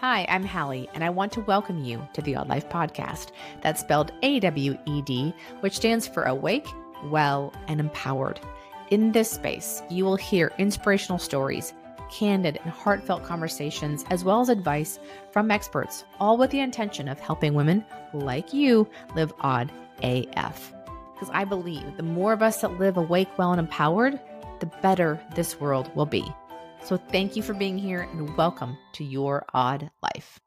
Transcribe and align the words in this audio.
Hi, 0.00 0.24
I'm 0.30 0.46
Hallie, 0.46 0.88
and 0.94 1.04
I 1.04 1.10
want 1.10 1.30
to 1.32 1.42
welcome 1.42 1.84
you 1.84 2.08
to 2.14 2.22
the 2.22 2.34
Awed 2.34 2.48
Life 2.48 2.70
Podcast. 2.70 3.32
That's 3.60 3.82
spelled 3.82 4.12
A 4.22 4.40
W 4.40 4.78
E 4.86 5.02
D, 5.02 5.34
which 5.60 5.76
stands 5.76 6.08
for 6.08 6.22
Awake, 6.22 6.66
Well, 7.04 7.52
and 7.68 7.78
Empowered. 7.80 8.40
In 8.88 9.12
this 9.12 9.30
space, 9.30 9.82
you 9.90 10.06
will 10.06 10.16
hear 10.16 10.52
inspirational 10.56 11.18
stories, 11.18 11.74
candid 12.10 12.58
and 12.64 12.72
heartfelt 12.72 13.24
conversations, 13.24 14.06
as 14.08 14.24
well 14.24 14.40
as 14.40 14.48
advice 14.48 14.98
from 15.32 15.50
experts, 15.50 16.06
all 16.18 16.38
with 16.38 16.50
the 16.50 16.60
intention 16.60 17.06
of 17.06 17.20
helping 17.20 17.52
women 17.52 17.84
like 18.14 18.54
you 18.54 18.88
live 19.14 19.34
awed 19.40 19.70
AF. 20.02 20.72
Because 21.12 21.28
I 21.34 21.44
believe 21.44 21.98
the 21.98 22.02
more 22.02 22.32
of 22.32 22.42
us 22.42 22.62
that 22.62 22.78
live 22.78 22.96
awake, 22.96 23.28
well, 23.36 23.52
and 23.52 23.60
empowered, 23.60 24.18
the 24.60 24.72
better 24.80 25.20
this 25.34 25.60
world 25.60 25.94
will 25.94 26.06
be. 26.06 26.24
So 26.82 26.96
thank 26.96 27.36
you 27.36 27.42
for 27.42 27.52
being 27.52 27.78
here 27.78 28.08
and 28.10 28.36
welcome 28.36 28.76
to 28.94 29.04
your 29.04 29.44
awed 29.52 29.90
life. 30.02 30.40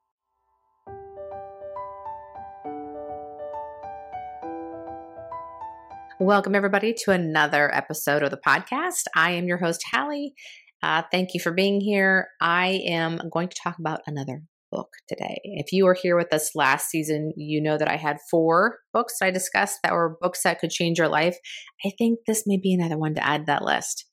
Welcome, 6.20 6.56
everybody, 6.56 6.94
to 7.04 7.12
another 7.12 7.74
episode 7.74 8.24
of 8.24 8.32
the 8.32 8.40
podcast. 8.46 9.04
I 9.16 9.32
am 9.32 9.46
your 9.46 9.58
host, 9.58 9.84
Hallie. 9.92 10.34
Uh, 10.82 11.04
thank 11.12 11.34
you 11.34 11.40
for 11.40 11.52
being 11.52 11.80
here. 11.80 12.28
I 12.42 12.82
am 12.88 13.22
going 13.32 13.50
to 13.50 13.56
talk 13.64 13.78
about 13.80 14.02
another 14.08 14.42
book 14.72 14.90
today. 15.08 15.40
If 15.44 15.72
you 15.72 15.86
were 15.86 15.94
here 15.94 16.18
with 16.18 16.34
us 16.34 16.56
last 16.56 16.90
season, 16.90 17.32
you 17.38 17.62
know 17.62 17.78
that 17.78 17.88
I 17.88 17.96
had 17.96 18.18
four 18.32 18.80
books 18.92 19.18
I 19.22 19.30
discussed 19.32 19.80
that 19.84 19.94
were 19.94 20.18
books 20.20 20.44
that 20.44 20.60
could 20.60 20.72
change 20.72 20.98
your 20.98 21.08
life. 21.08 21.38
I 21.86 21.92
think 21.98 22.20
this 22.26 22.44
may 22.48 22.58
be 22.58 22.74
another 22.74 22.98
one 22.98 23.14
to 23.16 23.26
add 23.26 23.42
to 23.42 23.46
that 23.46 23.64
list. 23.64 24.06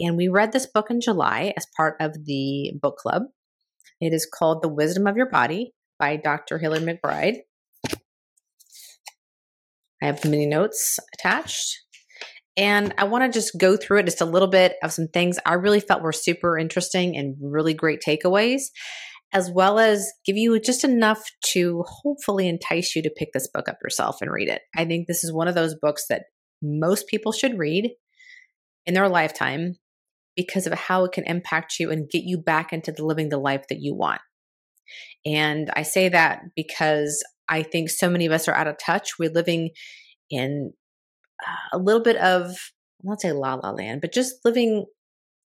And 0.00 0.16
we 0.16 0.28
read 0.28 0.52
this 0.52 0.66
book 0.66 0.90
in 0.90 1.00
July 1.00 1.52
as 1.56 1.66
part 1.76 1.96
of 2.00 2.24
the 2.24 2.72
book 2.80 2.96
club. 2.98 3.22
It 4.00 4.12
is 4.12 4.28
called 4.32 4.62
The 4.62 4.68
Wisdom 4.68 5.06
of 5.06 5.16
Your 5.16 5.28
Body 5.28 5.72
by 5.98 6.16
Dr. 6.16 6.58
Hillary 6.58 6.80
McBride. 6.80 7.38
I 10.00 10.06
have 10.06 10.24
many 10.24 10.46
notes 10.46 10.98
attached. 11.14 11.80
And 12.56 12.94
I 12.98 13.04
want 13.04 13.24
to 13.24 13.36
just 13.36 13.58
go 13.58 13.76
through 13.76 14.00
it 14.00 14.06
just 14.06 14.20
a 14.20 14.24
little 14.24 14.48
bit 14.48 14.76
of 14.82 14.92
some 14.92 15.08
things 15.08 15.38
I 15.44 15.54
really 15.54 15.80
felt 15.80 16.02
were 16.02 16.12
super 16.12 16.56
interesting 16.56 17.16
and 17.16 17.36
really 17.40 17.74
great 17.74 18.00
takeaways, 18.06 18.62
as 19.32 19.50
well 19.50 19.78
as 19.78 20.12
give 20.24 20.36
you 20.36 20.58
just 20.60 20.84
enough 20.84 21.22
to 21.52 21.84
hopefully 21.86 22.48
entice 22.48 22.94
you 22.94 23.02
to 23.02 23.10
pick 23.16 23.30
this 23.32 23.48
book 23.52 23.68
up 23.68 23.78
yourself 23.82 24.18
and 24.20 24.30
read 24.30 24.48
it. 24.48 24.62
I 24.76 24.84
think 24.84 25.06
this 25.06 25.24
is 25.24 25.32
one 25.32 25.48
of 25.48 25.54
those 25.54 25.76
books 25.80 26.06
that 26.08 26.24
most 26.62 27.06
people 27.08 27.32
should 27.32 27.58
read 27.58 27.90
in 28.86 28.94
their 28.94 29.08
lifetime 29.08 29.76
because 30.38 30.68
of 30.68 30.72
how 30.72 31.04
it 31.04 31.10
can 31.10 31.24
impact 31.24 31.80
you 31.80 31.90
and 31.90 32.08
get 32.08 32.22
you 32.22 32.38
back 32.38 32.72
into 32.72 32.92
the 32.92 33.04
living 33.04 33.28
the 33.28 33.36
life 33.36 33.64
that 33.68 33.80
you 33.80 33.92
want. 33.92 34.20
And 35.26 35.68
I 35.74 35.82
say 35.82 36.08
that 36.10 36.42
because 36.54 37.24
I 37.48 37.64
think 37.64 37.90
so 37.90 38.08
many 38.08 38.24
of 38.24 38.30
us 38.30 38.46
are 38.46 38.54
out 38.54 38.68
of 38.68 38.76
touch. 38.78 39.18
We're 39.18 39.32
living 39.32 39.70
in 40.30 40.72
uh, 41.44 41.76
a 41.76 41.78
little 41.78 42.02
bit 42.02 42.16
of, 42.18 42.54
I'll 43.06 43.18
say 43.18 43.32
la 43.32 43.54
la 43.54 43.72
land, 43.72 44.00
but 44.00 44.12
just 44.12 44.36
living 44.44 44.86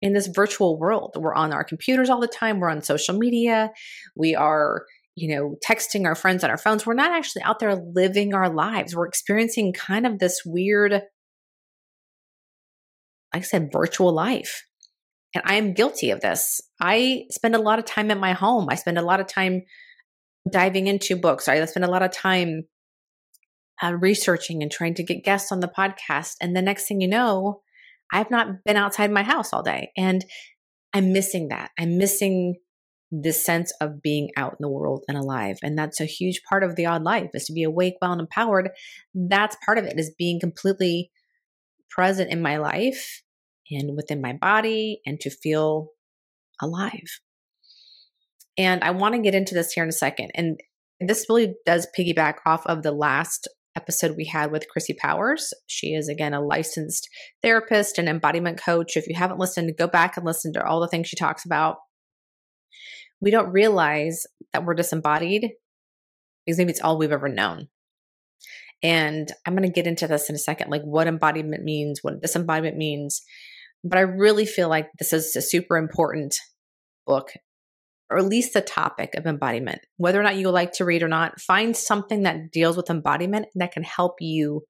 in 0.02 0.12
this 0.12 0.26
virtual 0.26 0.78
world. 0.78 1.16
We're 1.18 1.34
on 1.34 1.54
our 1.54 1.64
computers 1.64 2.10
all 2.10 2.20
the 2.20 2.28
time. 2.28 2.60
We're 2.60 2.68
on 2.68 2.82
social 2.82 3.16
media. 3.16 3.70
We 4.14 4.34
are, 4.34 4.84
you 5.16 5.34
know, 5.34 5.56
texting 5.66 6.04
our 6.04 6.14
friends 6.14 6.44
on 6.44 6.50
our 6.50 6.58
phones. 6.58 6.84
We're 6.84 6.92
not 6.92 7.12
actually 7.12 7.42
out 7.42 7.58
there 7.58 7.74
living 7.74 8.34
our 8.34 8.50
lives. 8.50 8.94
We're 8.94 9.06
experiencing 9.06 9.72
kind 9.72 10.06
of 10.06 10.18
this 10.18 10.42
weird, 10.44 10.92
like 10.92 11.02
I 13.32 13.40
said, 13.40 13.70
virtual 13.72 14.12
life. 14.12 14.62
And 15.34 15.42
I 15.46 15.54
am 15.54 15.74
guilty 15.74 16.10
of 16.10 16.20
this. 16.20 16.60
I 16.80 17.24
spend 17.30 17.54
a 17.54 17.60
lot 17.60 17.78
of 17.78 17.84
time 17.84 18.10
at 18.10 18.18
my 18.18 18.32
home. 18.32 18.68
I 18.70 18.76
spend 18.76 18.98
a 18.98 19.02
lot 19.02 19.20
of 19.20 19.26
time 19.26 19.62
diving 20.50 20.86
into 20.86 21.16
books. 21.16 21.48
I 21.48 21.64
spend 21.64 21.84
a 21.84 21.90
lot 21.90 22.02
of 22.02 22.12
time 22.12 22.64
uh, 23.82 23.94
researching 23.94 24.62
and 24.62 24.70
trying 24.70 24.94
to 24.94 25.02
get 25.02 25.24
guests 25.24 25.50
on 25.50 25.60
the 25.60 25.68
podcast. 25.68 26.36
And 26.40 26.54
the 26.54 26.62
next 26.62 26.86
thing 26.86 27.00
you 27.00 27.08
know, 27.08 27.62
I've 28.12 28.30
not 28.30 28.64
been 28.64 28.76
outside 28.76 29.10
my 29.10 29.22
house 29.22 29.52
all 29.52 29.62
day. 29.62 29.90
And 29.96 30.24
I'm 30.92 31.12
missing 31.12 31.48
that. 31.48 31.70
I'm 31.78 31.98
missing 31.98 32.56
this 33.10 33.44
sense 33.44 33.72
of 33.80 34.02
being 34.02 34.30
out 34.36 34.52
in 34.52 34.58
the 34.60 34.68
world 34.68 35.04
and 35.08 35.16
alive. 35.16 35.56
And 35.62 35.76
that's 35.76 36.00
a 36.00 36.04
huge 36.04 36.42
part 36.48 36.62
of 36.62 36.76
the 36.76 36.86
awed 36.86 37.02
life 37.02 37.30
is 37.34 37.44
to 37.46 37.52
be 37.52 37.64
awake, 37.64 37.94
well, 38.00 38.12
and 38.12 38.20
empowered. 38.20 38.70
That's 39.14 39.56
part 39.64 39.78
of 39.78 39.84
it 39.84 39.98
is 39.98 40.14
being 40.16 40.40
completely 40.40 41.10
present 41.90 42.30
in 42.30 42.42
my 42.42 42.56
life 42.56 43.23
and 43.70 43.96
within 43.96 44.20
my 44.20 44.32
body 44.32 45.00
and 45.06 45.20
to 45.20 45.30
feel 45.30 45.88
alive. 46.60 47.20
And 48.56 48.84
I 48.84 48.90
want 48.92 49.14
to 49.14 49.20
get 49.20 49.34
into 49.34 49.54
this 49.54 49.72
here 49.72 49.82
in 49.82 49.88
a 49.88 49.92
second. 49.92 50.30
And 50.34 50.60
this 51.00 51.26
really 51.28 51.54
does 51.66 51.88
piggyback 51.98 52.34
off 52.46 52.64
of 52.66 52.82
the 52.82 52.92
last 52.92 53.48
episode 53.76 54.16
we 54.16 54.26
had 54.26 54.52
with 54.52 54.68
Chrissy 54.68 54.94
Powers. 54.94 55.52
She 55.66 55.94
is, 55.94 56.08
again, 56.08 56.34
a 56.34 56.40
licensed 56.40 57.08
therapist 57.42 57.98
and 57.98 58.08
embodiment 58.08 58.60
coach. 58.62 58.96
If 58.96 59.08
you 59.08 59.16
haven't 59.16 59.40
listened, 59.40 59.76
go 59.76 59.88
back 59.88 60.16
and 60.16 60.24
listen 60.24 60.52
to 60.52 60.64
all 60.64 60.80
the 60.80 60.88
things 60.88 61.08
she 61.08 61.16
talks 61.16 61.44
about. 61.44 61.78
We 63.20 63.32
don't 63.32 63.50
realize 63.50 64.24
that 64.52 64.64
we're 64.64 64.74
disembodied 64.74 65.50
because 66.46 66.58
maybe 66.58 66.70
it's 66.70 66.80
all 66.80 66.98
we've 66.98 67.10
ever 67.10 67.28
known. 67.28 67.68
And 68.82 69.32
I'm 69.46 69.56
going 69.56 69.68
to 69.68 69.74
get 69.74 69.86
into 69.86 70.06
this 70.06 70.28
in 70.28 70.36
a 70.36 70.38
second, 70.38 70.70
like 70.70 70.82
what 70.82 71.06
embodiment 71.06 71.64
means, 71.64 72.00
what 72.02 72.20
disembodiment 72.20 72.76
means. 72.76 73.22
But 73.84 73.98
I 73.98 74.02
really 74.02 74.46
feel 74.46 74.68
like 74.68 74.88
this 74.98 75.12
is 75.12 75.36
a 75.36 75.42
super 75.42 75.76
important 75.76 76.34
book, 77.06 77.30
or 78.10 78.18
at 78.18 78.24
least 78.24 78.54
the 78.54 78.62
topic 78.62 79.14
of 79.14 79.26
embodiment. 79.26 79.80
Whether 79.98 80.18
or 80.18 80.22
not 80.22 80.36
you 80.36 80.50
like 80.50 80.72
to 80.72 80.84
read 80.84 81.02
or 81.02 81.08
not, 81.08 81.40
find 81.40 81.76
something 81.76 82.22
that 82.22 82.50
deals 82.50 82.76
with 82.76 82.90
embodiment 82.90 83.46
that 83.54 83.72
can 83.72 83.82
help 83.82 84.14
you 84.20 84.62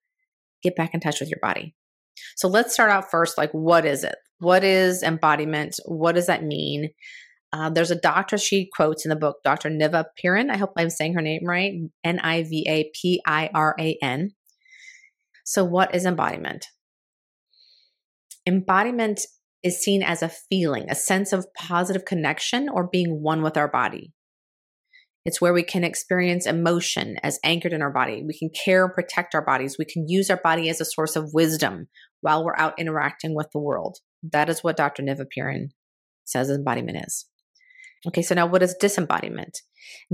get 0.62 0.76
back 0.76 0.94
in 0.94 1.00
touch 1.00 1.20
with 1.20 1.30
your 1.30 1.38
body. 1.40 1.74
So 2.36 2.48
let's 2.48 2.74
start 2.74 2.90
out 2.90 3.10
first 3.10 3.38
like, 3.38 3.50
what 3.52 3.84
is 3.86 4.02
it? 4.02 4.16
What 4.38 4.64
is 4.64 5.02
embodiment? 5.02 5.76
What 5.84 6.16
does 6.16 6.26
that 6.26 6.42
mean? 6.42 6.90
Uh, 7.52 7.70
there's 7.70 7.92
a 7.92 8.00
doctor 8.00 8.36
she 8.36 8.68
quotes 8.74 9.04
in 9.04 9.10
the 9.10 9.16
book, 9.16 9.36
Dr. 9.44 9.70
Niva 9.70 10.06
Piran. 10.18 10.50
I 10.50 10.56
hope 10.56 10.72
I'm 10.76 10.90
saying 10.90 11.14
her 11.14 11.22
name 11.22 11.42
right 11.44 11.72
N 12.02 12.18
I 12.18 12.42
V 12.42 12.66
A 12.68 12.90
P 13.00 13.22
I 13.24 13.48
R 13.54 13.76
A 13.78 13.96
N. 14.02 14.32
So, 15.44 15.64
what 15.64 15.94
is 15.94 16.04
embodiment? 16.04 16.66
Embodiment 18.46 19.20
is 19.62 19.82
seen 19.82 20.02
as 20.02 20.22
a 20.22 20.28
feeling, 20.28 20.90
a 20.90 20.94
sense 20.94 21.32
of 21.32 21.46
positive 21.56 22.04
connection 22.04 22.68
or 22.68 22.86
being 22.86 23.22
one 23.22 23.42
with 23.42 23.56
our 23.56 23.68
body. 23.68 24.12
It's 25.24 25.40
where 25.40 25.54
we 25.54 25.62
can 25.62 25.84
experience 25.84 26.46
emotion 26.46 27.16
as 27.22 27.38
anchored 27.42 27.72
in 27.72 27.80
our 27.80 27.90
body. 27.90 28.22
We 28.26 28.38
can 28.38 28.50
care 28.50 28.84
and 28.84 28.92
protect 28.92 29.34
our 29.34 29.44
bodies. 29.44 29.76
We 29.78 29.86
can 29.86 30.06
use 30.06 30.28
our 30.28 30.40
body 30.42 30.68
as 30.68 30.82
a 30.82 30.84
source 30.84 31.16
of 31.16 31.32
wisdom 31.32 31.88
while 32.20 32.44
we're 32.44 32.56
out 32.58 32.78
interacting 32.78 33.34
with 33.34 33.46
the 33.52 33.60
world. 33.60 33.98
That 34.22 34.50
is 34.50 34.62
what 34.62 34.76
Dr. 34.76 35.02
Niva 35.02 35.24
Piran 35.30 35.70
says 36.24 36.50
embodiment 36.50 36.98
is. 37.06 37.26
Okay, 38.06 38.22
so 38.22 38.34
now 38.34 38.46
what 38.46 38.62
is 38.62 38.74
disembodiment? 38.78 39.60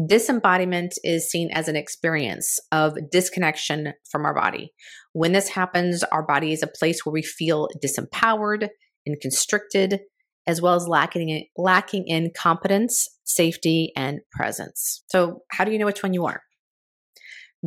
Disembodiment 0.07 0.95
is 1.03 1.29
seen 1.29 1.51
as 1.53 1.69
an 1.69 1.77
experience 1.77 2.59
of 2.71 2.97
disconnection 3.11 3.95
from 4.11 4.25
our 4.25 4.35
body. 4.35 4.73
When 5.13 5.33
this 5.33 5.49
happens, 5.49 6.05
our 6.05 6.25
body 6.25 6.53
is 6.53 6.63
a 6.63 6.69
place 6.69 7.05
where 7.05 7.13
we 7.13 7.23
feel 7.23 7.69
disempowered 7.83 8.69
and 9.07 9.21
constricted, 9.21 10.01
as 10.47 10.63
well 10.63 10.75
as 10.75 10.87
lacking 10.87 11.47
lacking 11.57 12.07
in 12.07 12.31
competence, 12.37 13.09
safety, 13.25 13.93
and 13.97 14.21
presence. 14.33 15.03
So, 15.09 15.43
how 15.51 15.65
do 15.65 15.73
you 15.73 15.79
know 15.79 15.87
which 15.87 16.03
one 16.03 16.15
you 16.15 16.27
are? 16.27 16.43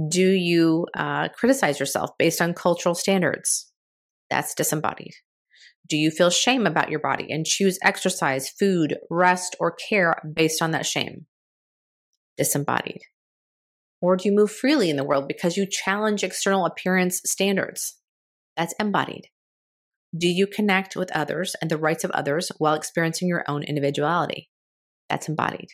Do 0.10 0.28
you 0.32 0.88
uh, 0.96 1.30
criticize 1.30 1.80
yourself 1.80 2.12
based 2.18 2.42
on 2.42 2.54
cultural 2.54 2.96
standards? 2.96 3.72
That's 4.30 4.56
disembodied. 4.56 5.14
Do 5.88 5.98
you 5.98 6.12
feel 6.12 6.30
shame 6.30 6.66
about 6.66 6.90
your 6.90 7.00
body 7.00 7.32
and 7.32 7.46
choose 7.46 7.78
exercise, 7.82 8.50
food, 8.50 8.98
rest, 9.10 9.56
or 9.60 9.72
care 9.72 10.22
based 10.34 10.62
on 10.62 10.72
that 10.72 10.86
shame? 10.86 11.26
Disembodied. 12.38 13.02
Or 14.02 14.16
do 14.16 14.28
you 14.28 14.36
move 14.36 14.52
freely 14.52 14.90
in 14.90 14.96
the 14.96 15.04
world 15.04 15.28
because 15.28 15.58
you 15.58 15.66
challenge 15.66 16.24
external 16.24 16.66
appearance 16.66 17.22
standards? 17.26 17.96
That's 18.58 18.74
embodied. 18.80 19.28
Do 20.16 20.28
you 20.28 20.46
connect 20.46 20.96
with 20.96 21.12
others 21.12 21.56
and 21.62 21.72
the 21.72 21.78
rights 21.78 22.04
of 22.04 22.12
others 22.12 22.52
while 22.58 22.76
experiencing 22.76 23.28
your 23.28 23.44
own 23.48 23.64
individuality? 23.64 24.50
That's 25.10 25.28
embodied. 25.28 25.70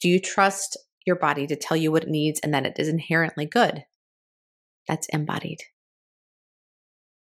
Do 0.00 0.08
you 0.08 0.20
trust 0.20 0.76
your 1.06 1.16
body 1.16 1.46
to 1.46 1.56
tell 1.56 1.76
you 1.76 1.92
what 1.92 2.04
it 2.04 2.10
needs 2.10 2.40
and 2.40 2.52
that 2.54 2.66
it 2.66 2.76
is 2.78 2.88
inherently 2.88 3.46
good? 3.46 3.84
That's 4.88 5.08
embodied. 5.08 5.60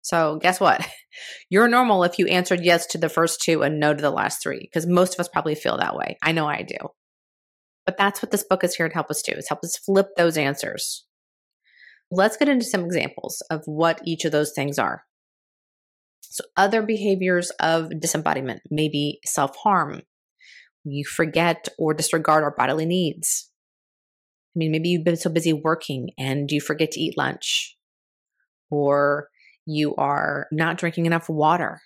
So, 0.05 0.37
guess 0.39 0.59
what? 0.59 0.87
You're 1.49 1.67
normal 1.67 2.03
if 2.03 2.19
you 2.19 2.27
answered 2.27 2.63
yes 2.63 2.85
to 2.87 2.99
the 2.99 3.09
first 3.09 3.41
two 3.41 3.63
and 3.63 3.79
no 3.79 3.91
to 3.91 3.99
the 3.99 4.11
last 4.11 4.43
three, 4.43 4.59
because 4.59 4.85
most 4.85 5.15
of 5.15 5.19
us 5.19 5.27
probably 5.27 5.55
feel 5.55 5.77
that 5.77 5.95
way. 5.95 6.15
I 6.21 6.31
know 6.31 6.45
I 6.45 6.61
do. 6.61 6.77
But 7.87 7.97
that's 7.97 8.21
what 8.21 8.29
this 8.29 8.43
book 8.47 8.63
is 8.63 8.75
here 8.75 8.87
to 8.87 8.93
help 8.93 9.09
us 9.09 9.23
do, 9.23 9.31
is 9.31 9.49
help 9.49 9.61
us 9.63 9.79
flip 9.83 10.09
those 10.15 10.37
answers. 10.37 11.07
Let's 12.11 12.37
get 12.37 12.49
into 12.49 12.65
some 12.65 12.85
examples 12.85 13.41
of 13.49 13.63
what 13.65 13.99
each 14.05 14.25
of 14.25 14.31
those 14.31 14.51
things 14.53 14.77
are. 14.77 15.05
So, 16.21 16.43
other 16.55 16.83
behaviors 16.83 17.49
of 17.59 17.89
disembodiment 17.99 18.61
may 18.69 18.89
be 18.89 19.21
self 19.25 19.55
harm. 19.55 20.03
you 20.83 21.03
forget 21.03 21.67
or 21.79 21.95
disregard 21.95 22.43
our 22.43 22.53
bodily 22.55 22.85
needs. 22.85 23.49
I 24.55 24.59
mean, 24.59 24.71
maybe 24.71 24.89
you've 24.89 25.03
been 25.03 25.17
so 25.17 25.31
busy 25.31 25.51
working 25.51 26.09
and 26.15 26.51
you 26.51 26.61
forget 26.61 26.91
to 26.91 26.99
eat 26.99 27.17
lunch, 27.17 27.75
or 28.69 29.29
you 29.65 29.95
are 29.95 30.47
not 30.51 30.77
drinking 30.77 31.05
enough 31.05 31.29
water. 31.29 31.81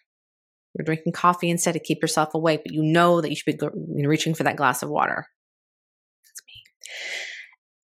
You're 0.78 0.86
drinking 0.86 1.14
coffee 1.14 1.50
instead 1.50 1.74
to 1.74 1.80
keep 1.80 2.02
yourself 2.02 2.34
awake, 2.34 2.62
but 2.64 2.74
you 2.74 2.84
know 2.84 3.22
that 3.22 3.30
you 3.30 3.36
should 3.36 3.58
be 3.58 4.06
reaching 4.06 4.36
for 4.36 4.44
that 4.44 4.56
glass 4.56 4.84
of 4.84 4.90
water. 4.90 5.26
That's 6.26 6.42
me. 6.48 6.64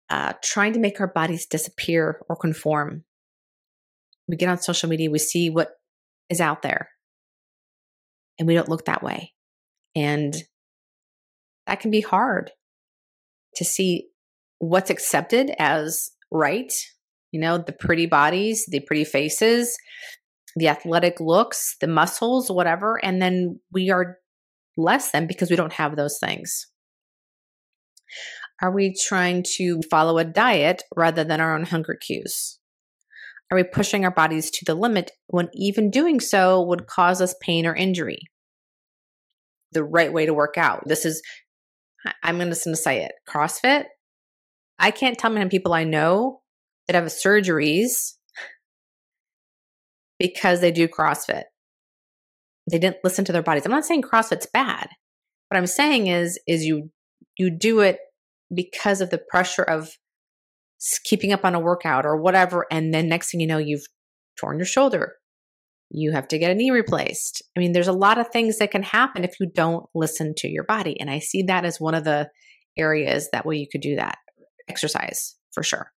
Uh, 0.10 0.34
trying 0.44 0.74
to 0.74 0.80
make 0.80 1.00
our 1.00 1.08
bodies 1.08 1.48
disappear 1.48 2.22
or 2.30 2.36
conform. 2.36 3.04
We 4.28 4.38
get 4.38 4.50
on 4.50 4.60
social 4.60 4.90
media, 4.90 5.10
we 5.10 5.20
see 5.20 5.50
what 5.50 5.72
is 6.30 6.42
out 6.42 6.62
there, 6.62 6.90
and 8.40 8.48
we 8.48 8.56
don't 8.56 8.70
look 8.70 8.86
that 8.86 9.04
way. 9.04 9.34
And 9.96 10.36
that 11.68 11.80
can 11.80 11.92
be 11.92 12.02
hard 12.02 12.52
to 13.56 13.66
see 13.66 14.08
what's 14.60 14.90
accepted 14.90 15.52
as 15.58 16.12
right. 16.32 16.74
You 17.36 17.42
know, 17.42 17.58
the 17.58 17.74
pretty 17.74 18.06
bodies, 18.06 18.66
the 18.66 18.80
pretty 18.80 19.04
faces, 19.04 19.78
the 20.56 20.70
athletic 20.70 21.20
looks, 21.20 21.76
the 21.82 21.88
muscles, 21.88 22.50
whatever. 22.50 22.98
And 23.04 23.22
then 23.22 23.60
we 23.74 23.90
are 23.90 24.20
less 24.78 25.12
than 25.12 25.28
because 25.28 25.50
we 25.50 25.58
don't 25.58 25.74
have 25.74 25.98
those 25.98 26.18
things. 26.18 26.68
Are 28.62 28.74
we 28.74 28.96
trying 29.06 29.44
to 29.58 29.82
follow 29.92 30.18
a 30.18 30.24
diet 30.24 30.84
rather 30.96 31.26
than 31.26 31.42
our 31.42 31.54
own 31.54 31.66
hunger 31.66 31.98
cues? 32.00 32.58
Are 33.52 33.58
we 33.58 33.66
pushing 33.66 34.06
our 34.06 34.12
bodies 34.12 34.50
to 34.52 34.64
the 34.66 34.76
limit 34.76 35.12
when 35.28 35.50
even 35.56 35.92
doing 35.92 36.22
so 36.22 36.64
would 36.64 36.88
cause 36.88 37.20
us 37.20 37.36
pain 37.42 37.66
or 37.66 37.76
injury? 37.76 38.20
The 39.74 39.84
right 39.84 40.14
way 40.14 40.26
to 40.26 40.34
work 40.34 40.58
out. 40.58 40.84
This 40.86 41.04
is, 41.04 41.22
I'm 42.24 42.38
going 42.38 42.48
to 42.50 42.56
say 42.56 43.04
it 43.04 43.12
CrossFit. 43.28 43.88
I 44.80 44.92
can't 44.92 45.18
tell 45.18 45.32
many 45.32 45.50
people 45.50 45.74
I 45.74 45.84
know 45.84 46.40
that 46.88 46.96
have 46.96 47.06
surgeries 47.06 48.14
because 50.20 50.62
they 50.62 50.72
do 50.72 50.88
CrossFit. 50.88 51.44
They 52.70 52.80
didn't 52.80 53.04
listen 53.04 53.26
to 53.26 53.32
their 53.32 53.44
bodies. 53.44 53.66
I'm 53.66 53.72
not 53.72 53.86
saying 53.86 54.04
CrossFit's 54.04 54.48
bad. 54.52 54.90
What 55.50 55.58
I'm 55.58 55.68
saying 55.68 56.08
is, 56.08 56.40
is 56.48 56.66
you 56.66 56.90
you 57.38 57.52
do 57.52 57.82
it 57.82 58.00
because 58.54 59.02
of 59.02 59.10
the 59.10 59.22
pressure 59.30 59.64
of 59.64 59.92
keeping 61.04 61.34
up 61.34 61.46
on 61.46 61.56
a 61.56 61.60
workout 61.60 62.06
or 62.06 62.20
whatever, 62.20 62.66
and 62.72 62.94
then 62.94 63.08
next 63.08 63.32
thing 63.32 63.40
you 63.40 63.48
know, 63.48 63.58
you've 63.58 63.86
torn 64.40 64.58
your 64.58 64.66
shoulder. 64.66 65.14
You 65.92 66.12
have 66.12 66.28
to 66.30 66.40
get 66.40 66.52
a 66.52 66.56
knee 66.56 66.72
replaced. 66.72 67.44
I 67.56 67.60
mean, 67.60 67.74
there's 67.74 67.88
a 67.88 67.94
lot 67.94 68.18
of 68.18 68.30
things 68.30 68.58
that 68.58 68.72
can 68.72 68.84
happen 68.84 69.24
if 69.24 69.40
you 69.40 69.48
don't 69.54 69.86
listen 69.94 70.34
to 70.38 70.48
your 70.48 70.64
body, 70.64 71.00
and 71.00 71.10
I 71.10 71.20
see 71.20 71.44
that 71.44 71.66
as 71.66 71.80
one 71.80 71.94
of 71.94 72.04
the 72.04 72.30
areas 72.78 73.30
that 73.32 73.46
way 73.46 73.58
you 73.58 73.68
could 73.72 73.82
do 73.82 73.96
that. 73.98 74.18
Exercise 74.68 75.36
for 75.54 75.62
sure. 75.62 75.92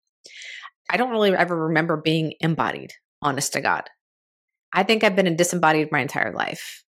I 0.91 0.97
don't 0.97 1.11
really 1.11 1.33
ever 1.33 1.67
remember 1.67 1.97
being 1.97 2.35
embodied, 2.41 2.93
honest 3.23 3.53
to 3.55 3.61
God. 3.61 3.85
I 4.73 4.83
think 4.83 5.05
I've 5.05 5.17
been 5.17 5.37
disembodied 5.37 5.91
my 5.91 6.01
entire 6.01 6.33
life. 6.33 6.85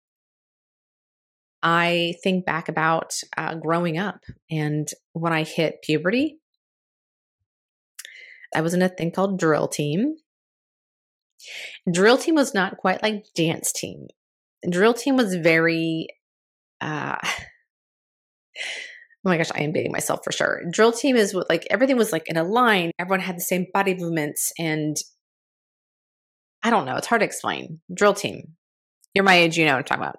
I 1.62 2.14
think 2.22 2.44
back 2.44 2.68
about 2.68 3.14
uh, 3.36 3.54
growing 3.54 3.96
up 3.96 4.20
and 4.50 4.88
when 5.12 5.32
I 5.32 5.44
hit 5.44 5.82
puberty, 5.82 6.38
I 8.54 8.60
was 8.60 8.74
in 8.74 8.82
a 8.82 8.88
thing 8.88 9.12
called 9.12 9.38
drill 9.38 9.68
team. 9.68 10.16
Drill 11.90 12.18
team 12.18 12.34
was 12.34 12.54
not 12.54 12.76
quite 12.76 13.02
like 13.02 13.26
dance 13.34 13.72
team. 13.72 14.08
Drill 14.68 14.94
team 14.94 15.16
was 15.16 15.34
very, 15.34 16.08
uh, 16.80 17.16
oh 19.24 19.30
my 19.30 19.36
gosh, 19.36 19.50
I 19.54 19.62
am 19.62 19.72
dating 19.72 19.92
myself 19.92 20.20
for 20.24 20.32
sure. 20.32 20.62
Drill 20.70 20.92
team 20.92 21.16
is 21.16 21.34
what, 21.34 21.48
like 21.48 21.66
everything 21.70 21.96
was 21.96 22.12
like 22.12 22.24
in 22.26 22.36
a 22.36 22.42
line. 22.42 22.90
Everyone 22.98 23.20
had 23.20 23.36
the 23.36 23.42
same 23.42 23.66
body 23.72 23.94
movements 23.94 24.52
and 24.58 24.96
I 26.62 26.70
don't 26.70 26.86
know. 26.86 26.96
It's 26.96 27.06
hard 27.06 27.20
to 27.20 27.26
explain. 27.26 27.80
Drill 27.92 28.14
team. 28.14 28.54
You're 29.14 29.24
my 29.24 29.34
age, 29.34 29.56
you 29.56 29.64
know 29.64 29.72
what 29.72 29.78
I'm 29.78 29.84
talking 29.84 30.02
about. 30.02 30.18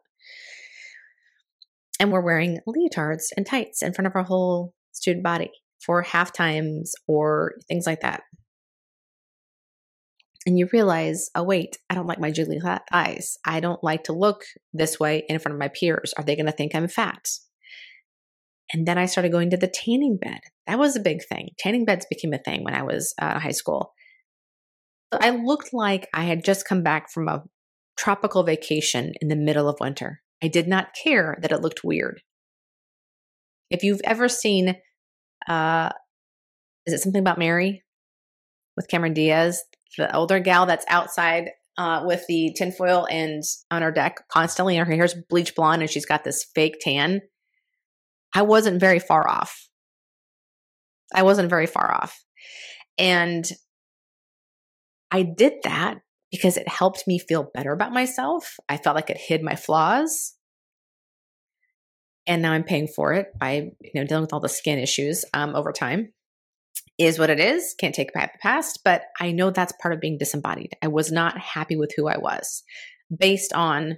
And 2.00 2.12
we're 2.12 2.22
wearing 2.22 2.60
leotards 2.68 3.26
and 3.36 3.46
tights 3.46 3.82
in 3.82 3.94
front 3.94 4.08
of 4.08 4.16
our 4.16 4.24
whole 4.24 4.74
student 4.92 5.24
body 5.24 5.52
for 5.86 6.02
half 6.02 6.32
times 6.32 6.94
or 7.08 7.54
things 7.68 7.86
like 7.86 8.02
that. 8.02 8.22
And 10.46 10.60
you 10.60 10.68
realize, 10.74 11.30
oh, 11.36 11.44
wait, 11.44 11.78
I 11.90 11.96
don't 11.96 12.08
like 12.08 12.20
my 12.20 12.32
jiggly 12.32 12.60
eyes. 12.92 13.38
I 13.46 13.62
don't 13.62 13.82
like 13.84 14.04
to 14.06 14.14
look 14.14 14.44
this 14.74 15.00
way 15.00 15.24
in 15.30 15.40
front 15.40 15.54
of 15.54 15.60
my 15.60 15.70
peers. 15.70 16.14
Are 16.18 16.24
they 16.24 16.36
going 16.36 16.48
to 16.48 16.52
think 16.52 16.76
I'm 16.76 16.90
fat? 16.90 17.30
And 18.74 18.88
then 18.88 18.98
I 18.98 19.06
started 19.06 19.32
going 19.32 19.52
to 19.52 19.58
the 19.58 19.68
tanning 19.68 20.18
bed. 20.18 20.40
That 20.66 20.80
was 20.80 20.96
a 20.96 21.02
big 21.02 21.24
thing. 21.24 21.50
Tanning 21.60 21.86
beds 21.86 22.08
became 22.10 22.34
a 22.34 22.40
thing 22.40 22.64
when 22.64 22.74
I 22.74 22.82
was 22.82 23.14
uh, 23.22 23.40
high 23.40 23.52
school. 23.52 23.94
I 25.12 25.30
looked 25.30 25.74
like 25.74 26.10
I 26.14 26.24
had 26.24 26.44
just 26.44 26.68
come 26.68 26.82
back 26.82 27.12
from 27.12 27.28
a 27.28 27.44
tropical 27.98 28.44
vacation 28.44 29.14
in 29.22 29.28
the 29.28 29.36
middle 29.36 29.70
of 29.70 29.78
winter. 29.80 30.22
I 30.44 30.48
did 30.48 30.68
not 30.68 30.96
care 31.04 31.38
that 31.42 31.52
it 31.52 31.62
looked 31.62 31.84
weird. 31.84 32.22
If 33.70 33.84
you've 33.84 34.02
ever 34.04 34.28
seen, 34.28 34.76
uh, 35.48 35.90
is 36.88 36.94
it 36.94 37.00
something 37.00 37.22
about 37.22 37.38
Mary 37.38 37.84
with 38.76 38.88
Cameron 38.88 39.14
Diaz, 39.14 39.64
the 39.98 40.14
older 40.16 40.40
gal 40.40 40.66
that's 40.66 40.86
outside 40.90 41.50
uh, 41.78 42.04
with 42.06 42.26
the 42.28 42.54
tinfoil 42.58 43.08
and 43.10 43.44
on 43.72 43.82
her 43.84 43.92
deck 43.92 44.28
constantly, 44.30 44.78
and 44.78 44.88
her 44.88 44.96
hair's 44.96 45.16
bleach 45.30 45.56
blonde, 45.56 45.82
and 45.82 45.90
she's 45.92 46.06
got 46.06 46.24
this 46.24 46.46
fake 46.56 46.78
tan. 46.82 47.22
I 48.34 48.42
wasn't 48.42 48.80
very 48.80 49.00
far 49.00 49.28
off. 49.28 49.68
I 51.14 51.24
wasn't 51.24 51.50
very 51.50 51.68
far 51.68 51.94
off. 51.94 52.24
And 52.98 53.46
I 55.12 55.24
did 55.24 55.54
that 55.64 56.00
because 56.32 56.58
it 56.58 56.68
helped 56.68 57.06
me 57.06 57.20
feel 57.20 57.52
better 57.54 57.72
about 57.72 57.94
myself. 57.94 58.56
I 58.68 58.78
felt 58.78 58.96
like 58.96 59.12
it 59.12 59.18
hid 59.18 59.44
my 59.44 59.56
flaws. 59.56 60.34
And 62.26 62.42
now 62.42 62.54
I'm 62.54 62.64
paying 62.64 62.88
for 62.88 63.14
it 63.14 63.28
by 63.38 63.72
you 63.82 63.92
know 63.94 64.06
dealing 64.06 64.24
with 64.24 64.34
all 64.34 64.40
the 64.40 64.50
skin 64.50 64.80
issues 64.80 65.26
um, 65.34 65.56
over 65.56 65.72
time. 65.72 66.14
Is 66.98 67.20
what 67.20 67.30
it 67.30 67.40
is. 67.40 67.76
Can't 67.80 67.94
take 67.94 68.14
back 68.14 68.34
the 68.34 68.40
past, 68.40 68.80
but 68.86 69.04
I 69.20 69.32
know 69.32 69.50
that's 69.50 69.74
part 69.82 69.94
of 69.94 70.00
being 70.00 70.18
disembodied. 70.18 70.74
I 70.82 70.88
was 70.88 71.12
not 71.12 71.38
happy 71.38 71.76
with 71.76 71.92
who 71.96 72.08
I 72.08 72.18
was 72.18 72.64
based 73.16 73.52
on 73.54 73.98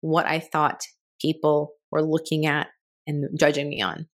what 0.00 0.26
I 0.26 0.40
thought 0.40 0.80
people 1.20 1.72
were 1.90 2.02
looking 2.02 2.46
at 2.46 2.68
and 3.06 3.28
judging 3.38 3.68
me 3.68 3.80
on. 3.82 4.06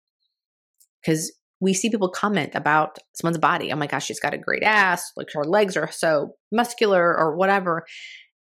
Because 1.01 1.33
we 1.61 1.75
see 1.75 1.91
people 1.91 2.09
comment 2.09 2.55
about 2.55 2.99
someone's 3.15 3.39
body. 3.39 3.73
Oh 3.73 3.77
my 3.77 3.87
gosh, 3.87 4.05
she's 4.05 4.21
got 4.21 4.35
a 4.35 4.39
great 4.39 4.65
ass. 4.65 5.13
Like 5.17 5.29
her 5.33 5.45
legs 5.45 5.77
are 5.77 5.91
so 5.91 6.35
muscular 6.51 7.17
or 7.17 7.37
whatever. 7.37 7.85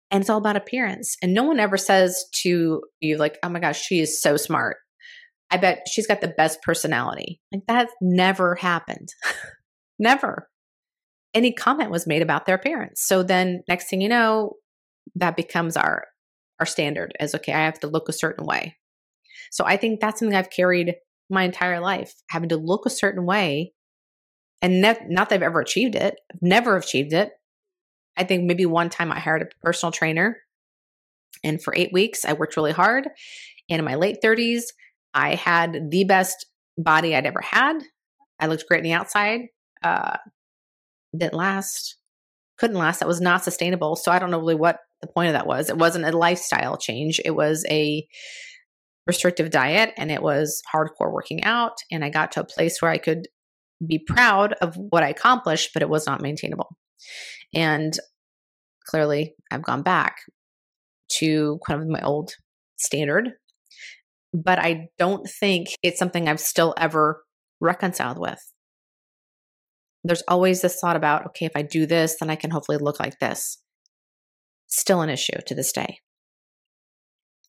And 0.10 0.22
it's 0.22 0.30
all 0.30 0.38
about 0.38 0.56
appearance. 0.56 1.18
And 1.22 1.34
no 1.34 1.44
one 1.44 1.60
ever 1.60 1.78
says 1.78 2.26
to 2.44 2.82
you, 3.02 3.18
like, 3.18 3.38
oh 3.44 3.50
my 3.50 3.60
gosh, 3.60 3.82
she 3.82 4.00
is 4.00 4.22
so 4.22 4.38
smart. 4.38 4.78
I 5.50 5.58
bet 5.58 5.86
she's 5.92 6.08
got 6.08 6.22
the 6.22 6.30
best 6.30 6.62
personality. 6.64 7.42
Like 7.52 7.64
that 7.68 7.90
never 8.02 8.56
happened. 8.56 9.10
never. 10.00 10.48
Any 11.34 11.52
comment 11.52 11.92
was 11.92 12.08
made 12.08 12.22
about 12.22 12.46
their 12.46 12.56
appearance. 12.56 13.02
So 13.04 13.24
then 13.24 13.62
next 13.68 13.90
thing 13.90 14.00
you 14.02 14.10
know, 14.10 14.54
that 15.16 15.36
becomes 15.36 15.76
our 15.76 16.06
our 16.60 16.66
standard 16.66 17.12
as 17.20 17.36
okay, 17.36 17.52
I 17.52 17.66
have 17.66 17.80
to 17.80 17.88
look 17.88 18.08
a 18.08 18.14
certain 18.14 18.46
way. 18.46 18.78
So 19.52 19.64
I 19.66 19.78
think 19.78 20.00
that's 20.00 20.20
something 20.20 20.36
I've 20.36 20.50
carried 20.50 20.96
my 21.30 21.44
entire 21.44 21.80
life, 21.80 22.14
having 22.30 22.50
to 22.50 22.58
look 22.58 22.86
a 22.86 22.90
certain 22.90 23.26
way. 23.26 23.74
And 24.62 24.82
ne- 24.82 25.06
not 25.08 25.30
that 25.30 25.36
I've 25.36 25.44
ever 25.44 25.60
achieved 25.60 25.96
it, 25.96 26.16
never 26.42 26.76
achieved 26.76 27.14
it. 27.14 27.32
I 28.18 28.24
think 28.24 28.44
maybe 28.44 28.66
one 28.66 28.90
time 28.90 29.12
I 29.12 29.20
hired 29.20 29.44
a 29.44 29.66
personal 29.66 29.92
trainer, 29.92 30.38
and 31.44 31.62
for 31.62 31.74
eight 31.76 31.92
weeks, 31.94 32.26
I 32.26 32.34
worked 32.34 32.58
really 32.58 32.72
hard. 32.72 33.08
And 33.70 33.80
in 33.80 33.86
my 33.86 33.96
late 33.96 34.18
30s, 34.24 34.64
I 35.14 35.36
had 35.36 35.90
the 35.90 36.04
best 36.04 36.46
body 36.78 37.16
I'd 37.16 37.26
ever 37.26 37.42
had. 37.42 37.80
I 38.40 38.48
looked 38.48 38.68
great 38.68 38.80
on 38.80 38.84
the 38.84 38.94
outside. 38.94 39.42
Uh, 39.84 40.18
didn't 41.18 41.34
last, 41.34 41.98
couldn't 42.58 42.78
last. 42.78 43.00
That 43.00 43.08
was 43.08 43.22
not 43.22 43.44
sustainable. 43.44 43.96
So 43.96 44.12
I 44.12 44.20
don't 44.20 44.32
know 44.32 44.40
really 44.40 44.56
what 44.56 44.80
the 45.02 45.08
point 45.08 45.28
of 45.28 45.34
that 45.34 45.48
was. 45.48 45.70
It 45.70 45.78
wasn't 45.78 46.06
a 46.06 46.16
lifestyle 46.16 46.78
change. 46.78 47.20
It 47.26 47.32
was 47.32 47.66
a 47.70 48.08
restrictive 49.08 49.50
diet 49.50 49.94
and 49.98 50.12
it 50.12 50.22
was 50.22 50.62
hardcore 50.74 51.12
working 51.12 51.44
out. 51.44 51.74
And 51.92 52.06
I 52.06 52.10
got 52.10 52.32
to 52.34 52.42
a 52.42 52.46
place 52.46 52.82
where 52.82 52.92
I 52.92 52.98
could 52.98 53.28
be 53.86 54.00
proud 54.00 54.54
of 54.62 54.76
what 54.76 55.04
I 55.04 55.10
accomplished, 55.10 55.72
but 55.74 55.82
it 55.82 55.90
was 55.90 56.06
not 56.06 56.22
maintainable. 56.22 56.76
And 57.54 57.94
clearly, 58.88 59.34
I've 59.52 59.64
gone 59.64 59.82
back 59.84 60.18
to 61.18 61.60
kind 61.68 61.82
of 61.82 61.88
my 61.88 62.02
old 62.02 62.32
standard, 62.78 63.32
but 64.34 64.60
I 64.60 64.88
don't 64.98 65.28
think 65.28 65.68
it's 65.84 66.00
something 66.00 66.28
I've 66.28 66.40
still 66.40 66.74
ever 66.78 67.24
reconciled 67.60 68.20
with. 68.20 68.40
There's 70.04 70.24
always 70.28 70.62
this 70.62 70.80
thought 70.80 70.96
about, 70.96 71.28
okay, 71.28 71.46
if 71.46 71.52
I 71.56 71.62
do 71.62 71.86
this, 71.86 72.18
then 72.20 72.30
I 72.30 72.36
can 72.36 72.50
hopefully 72.50 72.78
look 72.80 73.00
like 73.00 73.20
this. 73.20 73.58
Still 74.68 75.02
an 75.02 75.10
issue 75.10 75.38
to 75.46 75.56
this 75.56 75.72
day. 75.72 76.00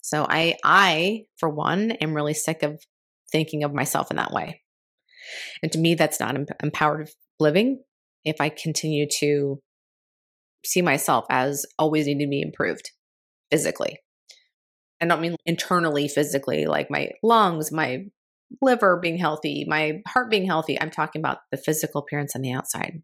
So 0.02 0.26
I 0.28 0.56
I 0.62 1.22
for 1.38 1.48
one 1.48 1.92
am 1.92 2.14
really 2.14 2.34
sick 2.34 2.62
of 2.62 2.82
thinking 3.30 3.64
of 3.64 3.72
myself 3.72 4.10
in 4.10 4.18
that 4.18 4.32
way. 4.32 4.60
And 5.62 5.72
to 5.72 5.78
me, 5.78 5.94
that's 5.94 6.20
not 6.20 6.36
empowered 6.62 7.08
living 7.40 7.82
if 8.24 8.40
I 8.40 8.50
continue 8.50 9.06
to 9.20 9.60
see 10.64 10.82
myself 10.82 11.24
as 11.30 11.64
always 11.78 12.06
needing 12.06 12.26
to 12.26 12.30
be 12.30 12.42
improved 12.42 12.90
physically. 13.50 13.98
I 15.00 15.06
don't 15.06 15.20
mean 15.20 15.36
internally 15.46 16.06
physically, 16.06 16.66
like 16.66 16.90
my 16.90 17.10
lungs, 17.22 17.72
my 17.72 18.04
liver 18.60 18.98
being 19.00 19.18
healthy, 19.18 19.64
my 19.66 20.02
heart 20.06 20.30
being 20.30 20.46
healthy. 20.46 20.80
I'm 20.80 20.90
talking 20.90 21.20
about 21.20 21.38
the 21.50 21.56
physical 21.56 22.00
appearance 22.00 22.36
on 22.36 22.42
the 22.42 22.52
outside. 22.52 23.02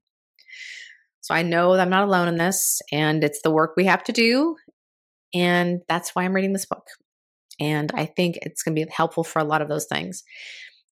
So 1.21 1.35
I 1.35 1.43
know 1.43 1.75
that 1.75 1.83
I'm 1.83 1.91
not 1.91 2.05
alone 2.05 2.29
in 2.29 2.37
this, 2.37 2.81
and 2.93 3.25
it's 3.25 3.43
the 3.43 3.51
work 3.51 3.75
we 3.77 3.85
have 3.87 4.05
to 4.05 4.13
do. 4.13 4.57
And 5.35 5.81
that's 5.89 6.15
why 6.15 6.25
I'm 6.25 6.35
reading 6.35 6.53
this 6.53 6.67
book. 6.67 6.87
And 7.61 7.91
I 7.95 8.07
think 8.07 8.39
it's 8.43 8.63
going 8.63 8.77
to 8.77 8.85
be 8.85 8.91
helpful 8.91 9.25
for 9.25 9.41
a 9.41 9.45
lot 9.45 9.63
of 9.63 9.69
those 9.69 9.87
things. 9.87 10.23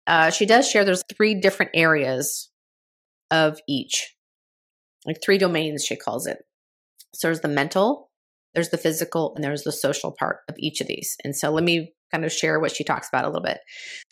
Uh, 0.06 0.30
she 0.30 0.46
does 0.46 0.68
share 0.68 0.84
there's 0.84 1.04
three 1.16 1.34
different 1.34 1.72
areas 1.74 2.50
of 3.30 3.58
each, 3.68 4.14
like 5.04 5.18
three 5.22 5.38
domains, 5.38 5.84
she 5.84 5.96
calls 5.96 6.26
it. 6.26 6.38
So 7.14 7.28
there's 7.28 7.40
the 7.40 7.48
mental, 7.48 8.10
there's 8.54 8.70
the 8.70 8.78
physical, 8.78 9.34
and 9.34 9.44
there's 9.44 9.62
the 9.62 9.72
social 9.72 10.12
part 10.12 10.40
of 10.48 10.54
each 10.58 10.80
of 10.80 10.86
these. 10.86 11.16
And 11.24 11.34
so 11.34 11.50
let 11.50 11.64
me 11.64 11.92
kind 12.12 12.24
of 12.24 12.32
share 12.32 12.60
what 12.60 12.74
she 12.74 12.84
talks 12.84 13.08
about 13.08 13.24
a 13.24 13.28
little 13.28 13.42
bit. 13.42 13.58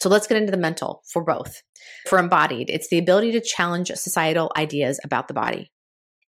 So 0.01 0.09
let's 0.09 0.27
get 0.27 0.37
into 0.37 0.51
the 0.51 0.57
mental 0.57 1.03
for 1.13 1.23
both. 1.23 1.63
For 2.09 2.19
embodied, 2.19 2.71
it's 2.71 2.89
the 2.89 2.99
ability 2.99 3.33
to 3.33 3.41
challenge 3.41 3.89
societal 3.95 4.51
ideas 4.57 4.99
about 5.05 5.29
the 5.29 5.35
body. 5.35 5.71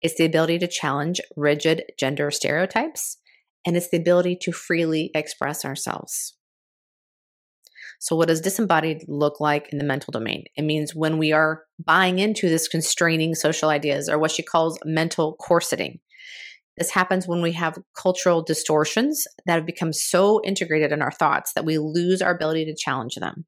It's 0.01 0.15
the 0.15 0.25
ability 0.25 0.59
to 0.59 0.67
challenge 0.67 1.21
rigid 1.37 1.83
gender 1.97 2.31
stereotypes, 2.31 3.17
and 3.65 3.77
it's 3.77 3.89
the 3.89 3.97
ability 3.97 4.37
to 4.41 4.51
freely 4.51 5.11
express 5.15 5.65
ourselves. 5.65 6.35
So, 8.03 8.17
what 8.17 8.27
does 8.27 8.41
disembodied 8.41 9.05
look 9.07 9.39
like 9.39 9.69
in 9.71 9.77
the 9.77 9.85
mental 9.85 10.11
domain? 10.11 10.43
It 10.57 10.63
means 10.63 10.93
when 10.93 11.17
we 11.17 11.31
are 11.31 11.63
buying 11.79 12.19
into 12.19 12.49
this 12.49 12.67
constraining 12.67 13.33
social 13.33 13.69
ideas, 13.69 14.09
or 14.09 14.19
what 14.19 14.31
she 14.31 14.43
calls 14.43 14.77
mental 14.83 15.37
corseting. 15.39 15.99
This 16.77 16.89
happens 16.89 17.27
when 17.27 17.41
we 17.41 17.53
have 17.53 17.77
cultural 17.95 18.41
distortions 18.41 19.25
that 19.45 19.53
have 19.53 19.65
become 19.65 19.93
so 19.93 20.41
integrated 20.43 20.91
in 20.91 21.01
our 21.01 21.11
thoughts 21.11 21.53
that 21.53 21.63
we 21.63 21.77
lose 21.77 22.21
our 22.21 22.35
ability 22.35 22.65
to 22.65 22.75
challenge 22.75 23.15
them. 23.15 23.45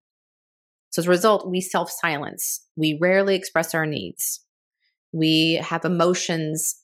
So, 0.92 1.02
as 1.02 1.08
a 1.08 1.10
result, 1.10 1.50
we 1.50 1.60
self 1.60 1.92
silence. 1.92 2.66
We 2.78 2.98
rarely 3.02 3.36
express 3.36 3.76
our 3.76 3.86
needs. 3.86 4.40
We 5.12 5.56
have 5.56 5.84
emotions 5.84 6.82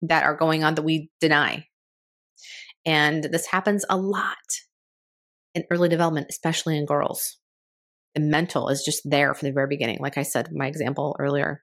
that 0.00 0.24
are 0.24 0.36
going 0.36 0.64
on 0.64 0.74
that 0.76 0.82
we 0.82 1.10
deny. 1.20 1.67
And 2.88 3.22
this 3.24 3.46
happens 3.46 3.84
a 3.90 3.98
lot 3.98 4.36
in 5.54 5.64
early 5.70 5.90
development, 5.90 6.28
especially 6.30 6.78
in 6.78 6.86
girls. 6.86 7.36
The 8.14 8.22
mental 8.22 8.70
is 8.70 8.82
just 8.82 9.02
there 9.04 9.34
from 9.34 9.46
the 9.46 9.52
very 9.52 9.66
beginning, 9.68 9.98
like 10.00 10.16
I 10.16 10.22
said, 10.22 10.48
my 10.52 10.66
example 10.66 11.14
earlier. 11.18 11.62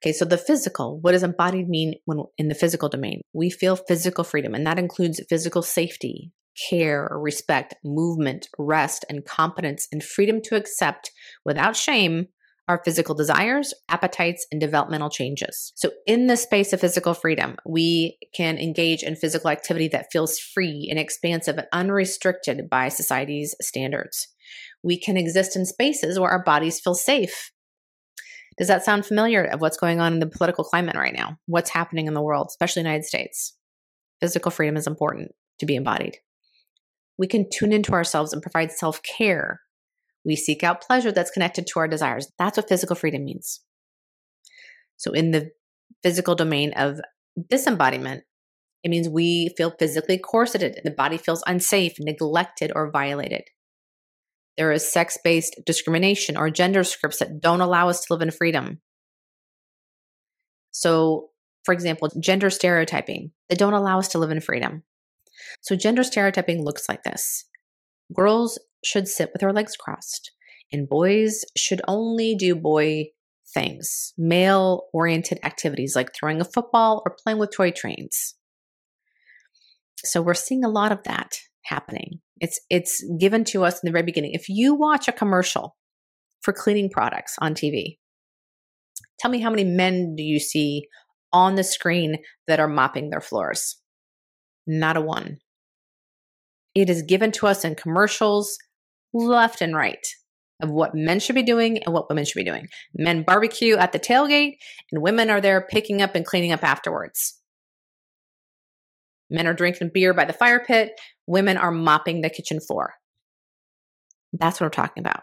Okay, 0.00 0.12
so 0.12 0.24
the 0.24 0.38
physical, 0.38 1.00
what 1.00 1.12
does 1.12 1.24
embodied 1.24 1.68
mean 1.68 1.94
when 2.04 2.22
in 2.38 2.46
the 2.46 2.54
physical 2.54 2.88
domain? 2.88 3.22
We 3.32 3.50
feel 3.50 3.74
physical 3.74 4.22
freedom, 4.22 4.54
and 4.54 4.64
that 4.68 4.78
includes 4.78 5.20
physical 5.28 5.62
safety, 5.62 6.30
care, 6.70 7.10
respect, 7.12 7.74
movement, 7.84 8.48
rest, 8.60 9.04
and 9.08 9.24
competence, 9.24 9.88
and 9.90 10.02
freedom 10.02 10.40
to 10.44 10.54
accept 10.54 11.10
without 11.44 11.74
shame 11.74 12.28
our 12.68 12.80
physical 12.84 13.14
desires, 13.14 13.74
appetites, 13.88 14.46
and 14.52 14.60
developmental 14.60 15.10
changes. 15.10 15.72
So, 15.74 15.90
in 16.06 16.26
the 16.26 16.36
space 16.36 16.72
of 16.72 16.80
physical 16.80 17.14
freedom, 17.14 17.56
we 17.66 18.18
can 18.34 18.58
engage 18.58 19.02
in 19.02 19.16
physical 19.16 19.50
activity 19.50 19.88
that 19.88 20.12
feels 20.12 20.38
free 20.38 20.86
and 20.88 20.98
expansive 20.98 21.58
and 21.58 21.66
unrestricted 21.72 22.68
by 22.70 22.88
society's 22.88 23.54
standards. 23.60 24.28
We 24.82 24.98
can 24.98 25.16
exist 25.16 25.56
in 25.56 25.66
spaces 25.66 26.18
where 26.18 26.30
our 26.30 26.42
bodies 26.42 26.80
feel 26.80 26.94
safe. 26.94 27.50
Does 28.58 28.68
that 28.68 28.84
sound 28.84 29.06
familiar 29.06 29.44
of 29.44 29.60
what's 29.60 29.78
going 29.78 30.00
on 30.00 30.12
in 30.12 30.20
the 30.20 30.26
political 30.26 30.64
climate 30.64 30.96
right 30.96 31.14
now? 31.14 31.38
What's 31.46 31.70
happening 31.70 32.06
in 32.06 32.14
the 32.14 32.22
world, 32.22 32.48
especially 32.50 32.82
the 32.82 32.88
United 32.88 33.06
States? 33.06 33.56
Physical 34.20 34.50
freedom 34.50 34.76
is 34.76 34.86
important 34.86 35.32
to 35.58 35.66
be 35.66 35.74
embodied. 35.74 36.18
We 37.18 37.26
can 37.26 37.48
tune 37.50 37.72
into 37.72 37.92
ourselves 37.92 38.32
and 38.32 38.42
provide 38.42 38.70
self 38.70 39.02
care 39.02 39.60
we 40.24 40.36
seek 40.36 40.62
out 40.62 40.82
pleasure 40.82 41.12
that's 41.12 41.30
connected 41.30 41.66
to 41.66 41.80
our 41.80 41.88
desires. 41.88 42.30
That's 42.38 42.56
what 42.56 42.68
physical 42.68 42.96
freedom 42.96 43.24
means. 43.24 43.60
So, 44.96 45.12
in 45.12 45.32
the 45.32 45.50
physical 46.02 46.34
domain 46.34 46.72
of 46.74 47.00
disembodiment, 47.50 48.24
it 48.84 48.90
means 48.90 49.08
we 49.08 49.50
feel 49.56 49.74
physically 49.78 50.18
corseted 50.18 50.76
and 50.76 50.84
the 50.84 50.96
body 50.96 51.16
feels 51.16 51.42
unsafe, 51.46 51.94
neglected, 51.98 52.72
or 52.74 52.90
violated. 52.90 53.42
There 54.56 54.72
is 54.72 54.90
sex 54.90 55.18
based 55.22 55.60
discrimination 55.64 56.36
or 56.36 56.50
gender 56.50 56.84
scripts 56.84 57.18
that 57.18 57.40
don't 57.40 57.60
allow 57.60 57.88
us 57.88 58.04
to 58.04 58.12
live 58.12 58.22
in 58.22 58.30
freedom. 58.30 58.80
So, 60.72 61.30
for 61.64 61.72
example, 61.72 62.10
gender 62.20 62.50
stereotyping 62.50 63.32
that 63.48 63.58
don't 63.58 63.72
allow 63.72 63.98
us 63.98 64.08
to 64.08 64.18
live 64.18 64.30
in 64.30 64.40
freedom. 64.40 64.82
So, 65.62 65.76
gender 65.76 66.02
stereotyping 66.02 66.64
looks 66.64 66.88
like 66.88 67.02
this 67.02 67.44
girls 68.14 68.58
should 68.84 69.08
sit 69.08 69.30
with 69.32 69.40
their 69.40 69.52
legs 69.52 69.76
crossed, 69.76 70.32
and 70.72 70.88
boys 70.88 71.44
should 71.56 71.82
only 71.86 72.34
do 72.34 72.54
boy 72.54 73.06
things, 73.52 74.14
male 74.16 74.84
oriented 74.92 75.38
activities 75.42 75.94
like 75.94 76.14
throwing 76.14 76.40
a 76.40 76.44
football 76.44 77.02
or 77.04 77.16
playing 77.22 77.38
with 77.38 77.50
toy 77.54 77.70
trains. 77.70 78.34
So 80.04 80.22
we're 80.22 80.34
seeing 80.34 80.64
a 80.64 80.68
lot 80.68 80.92
of 80.92 81.02
that 81.04 81.38
happening. 81.64 82.20
It's 82.40 82.60
it's 82.70 83.04
given 83.20 83.44
to 83.44 83.64
us 83.64 83.74
in 83.74 83.80
the 83.84 83.92
very 83.92 84.02
beginning. 84.02 84.32
If 84.34 84.48
you 84.48 84.74
watch 84.74 85.06
a 85.06 85.12
commercial 85.12 85.76
for 86.40 86.52
cleaning 86.52 86.90
products 86.90 87.36
on 87.38 87.54
TV, 87.54 87.98
tell 89.20 89.30
me 89.30 89.40
how 89.40 89.50
many 89.50 89.64
men 89.64 90.16
do 90.16 90.22
you 90.22 90.40
see 90.40 90.88
on 91.32 91.54
the 91.54 91.64
screen 91.64 92.16
that 92.48 92.58
are 92.58 92.68
mopping 92.68 93.10
their 93.10 93.20
floors? 93.20 93.76
Not 94.66 94.96
a 94.96 95.00
one. 95.00 95.38
It 96.74 96.88
is 96.88 97.02
given 97.02 97.30
to 97.32 97.46
us 97.46 97.64
in 97.64 97.74
commercials 97.74 98.56
left 99.12 99.60
and 99.60 99.74
right 99.74 100.06
of 100.60 100.70
what 100.70 100.94
men 100.94 101.18
should 101.18 101.34
be 101.34 101.42
doing 101.42 101.78
and 101.78 101.92
what 101.92 102.08
women 102.08 102.24
should 102.24 102.38
be 102.38 102.44
doing. 102.44 102.68
Men 102.94 103.24
barbecue 103.24 103.76
at 103.76 103.92
the 103.92 103.98
tailgate, 103.98 104.54
and 104.90 105.02
women 105.02 105.28
are 105.28 105.40
there 105.40 105.66
picking 105.68 106.00
up 106.00 106.14
and 106.14 106.24
cleaning 106.24 106.52
up 106.52 106.62
afterwards. 106.62 107.38
Men 109.28 109.46
are 109.46 109.54
drinking 109.54 109.90
beer 109.92 110.14
by 110.14 110.24
the 110.24 110.32
fire 110.32 110.62
pit, 110.64 110.92
women 111.26 111.56
are 111.56 111.72
mopping 111.72 112.20
the 112.20 112.30
kitchen 112.30 112.60
floor. 112.60 112.94
That's 114.32 114.60
what 114.60 114.66
we're 114.66 114.70
talking 114.70 115.02
about. 115.02 115.22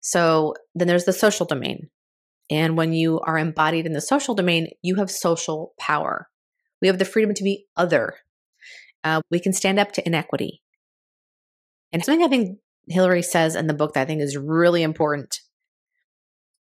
So 0.00 0.54
then 0.74 0.88
there's 0.88 1.04
the 1.04 1.12
social 1.12 1.44
domain. 1.44 1.88
And 2.50 2.78
when 2.78 2.94
you 2.94 3.20
are 3.20 3.36
embodied 3.36 3.84
in 3.84 3.92
the 3.92 4.00
social 4.00 4.34
domain, 4.34 4.68
you 4.82 4.94
have 4.94 5.10
social 5.10 5.74
power. 5.78 6.28
We 6.80 6.88
have 6.88 6.98
the 6.98 7.04
freedom 7.04 7.34
to 7.34 7.44
be 7.44 7.66
other 7.76 8.14
uh, 9.04 9.20
we 9.30 9.40
can 9.40 9.52
stand 9.52 9.78
up 9.78 9.92
to 9.92 10.06
inequity. 10.06 10.62
And 11.92 12.04
something 12.04 12.24
I 12.24 12.28
think 12.28 12.58
Hillary 12.88 13.22
says 13.22 13.54
in 13.54 13.66
the 13.66 13.74
book 13.74 13.94
that 13.94 14.02
I 14.02 14.04
think 14.04 14.20
is 14.20 14.36
really 14.36 14.82
important 14.82 15.40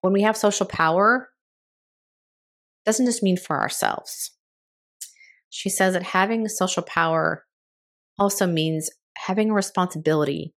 when 0.05 0.13
we 0.13 0.21
have 0.21 0.37
social 0.37 0.67
power, 0.67 1.29
doesn't 2.85 3.07
just 3.07 3.23
mean 3.23 3.37
for 3.37 3.59
ourselves. 3.59 4.29
She 5.49 5.67
says 5.67 5.93
that 5.93 6.03
having 6.03 6.47
social 6.47 6.83
power 6.83 7.43
also 8.19 8.45
means 8.45 8.91
having 9.17 9.49
a 9.49 9.55
responsibility 9.55 10.53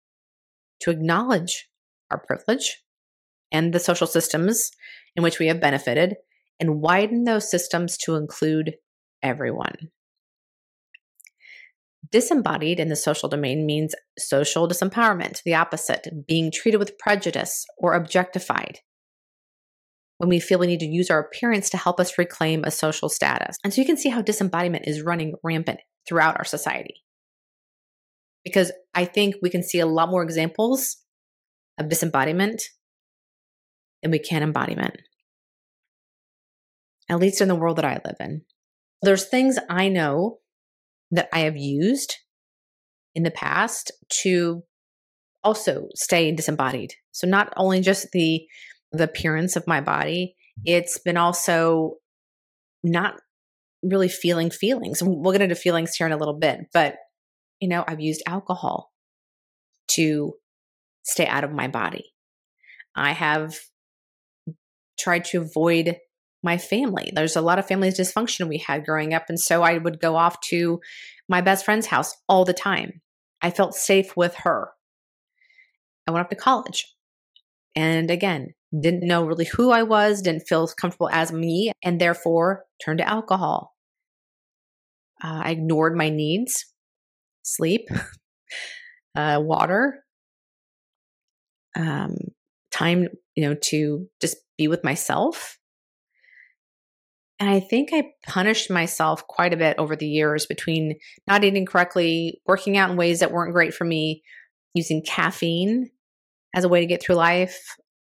to 0.80 0.90
acknowledge 0.90 1.68
our 2.10 2.18
privilege 2.18 2.82
and 3.52 3.72
the 3.72 3.78
social 3.78 4.08
systems 4.08 4.72
in 5.14 5.22
which 5.22 5.38
we 5.38 5.46
have 5.46 5.60
benefited 5.60 6.16
and 6.58 6.80
widen 6.80 7.22
those 7.22 7.48
systems 7.48 7.96
to 7.98 8.16
include 8.16 8.74
everyone. 9.22 9.90
Disembodied 12.12 12.78
in 12.78 12.88
the 12.88 12.96
social 12.96 13.28
domain 13.28 13.64
means 13.64 13.94
social 14.18 14.68
disempowerment, 14.68 15.42
the 15.44 15.54
opposite, 15.54 16.06
being 16.26 16.50
treated 16.52 16.78
with 16.78 16.98
prejudice 16.98 17.64
or 17.78 17.94
objectified. 17.94 18.80
When 20.18 20.28
we 20.28 20.40
feel 20.40 20.58
we 20.58 20.66
need 20.66 20.80
to 20.80 20.86
use 20.86 21.10
our 21.10 21.20
appearance 21.20 21.70
to 21.70 21.76
help 21.76 22.00
us 22.00 22.18
reclaim 22.18 22.64
a 22.64 22.70
social 22.70 23.08
status. 23.08 23.56
And 23.64 23.72
so 23.72 23.80
you 23.80 23.86
can 23.86 23.96
see 23.96 24.08
how 24.08 24.22
disembodiment 24.22 24.86
is 24.86 25.02
running 25.02 25.34
rampant 25.42 25.80
throughout 26.08 26.38
our 26.38 26.44
society. 26.44 27.02
Because 28.44 28.72
I 28.94 29.04
think 29.04 29.36
we 29.42 29.50
can 29.50 29.62
see 29.62 29.80
a 29.80 29.86
lot 29.86 30.08
more 30.08 30.22
examples 30.22 30.98
of 31.78 31.88
disembodiment 31.88 32.62
than 34.02 34.10
we 34.10 34.18
can 34.18 34.42
embodiment. 34.42 34.96
At 37.08 37.18
least 37.18 37.40
in 37.40 37.48
the 37.48 37.54
world 37.54 37.76
that 37.78 37.84
I 37.84 38.00
live 38.04 38.16
in. 38.20 38.42
There's 39.02 39.24
things 39.24 39.58
I 39.68 39.88
know 39.88 40.38
that 41.10 41.28
I 41.32 41.40
have 41.40 41.56
used 41.56 42.16
in 43.14 43.22
the 43.22 43.30
past 43.30 43.92
to 44.22 44.62
also 45.42 45.88
stay 45.94 46.32
disembodied. 46.32 46.94
So 47.12 47.26
not 47.26 47.52
only 47.56 47.80
just 47.80 48.08
the 48.12 48.46
the 48.92 49.04
appearance 49.04 49.56
of 49.56 49.66
my 49.66 49.80
body, 49.80 50.36
it's 50.64 50.98
been 50.98 51.16
also 51.16 51.96
not 52.82 53.14
really 53.82 54.08
feeling 54.08 54.50
feelings. 54.50 55.02
We'll 55.02 55.32
get 55.32 55.42
into 55.42 55.54
feelings 55.54 55.94
here 55.94 56.06
in 56.06 56.12
a 56.12 56.16
little 56.16 56.38
bit, 56.38 56.60
but 56.72 56.96
you 57.60 57.68
know, 57.68 57.84
I've 57.86 58.00
used 58.00 58.22
alcohol 58.26 58.92
to 59.92 60.34
stay 61.04 61.26
out 61.26 61.44
of 61.44 61.52
my 61.52 61.68
body. 61.68 62.12
I 62.94 63.12
have 63.12 63.56
tried 64.98 65.24
to 65.26 65.40
avoid 65.40 65.96
my 66.46 66.56
family. 66.56 67.10
There's 67.12 67.36
a 67.36 67.42
lot 67.42 67.58
of 67.58 67.66
family 67.66 67.90
dysfunction 67.90 68.48
we 68.48 68.58
had 68.58 68.86
growing 68.86 69.12
up. 69.12 69.24
And 69.28 69.38
so 69.38 69.62
I 69.62 69.76
would 69.76 70.00
go 70.00 70.16
off 70.16 70.40
to 70.52 70.80
my 71.28 71.42
best 71.42 71.64
friend's 71.64 71.86
house 71.86 72.16
all 72.28 72.44
the 72.44 72.54
time. 72.54 73.02
I 73.42 73.50
felt 73.50 73.74
safe 73.74 74.16
with 74.16 74.34
her. 74.36 74.70
I 76.06 76.12
went 76.12 76.24
off 76.24 76.30
to 76.30 76.36
college. 76.36 76.94
And 77.74 78.10
again, 78.10 78.54
didn't 78.78 79.06
know 79.06 79.26
really 79.26 79.44
who 79.44 79.70
I 79.70 79.82
was, 79.82 80.22
didn't 80.22 80.48
feel 80.48 80.68
comfortable 80.68 81.10
as 81.10 81.32
me, 81.32 81.72
and 81.82 82.00
therefore 82.00 82.64
turned 82.82 82.98
to 82.98 83.08
alcohol. 83.08 83.74
Uh, 85.22 85.42
I 85.44 85.50
ignored 85.50 85.96
my 85.96 86.08
needs 86.08 86.64
sleep, 87.42 87.88
uh, 89.14 89.40
water, 89.42 90.04
um, 91.76 92.16
time, 92.70 93.08
you 93.34 93.48
know, 93.48 93.54
to 93.54 94.08
just 94.20 94.36
be 94.58 94.68
with 94.68 94.84
myself. 94.84 95.58
And 97.38 97.50
I 97.50 97.60
think 97.60 97.90
I 97.92 98.12
punished 98.26 98.70
myself 98.70 99.26
quite 99.26 99.52
a 99.52 99.58
bit 99.58 99.76
over 99.78 99.94
the 99.94 100.08
years 100.08 100.46
between 100.46 100.98
not 101.26 101.44
eating 101.44 101.66
correctly, 101.66 102.40
working 102.46 102.78
out 102.78 102.90
in 102.90 102.96
ways 102.96 103.20
that 103.20 103.30
weren't 103.30 103.52
great 103.52 103.74
for 103.74 103.84
me, 103.84 104.22
using 104.72 105.02
caffeine 105.02 105.90
as 106.54 106.64
a 106.64 106.68
way 106.68 106.80
to 106.80 106.86
get 106.86 107.02
through 107.02 107.16
life. 107.16 107.60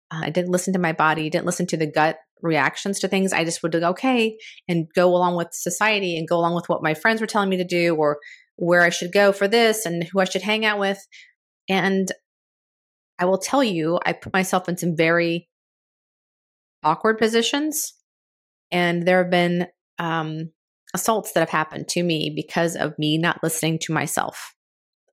Uh, 0.10 0.22
I 0.24 0.30
didn't 0.30 0.52
listen 0.52 0.74
to 0.74 0.80
my 0.80 0.94
body, 0.94 1.30
didn't 1.30 1.46
listen 1.46 1.68
to 1.68 1.78
the 1.78 1.92
gut 1.92 2.18
reactions 2.42 3.00
to 3.00 3.10
things. 3.10 3.34
I 3.34 3.44
just 3.44 3.62
would 3.62 3.74
go, 3.74 3.90
okay, 3.90 4.38
and 4.70 4.88
go 4.96 5.10
along 5.10 5.36
with 5.36 5.50
society 5.52 6.18
and 6.18 6.28
go 6.28 6.38
along 6.38 6.56
with 6.56 6.70
what 6.70 6.84
my 6.84 6.94
friends 6.94 7.20
were 7.20 7.28
telling 7.28 7.50
me 7.50 7.58
to 7.58 7.66
do 7.66 7.96
or 7.96 8.20
where 8.56 8.84
I 8.84 8.90
should 8.90 9.12
go 9.12 9.34
for 9.34 9.48
this 9.50 9.86
and 9.86 10.04
who 10.06 10.20
I 10.20 10.26
should 10.26 10.44
hang 10.44 10.66
out 10.66 10.80
with. 10.80 11.00
And 11.68 12.10
I 13.20 13.26
will 13.26 13.38
tell 13.38 13.64
you, 13.64 14.00
I 14.06 14.14
put 14.14 14.34
myself 14.34 14.70
in 14.70 14.78
some 14.78 14.96
very 14.96 15.50
awkward 16.84 17.18
positions. 17.18 17.94
And 18.72 19.08
there 19.08 19.22
have 19.22 19.32
been 19.32 19.68
um, 20.00 20.52
assaults 20.94 21.34
that 21.34 21.42
have 21.42 21.50
happened 21.50 21.88
to 21.90 22.04
me 22.04 22.32
because 22.36 22.76
of 22.76 22.98
me 22.98 23.18
not 23.18 23.44
listening 23.44 23.80
to 23.84 23.94
myself. 23.94 24.54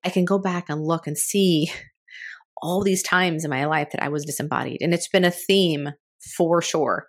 I 0.04 0.10
can 0.10 0.24
go 0.24 0.38
back 0.38 0.66
and 0.68 0.82
look 0.82 1.06
and 1.06 1.16
see 1.16 1.70
all 2.62 2.82
these 2.82 3.02
times 3.02 3.44
in 3.44 3.50
my 3.50 3.66
life 3.66 3.88
that 3.92 4.02
I 4.02 4.08
was 4.08 4.24
disembodied. 4.24 4.78
And 4.80 4.94
it's 4.94 5.08
been 5.08 5.24
a 5.24 5.30
theme 5.30 5.90
for 6.36 6.62
sure. 6.62 7.06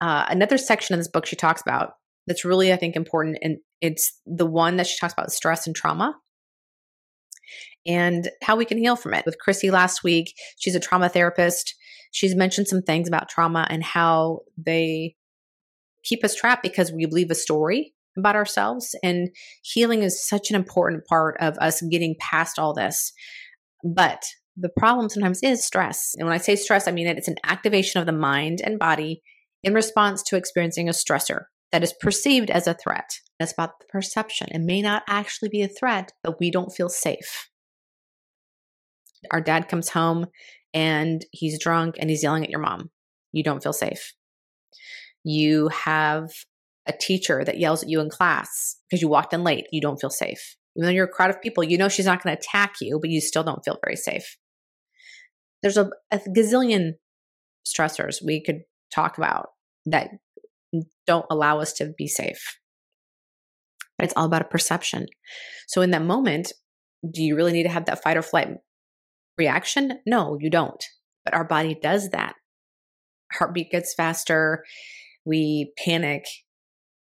Uh, 0.00 0.26
another 0.28 0.58
section 0.58 0.94
in 0.94 1.00
this 1.00 1.08
book 1.08 1.26
she 1.26 1.36
talks 1.36 1.60
about 1.60 1.92
that's 2.26 2.44
really, 2.44 2.72
I 2.72 2.76
think, 2.76 2.94
important, 2.94 3.38
and 3.42 3.56
it's 3.80 4.20
the 4.26 4.46
one 4.46 4.76
that 4.76 4.86
she 4.86 4.98
talks 4.98 5.12
about 5.12 5.32
stress 5.32 5.66
and 5.66 5.74
trauma 5.74 6.14
and 7.86 8.28
how 8.42 8.54
we 8.54 8.64
can 8.64 8.78
heal 8.78 8.96
from 8.96 9.14
it. 9.14 9.24
With 9.24 9.38
Chrissy 9.38 9.70
last 9.70 10.04
week, 10.04 10.34
she's 10.58 10.74
a 10.74 10.80
trauma 10.80 11.08
therapist. 11.08 11.74
She's 12.12 12.34
mentioned 12.34 12.68
some 12.68 12.82
things 12.82 13.08
about 13.08 13.28
trauma 13.28 13.66
and 13.70 13.82
how 13.82 14.40
they 14.56 15.16
keep 16.04 16.24
us 16.24 16.34
trapped 16.34 16.62
because 16.62 16.92
we 16.92 17.06
believe 17.06 17.30
a 17.30 17.34
story 17.34 17.94
about 18.16 18.36
ourselves. 18.36 18.94
And 19.02 19.28
healing 19.62 20.02
is 20.02 20.26
such 20.26 20.50
an 20.50 20.56
important 20.56 21.04
part 21.06 21.36
of 21.40 21.56
us 21.58 21.82
getting 21.90 22.16
past 22.20 22.58
all 22.58 22.74
this. 22.74 23.12
But 23.84 24.22
the 24.56 24.70
problem 24.76 25.08
sometimes 25.08 25.40
is 25.42 25.64
stress. 25.64 26.14
And 26.16 26.26
when 26.26 26.34
I 26.34 26.38
say 26.38 26.56
stress, 26.56 26.88
I 26.88 26.90
mean 26.90 27.06
that 27.06 27.16
it's 27.16 27.28
an 27.28 27.36
activation 27.44 28.00
of 28.00 28.06
the 28.06 28.12
mind 28.12 28.60
and 28.62 28.78
body 28.78 29.22
in 29.62 29.74
response 29.74 30.22
to 30.24 30.36
experiencing 30.36 30.88
a 30.88 30.92
stressor 30.92 31.44
that 31.70 31.82
is 31.82 31.94
perceived 32.00 32.50
as 32.50 32.66
a 32.66 32.74
threat. 32.74 33.10
It's 33.38 33.52
about 33.52 33.78
the 33.78 33.86
perception. 33.86 34.48
It 34.50 34.60
may 34.60 34.82
not 34.82 35.02
actually 35.08 35.48
be 35.48 35.62
a 35.62 35.68
threat, 35.68 36.12
but 36.22 36.40
we 36.40 36.50
don't 36.50 36.72
feel 36.72 36.88
safe. 36.88 37.48
Our 39.30 39.40
dad 39.40 39.68
comes 39.68 39.90
home 39.90 40.26
and 40.72 41.24
he's 41.32 41.60
drunk 41.60 41.96
and 41.98 42.10
he's 42.10 42.22
yelling 42.22 42.44
at 42.44 42.50
your 42.50 42.60
mom. 42.60 42.90
You 43.32 43.42
don't 43.42 43.62
feel 43.62 43.72
safe. 43.72 44.14
You 45.28 45.68
have 45.68 46.30
a 46.86 46.92
teacher 46.98 47.44
that 47.44 47.58
yells 47.58 47.82
at 47.82 47.90
you 47.90 48.00
in 48.00 48.08
class 48.08 48.76
because 48.88 49.02
you 49.02 49.08
walked 49.08 49.34
in 49.34 49.44
late. 49.44 49.66
You 49.70 49.82
don't 49.82 50.00
feel 50.00 50.08
safe. 50.08 50.56
Even 50.74 50.86
though 50.86 50.94
you're 50.94 51.04
a 51.04 51.08
crowd 51.08 51.28
of 51.28 51.42
people, 51.42 51.62
you 51.62 51.76
know 51.76 51.90
she's 51.90 52.06
not 52.06 52.22
going 52.22 52.34
to 52.34 52.40
attack 52.40 52.76
you, 52.80 52.98
but 52.98 53.10
you 53.10 53.20
still 53.20 53.42
don't 53.42 53.62
feel 53.62 53.78
very 53.84 53.94
safe. 53.94 54.38
There's 55.62 55.76
a, 55.76 55.90
a 56.10 56.18
gazillion 56.34 56.92
stressors 57.66 58.24
we 58.24 58.42
could 58.42 58.62
talk 58.90 59.18
about 59.18 59.48
that 59.84 60.12
don't 61.06 61.26
allow 61.30 61.60
us 61.60 61.74
to 61.74 61.92
be 61.98 62.06
safe. 62.06 62.58
It's 63.98 64.14
all 64.16 64.24
about 64.24 64.40
a 64.40 64.46
perception. 64.46 65.08
So, 65.66 65.82
in 65.82 65.90
that 65.90 66.02
moment, 66.02 66.54
do 67.10 67.22
you 67.22 67.36
really 67.36 67.52
need 67.52 67.64
to 67.64 67.68
have 67.68 67.84
that 67.84 68.02
fight 68.02 68.16
or 68.16 68.22
flight 68.22 68.48
reaction? 69.36 69.98
No, 70.06 70.38
you 70.40 70.48
don't. 70.48 70.82
But 71.26 71.34
our 71.34 71.44
body 71.44 71.78
does 71.82 72.08
that. 72.12 72.32
Heartbeat 73.30 73.70
gets 73.70 73.92
faster. 73.92 74.64
We 75.28 75.72
panic, 75.76 76.24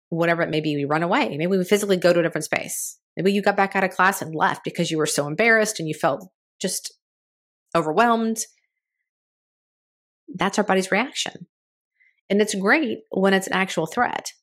whatever 0.09 0.41
it 0.41 0.49
may 0.49 0.59
be. 0.59 0.75
We 0.75 0.83
run 0.83 1.01
away. 1.01 1.29
Maybe 1.29 1.47
we 1.47 1.63
physically 1.63 1.95
go 1.95 2.11
to 2.11 2.19
a 2.19 2.23
different 2.23 2.45
space. 2.45 2.99
Maybe 3.15 3.31
you 3.31 3.41
got 3.41 3.55
back 3.55 3.75
out 3.75 3.85
of 3.85 3.91
class 3.91 4.21
and 4.21 4.35
left 4.35 4.65
because 4.65 4.91
you 4.91 4.97
were 4.97 5.05
so 5.05 5.27
embarrassed 5.27 5.79
and 5.79 5.87
you 5.87 5.93
felt 5.93 6.27
just 6.61 6.93
overwhelmed. 7.73 8.37
That's 10.35 10.57
our 10.57 10.65
body's 10.65 10.91
reaction. 10.91 11.47
And 12.29 12.41
it's 12.41 12.53
great 12.53 12.99
when 13.09 13.33
it's 13.33 13.47
an 13.47 13.53
actual 13.53 13.85
threat. 13.85 14.33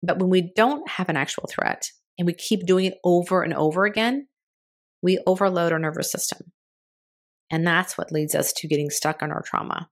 But 0.00 0.20
when 0.20 0.30
we 0.30 0.52
don't 0.54 0.88
have 0.88 1.08
an 1.08 1.16
actual 1.16 1.48
threat 1.50 1.90
and 2.16 2.26
we 2.26 2.34
keep 2.34 2.64
doing 2.64 2.84
it 2.84 2.98
over 3.02 3.42
and 3.42 3.52
over 3.52 3.84
again, 3.84 4.28
we 5.02 5.18
overload 5.26 5.72
our 5.72 5.78
nervous 5.80 6.12
system. 6.12 6.52
And 7.50 7.66
that's 7.66 7.98
what 7.98 8.12
leads 8.12 8.34
us 8.34 8.52
to 8.54 8.68
getting 8.68 8.90
stuck 8.90 9.22
on 9.22 9.32
our 9.32 9.42
trauma. 9.42 9.88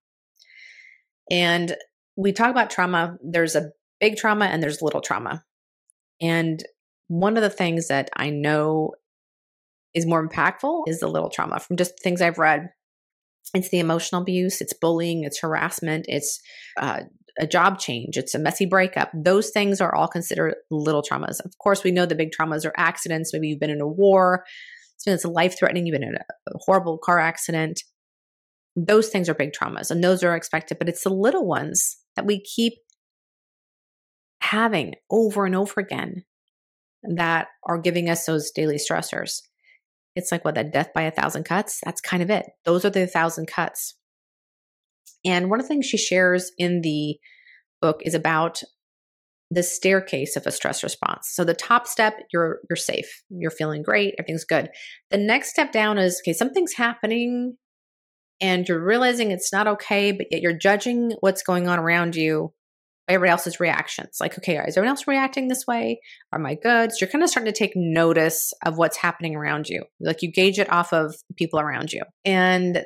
And 1.30 1.74
we 2.16 2.32
talk 2.32 2.50
about 2.50 2.70
trauma, 2.70 3.16
there's 3.22 3.54
a 3.54 3.70
big 4.00 4.16
trauma 4.16 4.46
and 4.46 4.62
there's 4.62 4.82
little 4.82 5.00
trauma. 5.00 5.44
And 6.20 6.62
one 7.08 7.36
of 7.36 7.42
the 7.42 7.50
things 7.50 7.88
that 7.88 8.10
I 8.16 8.30
know 8.30 8.92
is 9.94 10.06
more 10.06 10.26
impactful 10.26 10.84
is 10.86 11.00
the 11.00 11.08
little 11.08 11.30
trauma 11.30 11.60
from 11.60 11.76
just 11.76 12.00
things 12.02 12.20
I've 12.20 12.38
read 12.38 12.70
it's 13.54 13.68
the 13.68 13.78
emotional 13.78 14.22
abuse, 14.22 14.60
it's 14.60 14.72
bullying, 14.72 15.24
it's 15.24 15.40
harassment, 15.40 16.06
it's 16.08 16.40
uh, 16.78 17.02
a 17.38 17.46
job 17.46 17.78
change, 17.78 18.16
it's 18.16 18.34
a 18.34 18.38
messy 18.38 18.66
breakup. 18.66 19.10
Those 19.14 19.50
things 19.50 19.80
are 19.80 19.94
all 19.94 20.08
considered 20.08 20.56
little 20.70 21.02
traumas. 21.02 21.40
Of 21.44 21.56
course, 21.58 21.84
we 21.84 21.90
know 21.90 22.06
the 22.06 22.14
big 22.14 22.30
traumas 22.32 22.66
are 22.66 22.74
accidents. 22.76 23.32
Maybe 23.32 23.48
you've 23.48 23.60
been 23.60 23.70
in 23.70 23.80
a 23.80 23.86
war, 23.86 24.44
it's 24.96 25.06
it's 25.06 25.24
life 25.24 25.58
threatening, 25.58 25.86
you've 25.86 25.98
been 25.98 26.08
in 26.08 26.16
a 26.16 26.58
horrible 26.66 26.98
car 26.98 27.18
accident. 27.18 27.82
Those 28.74 29.08
things 29.08 29.28
are 29.28 29.34
big 29.34 29.52
traumas 29.52 29.90
and 29.90 30.02
those 30.02 30.22
are 30.22 30.36
expected, 30.36 30.78
but 30.78 30.88
it's 30.88 31.04
the 31.04 31.10
little 31.10 31.46
ones 31.46 31.96
that 32.16 32.26
we 32.26 32.40
keep 32.40 32.74
having 34.40 34.94
over 35.10 35.46
and 35.46 35.54
over 35.54 35.80
again 35.80 36.24
that 37.02 37.48
are 37.64 37.78
giving 37.78 38.08
us 38.08 38.24
those 38.24 38.50
daily 38.50 38.76
stressors. 38.76 39.42
It's 40.14 40.32
like 40.32 40.44
what 40.44 40.54
that 40.54 40.72
death 40.72 40.90
by 40.94 41.02
a 41.02 41.10
thousand 41.10 41.44
cuts. 41.44 41.80
That's 41.84 42.00
kind 42.00 42.22
of 42.22 42.30
it. 42.30 42.46
Those 42.64 42.84
are 42.84 42.90
the 42.90 43.06
thousand 43.06 43.46
cuts. 43.46 43.94
And 45.24 45.50
one 45.50 45.60
of 45.60 45.64
the 45.64 45.68
things 45.68 45.86
she 45.86 45.98
shares 45.98 46.52
in 46.58 46.80
the 46.80 47.18
book 47.82 48.00
is 48.04 48.14
about 48.14 48.62
the 49.50 49.62
staircase 49.62 50.36
of 50.36 50.46
a 50.46 50.52
stress 50.52 50.82
response. 50.82 51.30
So 51.32 51.44
the 51.44 51.54
top 51.54 51.86
step, 51.86 52.14
you're 52.32 52.60
you're 52.68 52.76
safe. 52.76 53.22
You're 53.28 53.50
feeling 53.50 53.82
great, 53.82 54.14
everything's 54.18 54.44
good. 54.44 54.70
The 55.10 55.18
next 55.18 55.50
step 55.50 55.72
down 55.72 55.98
is 55.98 56.20
okay, 56.24 56.32
something's 56.32 56.72
happening 56.72 57.56
and 58.40 58.68
you're 58.68 58.84
realizing 58.84 59.30
it's 59.30 59.52
not 59.52 59.66
okay, 59.66 60.12
but 60.12 60.26
yet 60.30 60.42
you're 60.42 60.56
judging 60.56 61.12
what's 61.20 61.42
going 61.42 61.68
on 61.68 61.78
around 61.78 62.16
you 62.16 62.52
everybody 63.08 63.30
else's 63.30 63.60
reactions. 63.60 64.18
Like, 64.20 64.36
okay, 64.38 64.56
is 64.58 64.76
everyone 64.76 64.96
else 64.96 65.06
reacting 65.06 65.48
this 65.48 65.66
way? 65.66 66.00
Are 66.32 66.38
my 66.38 66.54
goods? 66.54 67.00
You're 67.00 67.10
kind 67.10 67.22
of 67.22 67.30
starting 67.30 67.52
to 67.52 67.56
take 67.56 67.72
notice 67.76 68.52
of 68.64 68.78
what's 68.78 68.96
happening 68.96 69.36
around 69.36 69.68
you. 69.68 69.84
Like 70.00 70.22
you 70.22 70.32
gauge 70.32 70.58
it 70.58 70.72
off 70.72 70.92
of 70.92 71.14
people 71.36 71.60
around 71.60 71.92
you. 71.92 72.02
And 72.24 72.82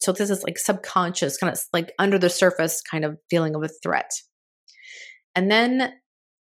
so 0.00 0.12
this 0.12 0.30
is 0.30 0.42
like 0.42 0.58
subconscious, 0.58 1.36
kind 1.36 1.52
of 1.52 1.60
like 1.72 1.92
under 1.98 2.18
the 2.18 2.30
surface 2.30 2.80
kind 2.80 3.04
of 3.04 3.18
feeling 3.30 3.54
of 3.54 3.62
a 3.62 3.68
threat. 3.82 4.10
And 5.34 5.50
then 5.50 5.92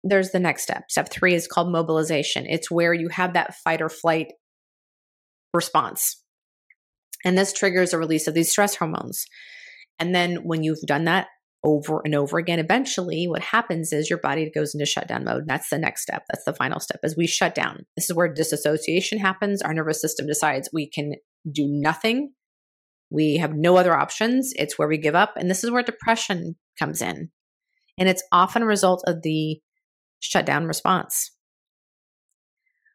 there's 0.02 0.30
the 0.30 0.40
next 0.40 0.62
step. 0.62 0.90
Step 0.90 1.10
three 1.10 1.34
is 1.34 1.46
called 1.46 1.70
mobilization. 1.70 2.46
It's 2.46 2.70
where 2.70 2.94
you 2.94 3.08
have 3.08 3.34
that 3.34 3.54
fight 3.56 3.82
or 3.82 3.88
flight 3.88 4.32
response. 5.52 6.22
And 7.26 7.36
this 7.36 7.52
triggers 7.52 7.92
a 7.92 7.98
release 7.98 8.28
of 8.28 8.34
these 8.34 8.52
stress 8.52 8.76
hormones. 8.76 9.26
And 9.98 10.14
then 10.14 10.36
when 10.44 10.62
you've 10.62 10.80
done 10.86 11.04
that, 11.04 11.26
over 11.64 12.00
and 12.04 12.14
over 12.14 12.38
again, 12.38 12.60
eventually 12.60 13.26
what 13.26 13.42
happens 13.42 13.92
is 13.92 14.08
your 14.08 14.20
body 14.20 14.48
goes 14.54 14.72
into 14.72 14.86
shutdown 14.86 15.24
mode. 15.24 15.48
That's 15.48 15.68
the 15.68 15.78
next 15.78 16.02
step. 16.02 16.22
That's 16.28 16.44
the 16.44 16.54
final 16.54 16.78
step 16.78 17.00
as 17.02 17.16
we 17.16 17.26
shut 17.26 17.56
down. 17.56 17.84
This 17.96 18.08
is 18.08 18.14
where 18.14 18.32
disassociation 18.32 19.18
happens. 19.18 19.62
Our 19.62 19.74
nervous 19.74 20.00
system 20.00 20.28
decides 20.28 20.68
we 20.72 20.88
can 20.88 21.14
do 21.50 21.66
nothing. 21.66 22.32
We 23.10 23.38
have 23.38 23.54
no 23.54 23.76
other 23.76 23.96
options. 23.96 24.52
It's 24.54 24.78
where 24.78 24.86
we 24.86 24.96
give 24.96 25.16
up. 25.16 25.32
And 25.36 25.50
this 25.50 25.64
is 25.64 25.72
where 25.72 25.82
depression 25.82 26.54
comes 26.78 27.02
in. 27.02 27.30
And 27.98 28.08
it's 28.08 28.22
often 28.30 28.62
a 28.62 28.66
result 28.66 29.02
of 29.08 29.22
the 29.22 29.60
shutdown 30.20 30.66
response. 30.66 31.32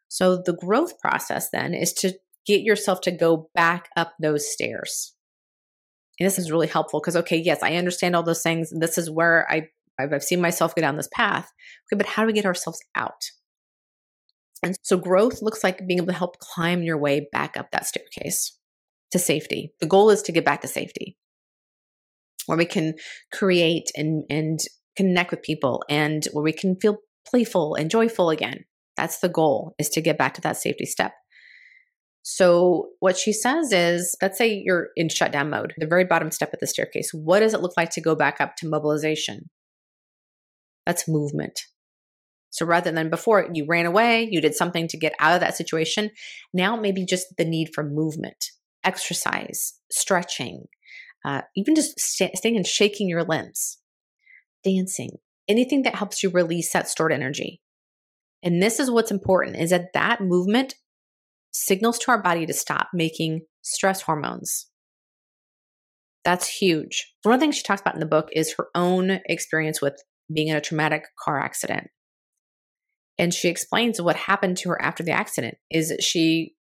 So 0.08 0.40
the 0.42 0.56
growth 0.56 0.98
process 0.98 1.50
then 1.52 1.74
is 1.74 1.92
to 1.94 2.14
get 2.46 2.62
yourself 2.62 3.00
to 3.02 3.10
go 3.10 3.50
back 3.54 3.88
up 3.96 4.14
those 4.20 4.50
stairs. 4.50 5.14
And 6.18 6.26
this 6.26 6.38
is 6.38 6.50
really 6.50 6.66
helpful 6.66 7.00
because, 7.00 7.16
okay, 7.16 7.36
yes, 7.36 7.62
I 7.62 7.74
understand 7.74 8.14
all 8.14 8.22
those 8.22 8.42
things. 8.42 8.72
This 8.76 8.98
is 8.98 9.10
where 9.10 9.50
I, 9.50 9.68
I've 9.98 10.22
seen 10.22 10.40
myself 10.40 10.74
go 10.74 10.82
down 10.82 10.96
this 10.96 11.08
path. 11.12 11.50
Okay, 11.86 11.96
but 11.96 12.06
how 12.06 12.22
do 12.22 12.26
we 12.26 12.32
get 12.32 12.46
ourselves 12.46 12.80
out? 12.94 13.30
And 14.62 14.76
so 14.82 14.96
growth 14.96 15.42
looks 15.42 15.64
like 15.64 15.86
being 15.86 15.98
able 15.98 16.06
to 16.08 16.12
help 16.12 16.38
climb 16.38 16.82
your 16.82 16.98
way 16.98 17.28
back 17.32 17.56
up 17.56 17.70
that 17.72 17.86
staircase 17.86 18.56
to 19.10 19.18
safety. 19.18 19.72
The 19.80 19.86
goal 19.86 20.10
is 20.10 20.22
to 20.22 20.32
get 20.32 20.44
back 20.44 20.60
to 20.60 20.68
safety 20.68 21.16
where 22.46 22.58
we 22.58 22.64
can 22.64 22.94
create 23.32 23.90
and, 23.96 24.24
and 24.30 24.60
connect 24.96 25.30
with 25.30 25.42
people 25.42 25.82
and 25.88 26.26
where 26.32 26.42
we 26.42 26.52
can 26.52 26.76
feel 26.76 26.98
playful 27.26 27.74
and 27.74 27.90
joyful 27.90 28.30
again. 28.30 28.64
That's 28.96 29.18
the 29.20 29.28
goal 29.28 29.74
is 29.78 29.88
to 29.90 30.00
get 30.00 30.18
back 30.18 30.34
to 30.34 30.40
that 30.42 30.56
safety 30.56 30.86
step. 30.86 31.12
So 32.22 32.90
what 33.00 33.16
she 33.16 33.32
says 33.32 33.72
is, 33.72 34.16
let's 34.22 34.38
say 34.38 34.62
you're 34.64 34.88
in 34.96 35.08
shutdown 35.08 35.50
mode, 35.50 35.74
the 35.76 35.86
very 35.86 36.04
bottom 36.04 36.30
step 36.30 36.52
of 36.52 36.60
the 36.60 36.66
staircase. 36.66 37.10
What 37.12 37.40
does 37.40 37.52
it 37.52 37.60
look 37.60 37.76
like 37.76 37.90
to 37.90 38.00
go 38.00 38.14
back 38.14 38.40
up 38.40 38.54
to 38.58 38.68
mobilization? 38.68 39.50
That's 40.86 41.08
movement. 41.08 41.60
So 42.50 42.66
rather 42.66 42.92
than 42.92 43.10
before 43.10 43.48
you 43.52 43.66
ran 43.66 43.86
away, 43.86 44.28
you 44.30 44.40
did 44.40 44.54
something 44.54 44.86
to 44.88 44.98
get 44.98 45.14
out 45.18 45.34
of 45.34 45.40
that 45.40 45.56
situation. 45.56 46.10
Now 46.52 46.76
maybe 46.76 47.04
just 47.04 47.36
the 47.38 47.44
need 47.44 47.70
for 47.74 47.82
movement, 47.82 48.50
exercise, 48.84 49.74
stretching, 49.90 50.66
uh, 51.24 51.42
even 51.56 51.74
just 51.74 51.98
st- 51.98 52.36
staying 52.36 52.56
and 52.56 52.66
shaking 52.66 53.08
your 53.08 53.24
limbs, 53.24 53.78
dancing, 54.62 55.18
anything 55.48 55.82
that 55.82 55.94
helps 55.94 56.22
you 56.22 56.30
release 56.30 56.72
that 56.72 56.88
stored 56.88 57.12
energy. 57.12 57.62
And 58.42 58.62
this 58.62 58.78
is 58.78 58.90
what's 58.90 59.10
important 59.10 59.56
is 59.56 59.70
that 59.70 59.92
that 59.94 60.20
movement 60.20 60.74
signals 61.52 61.98
to 62.00 62.10
our 62.10 62.22
body 62.22 62.46
to 62.46 62.52
stop 62.52 62.88
making 62.92 63.42
stress 63.62 64.02
hormones. 64.02 64.68
That's 66.24 66.48
huge. 66.48 67.12
One 67.22 67.34
of 67.34 67.40
the 67.40 67.44
things 67.44 67.56
she 67.56 67.62
talks 67.62 67.80
about 67.80 67.94
in 67.94 68.00
the 68.00 68.06
book 68.06 68.28
is 68.32 68.54
her 68.54 68.68
own 68.74 69.20
experience 69.26 69.80
with 69.80 70.02
being 70.32 70.48
in 70.48 70.56
a 70.56 70.60
traumatic 70.60 71.04
car 71.22 71.38
accident. 71.40 71.88
And 73.18 73.34
she 73.34 73.48
explains 73.48 74.00
what 74.00 74.16
happened 74.16 74.56
to 74.58 74.70
her 74.70 74.80
after 74.80 75.02
the 75.02 75.12
accident 75.12 75.56
is 75.70 75.90
that 75.90 76.02
she 76.02 76.54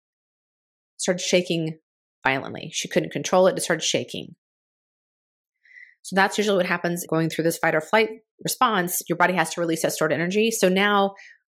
started 0.96 1.20
shaking 1.20 1.78
violently. 2.26 2.70
She 2.72 2.88
couldn't 2.88 3.12
control 3.12 3.46
it, 3.46 3.56
it 3.56 3.62
started 3.62 3.84
shaking. 3.84 4.34
So 6.02 6.16
that's 6.16 6.38
usually 6.38 6.56
what 6.56 6.66
happens 6.66 7.06
going 7.08 7.28
through 7.28 7.44
this 7.44 7.58
fight 7.58 7.74
or 7.74 7.80
flight 7.80 8.08
response. 8.42 9.02
Your 9.08 9.16
body 9.16 9.34
has 9.34 9.54
to 9.54 9.60
release 9.60 9.82
that 9.82 9.92
stored 9.92 10.12
energy. 10.12 10.50
So 10.50 10.68
now, 10.68 11.14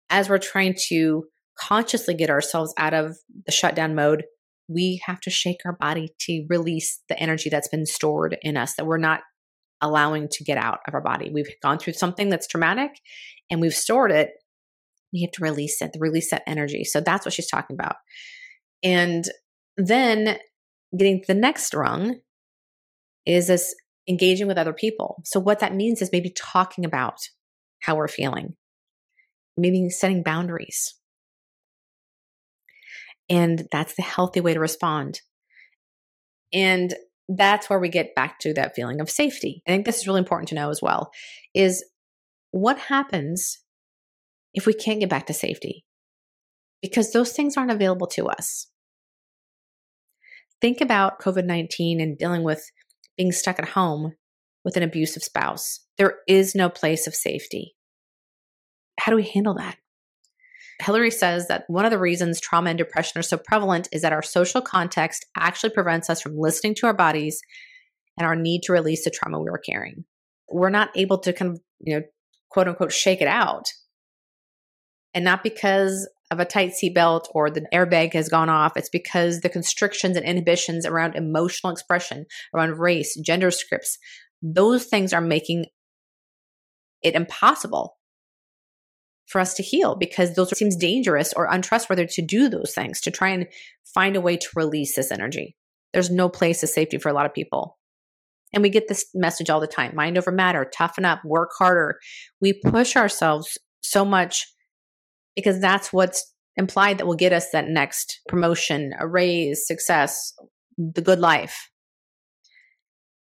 as 0.10 0.30
we're 0.30 0.38
trying 0.38 0.76
to 0.90 1.24
consciously 1.60 2.14
get 2.14 2.30
ourselves 2.30 2.74
out 2.78 2.94
of 2.94 3.18
the 3.46 3.52
shutdown 3.52 3.96
mode, 3.96 4.24
we 4.68 5.02
have 5.06 5.20
to 5.22 5.30
shake 5.30 5.60
our 5.66 5.74
body 5.74 6.14
to 6.22 6.46
release 6.50 7.02
the 7.10 7.20
energy 7.20 7.50
that's 7.50 7.68
been 7.68 7.86
stored 7.86 8.38
in 8.42 8.58
us 8.58 8.76
that 8.76 8.86
we're 8.86 8.98
not 8.98 9.22
allowing 9.82 10.30
to 10.30 10.44
get 10.44 10.58
out 10.58 10.80
of 10.88 10.94
our 10.94 11.02
body. 11.02 11.30
We've 11.32 11.50
gone 11.62 11.78
through 11.78 11.94
something 11.94 12.30
that's 12.30 12.48
traumatic 12.48 12.92
and 13.52 13.60
we've 13.60 13.74
stored 13.74 14.12
it. 14.12 14.32
We 15.12 15.22
have 15.22 15.32
to 15.32 15.44
release 15.44 15.82
it, 15.82 15.96
release 16.00 16.32
that 16.32 16.44
energy. 16.48 16.86
So 16.86 17.02
that's 17.02 17.26
what 17.26 17.34
she's 17.34 17.50
talking 17.50 17.76
about. 17.76 17.98
And 18.82 19.26
then 19.78 20.38
getting 20.98 21.22
to 21.22 21.28
the 21.28 21.40
next 21.40 21.74
rung 21.74 22.20
is 23.26 23.48
this 23.48 23.76
engaging 24.08 24.48
with 24.48 24.58
other 24.58 24.74
people. 24.74 25.22
So, 25.24 25.40
what 25.40 25.60
that 25.60 25.76
means 25.76 26.02
is 26.02 26.12
maybe 26.12 26.30
talking 26.36 26.86
about 26.86 27.18
how 27.80 27.96
we're 27.96 28.08
feeling, 28.08 28.56
maybe 29.58 29.90
setting 29.90 30.24
boundaries. 30.24 30.96
And 33.34 33.68
that's 33.72 33.96
the 33.96 34.04
healthy 34.04 34.42
way 34.42 34.54
to 34.54 34.60
respond. 34.60 35.22
And 36.54 36.94
that's 37.28 37.68
where 37.68 37.80
we 37.80 37.90
get 37.90 38.14
back 38.14 38.38
to 38.42 38.54
that 38.54 38.76
feeling 38.76 39.02
of 39.02 39.10
safety. 39.10 39.64
I 39.68 39.72
think 39.72 39.88
this 39.88 39.98
is 39.98 40.08
really 40.08 40.20
important 40.20 40.50
to 40.50 40.56
know 40.56 40.70
as 40.70 40.82
well 40.84 41.10
is 41.56 41.84
what 42.52 42.78
happens 42.78 43.60
if 44.54 44.68
we 44.68 44.74
can't 44.74 45.00
get 45.00 45.10
back 45.10 45.26
to 45.26 45.34
safety? 45.34 45.84
Because 46.80 47.12
those 47.12 47.32
things 47.32 47.58
aren't 47.58 47.72
available 47.72 48.06
to 48.08 48.28
us. 48.28 48.68
Think 50.62 50.80
about 50.80 51.20
COVID 51.20 51.46
19 51.46 52.00
and 52.00 52.16
dealing 52.16 52.44
with 52.44 52.64
being 53.18 53.32
stuck 53.32 53.58
at 53.58 53.70
home 53.70 54.14
with 54.64 54.78
an 54.78 54.84
abusive 54.84 55.24
spouse. 55.24 55.80
There 55.98 56.18
is 56.28 56.54
no 56.54 56.70
place 56.70 57.08
of 57.08 57.16
safety. 57.16 57.74
How 59.00 59.12
do 59.12 59.16
we 59.16 59.24
handle 59.24 59.56
that? 59.56 59.78
Hillary 60.82 61.12
says 61.12 61.48
that 61.48 61.66
one 61.68 61.86
of 61.86 61.92
the 61.92 62.00
reasons 62.00 62.42
trauma 62.42 62.70
and 62.70 62.78
depression 62.78 63.20
are 63.20 63.24
so 63.24 63.38
prevalent 63.38 63.88
is 63.92 64.02
that 64.02 64.14
our 64.14 64.22
social 64.22 64.62
context 64.62 65.26
actually 65.38 65.70
prevents 65.70 66.10
us 66.10 66.22
from 66.22 66.38
listening 66.38 66.76
to 66.76 66.88
our 66.88 66.94
bodies 66.94 67.42
and 68.18 68.26
our 68.26 68.36
need 68.36 68.62
to 68.64 68.74
release 68.74 69.04
the 69.04 69.12
trauma 69.12 69.40
we 69.40 69.50
are 69.50 69.58
carrying. 69.58 70.06
We're 70.50 70.70
not 70.70 70.90
able 70.96 71.20
to 71.20 71.34
kind 71.34 71.52
of, 71.52 71.62
you 71.80 71.96
know, 71.96 72.06
quote 72.50 72.68
unquote, 72.68 72.92
shake 72.92 73.22
it 73.22 73.28
out. 73.28 73.66
And 75.14 75.24
not 75.24 75.44
because 75.44 76.10
of 76.32 76.40
a 76.40 76.46
tight 76.46 76.72
seatbelt 76.72 77.26
or 77.32 77.50
the 77.50 77.66
airbag 77.74 78.14
has 78.14 78.30
gone 78.30 78.50
off. 78.50 78.76
It's 78.76 78.90
because 78.90 79.42
the 79.42 79.50
constrictions 79.50 80.18
and 80.18 80.26
inhibitions 80.26 80.86
around 80.86 81.16
emotional 81.16 81.72
expression, 81.72 82.26
around 82.54 82.80
race, 82.80 83.16
gender 83.24 83.52
scripts, 83.52 84.00
those 84.42 84.86
things 84.86 85.14
are 85.14 85.22
making 85.22 85.66
it 87.04 87.16
impossible 87.16 87.96
for 89.28 89.40
us 89.40 89.54
to 89.56 89.64
heal 89.64 89.96
because 89.96 90.36
those 90.36 90.56
seems 90.58 90.76
dangerous 90.76 91.34
or 91.34 91.48
untrustworthy 91.50 92.06
to 92.08 92.22
do 92.22 92.50
those 92.50 92.74
things 92.74 93.02
to 93.02 93.12
try 93.12 93.30
and 93.30 93.48
find 93.94 94.16
a 94.16 94.22
way 94.22 94.38
to 94.38 94.48
release 94.56 94.96
this 94.96 95.12
energy. 95.12 95.56
There's 95.94 96.10
no 96.10 96.30
place 96.30 96.64
of 96.64 96.70
safety 96.70 96.98
for 96.98 97.10
a 97.10 97.14
lot 97.14 97.26
of 97.26 97.34
people. 97.34 97.78
And 98.54 98.62
we 98.62 98.70
get 98.70 98.88
this 98.88 99.06
message 99.14 99.50
all 99.50 99.60
the 99.60 99.68
time 99.68 99.96
mind 99.96 100.18
over 100.18 100.32
matter, 100.32 100.70
toughen 100.76 101.06
up, 101.06 101.22
work 101.26 101.52
harder. 101.58 102.00
We 102.40 102.54
push 102.54 102.96
ourselves 102.96 103.58
so 103.82 104.06
much 104.06 104.48
because 105.36 105.60
that's 105.60 105.92
what's 105.92 106.32
implied 106.56 106.98
that 106.98 107.08
will 107.08 107.16
get 107.16 107.34
us 107.34 107.50
that 107.52 107.68
next 107.68 108.22
promotion, 108.28 108.94
a 109.00 109.08
raise, 109.08 109.66
success, 109.66 110.34
the 110.78 111.02
good 111.02 111.20
life. 111.20 111.70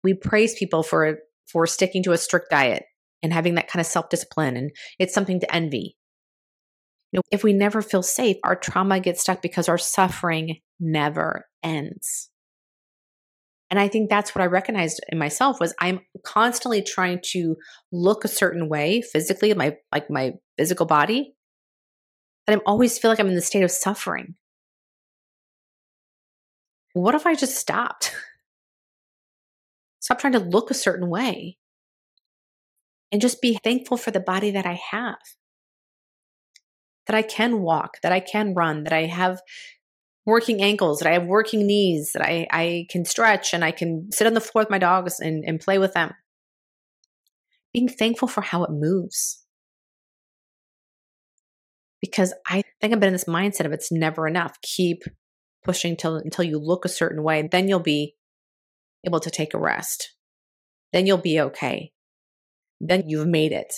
We 0.03 0.15
praise 0.15 0.55
people 0.55 0.83
for 0.83 1.19
for 1.47 1.67
sticking 1.67 2.03
to 2.03 2.13
a 2.13 2.19
strict 2.19 2.51
diet 2.51 2.85
and 3.25 3.33
having 3.33 3.55
that 3.55 3.67
kind 3.69 3.81
of 3.81 3.87
self-discipline 3.87 4.57
and 4.57 4.71
it's 4.99 5.15
something 5.15 5.41
to 5.41 5.53
envy. 5.53 5.97
You 7.11 7.19
know, 7.19 7.23
if 7.31 7.43
we 7.43 7.55
never 7.55 7.81
feel 7.81 8.03
safe, 8.03 8.37
our 8.45 8.55
trauma 8.55 9.01
gets 9.01 9.23
stuck 9.23 9.41
because 9.41 9.69
our 9.69 9.79
suffering 9.79 10.59
never 10.79 11.47
ends. 11.63 12.29
And 13.71 13.81
I 13.81 13.89
think 13.89 14.11
that's 14.11 14.35
what 14.35 14.43
I 14.43 14.47
recognized 14.47 15.01
in 15.09 15.19
myself 15.19 15.59
was 15.59 15.75
I'm 15.81 16.01
constantly 16.23 16.83
trying 16.83 17.21
to 17.31 17.57
look 17.91 18.25
a 18.25 18.29
certain 18.29 18.69
way 18.69 19.01
physically, 19.01 19.55
my 19.55 19.77
like 19.91 20.11
my 20.11 20.33
physical 20.59 20.87
body, 20.87 21.35
that 22.47 22.53
I'm 22.53 22.63
always 22.67 22.99
feel 22.99 23.11
like 23.11 23.19
I'm 23.19 23.29
in 23.29 23.35
the 23.35 23.41
state 23.41 23.63
of 23.63 23.71
suffering. 23.71 24.35
What 26.93 27.15
if 27.15 27.27
I 27.27 27.35
just 27.35 27.57
stopped? 27.57 28.15
Stop 30.01 30.19
trying 30.19 30.35
to 30.35 30.41
look 30.41 30.71
a 30.71 30.75
certain 30.75 31.09
way 31.09 31.57
and 33.15 33.21
just 33.21 33.41
be 33.41 33.57
thankful 33.63 33.97
for 33.97 34.11
the 34.11 34.19
body 34.19 34.51
that 34.51 34.67
I 34.67 34.77
have. 34.91 35.21
That 37.07 37.15
I 37.15 37.23
can 37.23 37.61
walk, 37.63 37.99
that 38.03 38.11
I 38.11 38.19
can 38.19 38.55
run, 38.55 38.83
that 38.83 38.93
I 38.93 39.05
have 39.05 39.41
working 40.27 40.61
ankles, 40.61 40.99
that 40.99 41.09
I 41.09 41.13
have 41.13 41.25
working 41.25 41.65
knees, 41.65 42.11
that 42.15 42.27
I, 42.27 42.49
I 42.51 42.87
can 42.91 43.05
stretch 43.05 43.55
and 43.55 43.65
I 43.65 43.71
can 43.71 44.11
sit 44.11 44.27
on 44.27 44.35
the 44.35 44.41
floor 44.41 44.63
with 44.63 44.71
my 44.71 44.81
dogs 44.81 45.21
and, 45.21 45.45
and 45.47 45.61
play 45.61 45.79
with 45.79 45.95
them. 45.95 46.11
Being 47.73 47.87
thankful 47.89 48.27
for 48.27 48.41
how 48.41 48.65
it 48.65 48.71
moves 48.73 49.45
because 52.01 52.35
I 52.49 52.65
think 52.81 52.93
I've 52.93 52.99
been 52.99 53.11
in 53.11 53.13
this 53.13 53.27
mindset 53.27 53.65
of 53.65 53.73
it's 53.73 53.93
never 53.93 54.27
enough. 54.27 54.61
Keep 54.61 55.05
pushing 55.63 55.97
till 55.97 56.17
until 56.17 56.45
you 56.45 56.59
look 56.59 56.85
a 56.85 56.89
certain 56.89 57.23
way, 57.23 57.49
then 57.49 57.69
you'll 57.69 57.79
be 57.79 58.17
able 59.07 59.21
to 59.21 59.31
take 59.31 59.55
a 59.55 59.59
rest. 59.61 60.17
Then 60.93 61.07
you'll 61.07 61.19
be 61.19 61.41
okay. 61.41 61.94
Then 62.81 63.09
you've 63.09 63.27
made 63.27 63.53
it. 63.53 63.73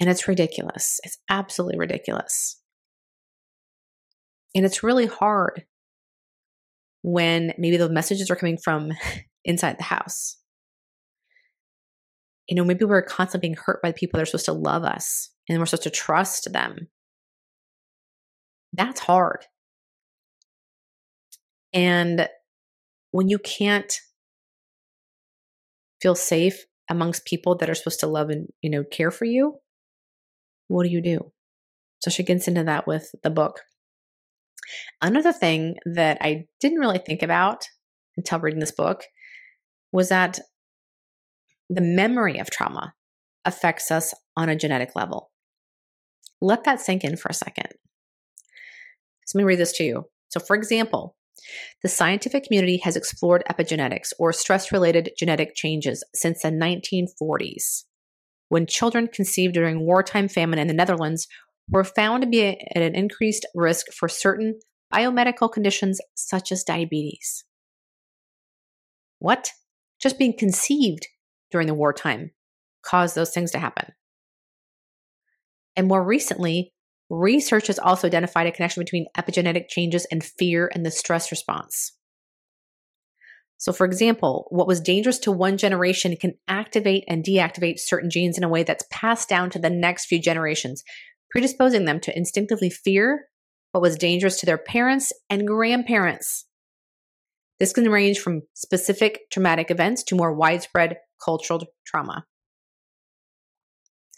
And 0.00 0.10
it's 0.10 0.28
ridiculous. 0.28 1.00
It's 1.04 1.18
absolutely 1.30 1.78
ridiculous. 1.78 2.60
And 4.54 4.64
it's 4.64 4.82
really 4.82 5.06
hard 5.06 5.64
when 7.02 7.52
maybe 7.58 7.76
the 7.76 7.88
messages 7.88 8.30
are 8.30 8.36
coming 8.36 8.56
from 8.56 8.92
inside 9.44 9.78
the 9.78 9.84
house. 9.84 10.38
You 12.48 12.56
know, 12.56 12.64
maybe 12.64 12.84
we're 12.84 13.02
constantly 13.02 13.48
being 13.48 13.58
hurt 13.58 13.80
by 13.82 13.90
the 13.90 13.96
people 13.96 14.18
that 14.18 14.22
are 14.22 14.26
supposed 14.26 14.44
to 14.46 14.52
love 14.52 14.84
us 14.84 15.30
and 15.48 15.58
we're 15.58 15.66
supposed 15.66 15.84
to 15.84 15.90
trust 15.90 16.52
them. 16.52 16.88
That's 18.72 19.00
hard. 19.00 19.46
And 21.72 22.28
when 23.12 23.28
you 23.28 23.38
can't 23.38 23.92
feel 26.00 26.14
safe 26.14 26.64
amongst 26.90 27.24
people 27.24 27.56
that 27.56 27.70
are 27.70 27.74
supposed 27.74 28.00
to 28.00 28.06
love 28.06 28.30
and, 28.30 28.48
you 28.62 28.70
know, 28.70 28.84
care 28.84 29.10
for 29.10 29.24
you, 29.24 29.58
what 30.68 30.84
do 30.84 30.90
you 30.90 31.00
do? 31.00 31.32
So 32.00 32.10
she 32.10 32.22
gets 32.22 32.48
into 32.48 32.64
that 32.64 32.86
with 32.86 33.10
the 33.22 33.30
book. 33.30 33.60
Another 35.00 35.32
thing 35.32 35.76
that 35.84 36.18
I 36.20 36.44
didn't 36.60 36.80
really 36.80 36.98
think 36.98 37.22
about 37.22 37.64
until 38.16 38.40
reading 38.40 38.60
this 38.60 38.72
book 38.72 39.04
was 39.92 40.08
that 40.08 40.38
the 41.68 41.80
memory 41.80 42.38
of 42.38 42.50
trauma 42.50 42.94
affects 43.44 43.90
us 43.90 44.14
on 44.36 44.48
a 44.48 44.56
genetic 44.56 44.94
level. 44.94 45.30
Let 46.40 46.64
that 46.64 46.80
sink 46.80 47.04
in 47.04 47.16
for 47.16 47.28
a 47.28 47.34
second. 47.34 47.68
So 49.26 49.38
let 49.38 49.42
me 49.42 49.46
read 49.46 49.58
this 49.58 49.72
to 49.74 49.84
you. 49.84 50.04
So, 50.28 50.40
for 50.40 50.56
example, 50.56 51.16
the 51.82 51.88
scientific 51.88 52.44
community 52.44 52.78
has 52.78 52.96
explored 52.96 53.44
epigenetics 53.50 54.12
or 54.18 54.32
stress 54.32 54.72
related 54.72 55.10
genetic 55.18 55.54
changes 55.54 56.04
since 56.14 56.42
the 56.42 56.50
1940s, 56.50 57.84
when 58.48 58.66
children 58.66 59.08
conceived 59.08 59.54
during 59.54 59.84
wartime 59.84 60.28
famine 60.28 60.58
in 60.58 60.68
the 60.68 60.74
Netherlands 60.74 61.26
were 61.70 61.84
found 61.84 62.22
to 62.22 62.28
be 62.28 62.42
at 62.42 62.82
an 62.82 62.94
increased 62.94 63.46
risk 63.54 63.86
for 63.92 64.08
certain 64.08 64.58
biomedical 64.92 65.50
conditions 65.50 66.00
such 66.14 66.52
as 66.52 66.62
diabetes. 66.62 67.44
What? 69.18 69.50
Just 70.00 70.18
being 70.18 70.36
conceived 70.36 71.06
during 71.50 71.66
the 71.66 71.74
wartime 71.74 72.32
caused 72.84 73.14
those 73.14 73.30
things 73.30 73.50
to 73.52 73.58
happen. 73.58 73.92
And 75.76 75.88
more 75.88 76.04
recently, 76.04 76.73
research 77.10 77.66
has 77.68 77.78
also 77.78 78.06
identified 78.06 78.46
a 78.46 78.52
connection 78.52 78.82
between 78.82 79.06
epigenetic 79.16 79.68
changes 79.68 80.06
and 80.10 80.24
fear 80.24 80.70
and 80.74 80.84
the 80.84 80.90
stress 80.90 81.30
response. 81.30 81.92
So, 83.58 83.72
for 83.72 83.86
example, 83.86 84.46
what 84.50 84.66
was 84.66 84.80
dangerous 84.80 85.18
to 85.20 85.32
one 85.32 85.56
generation 85.56 86.16
can 86.16 86.34
activate 86.48 87.04
and 87.08 87.24
deactivate 87.24 87.78
certain 87.78 88.10
genes 88.10 88.36
in 88.36 88.44
a 88.44 88.48
way 88.48 88.62
that's 88.62 88.84
passed 88.90 89.28
down 89.28 89.50
to 89.50 89.58
the 89.58 89.70
next 89.70 90.06
few 90.06 90.20
generations, 90.20 90.82
predisposing 91.30 91.84
them 91.84 92.00
to 92.00 92.16
instinctively 92.16 92.68
fear 92.68 93.26
what 93.72 93.80
was 93.80 93.96
dangerous 93.96 94.38
to 94.40 94.46
their 94.46 94.58
parents 94.58 95.12
and 95.30 95.46
grandparents. 95.46 96.46
This 97.58 97.72
can 97.72 97.88
range 97.88 98.18
from 98.18 98.42
specific 98.54 99.20
traumatic 99.32 99.70
events 99.70 100.02
to 100.04 100.14
more 100.14 100.34
widespread 100.34 100.98
cultural 101.24 101.64
trauma. 101.86 102.24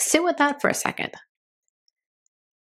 Sit 0.01 0.25
with 0.25 0.39
that 0.39 0.61
for 0.61 0.69
a 0.69 0.75
second. 0.75 1.13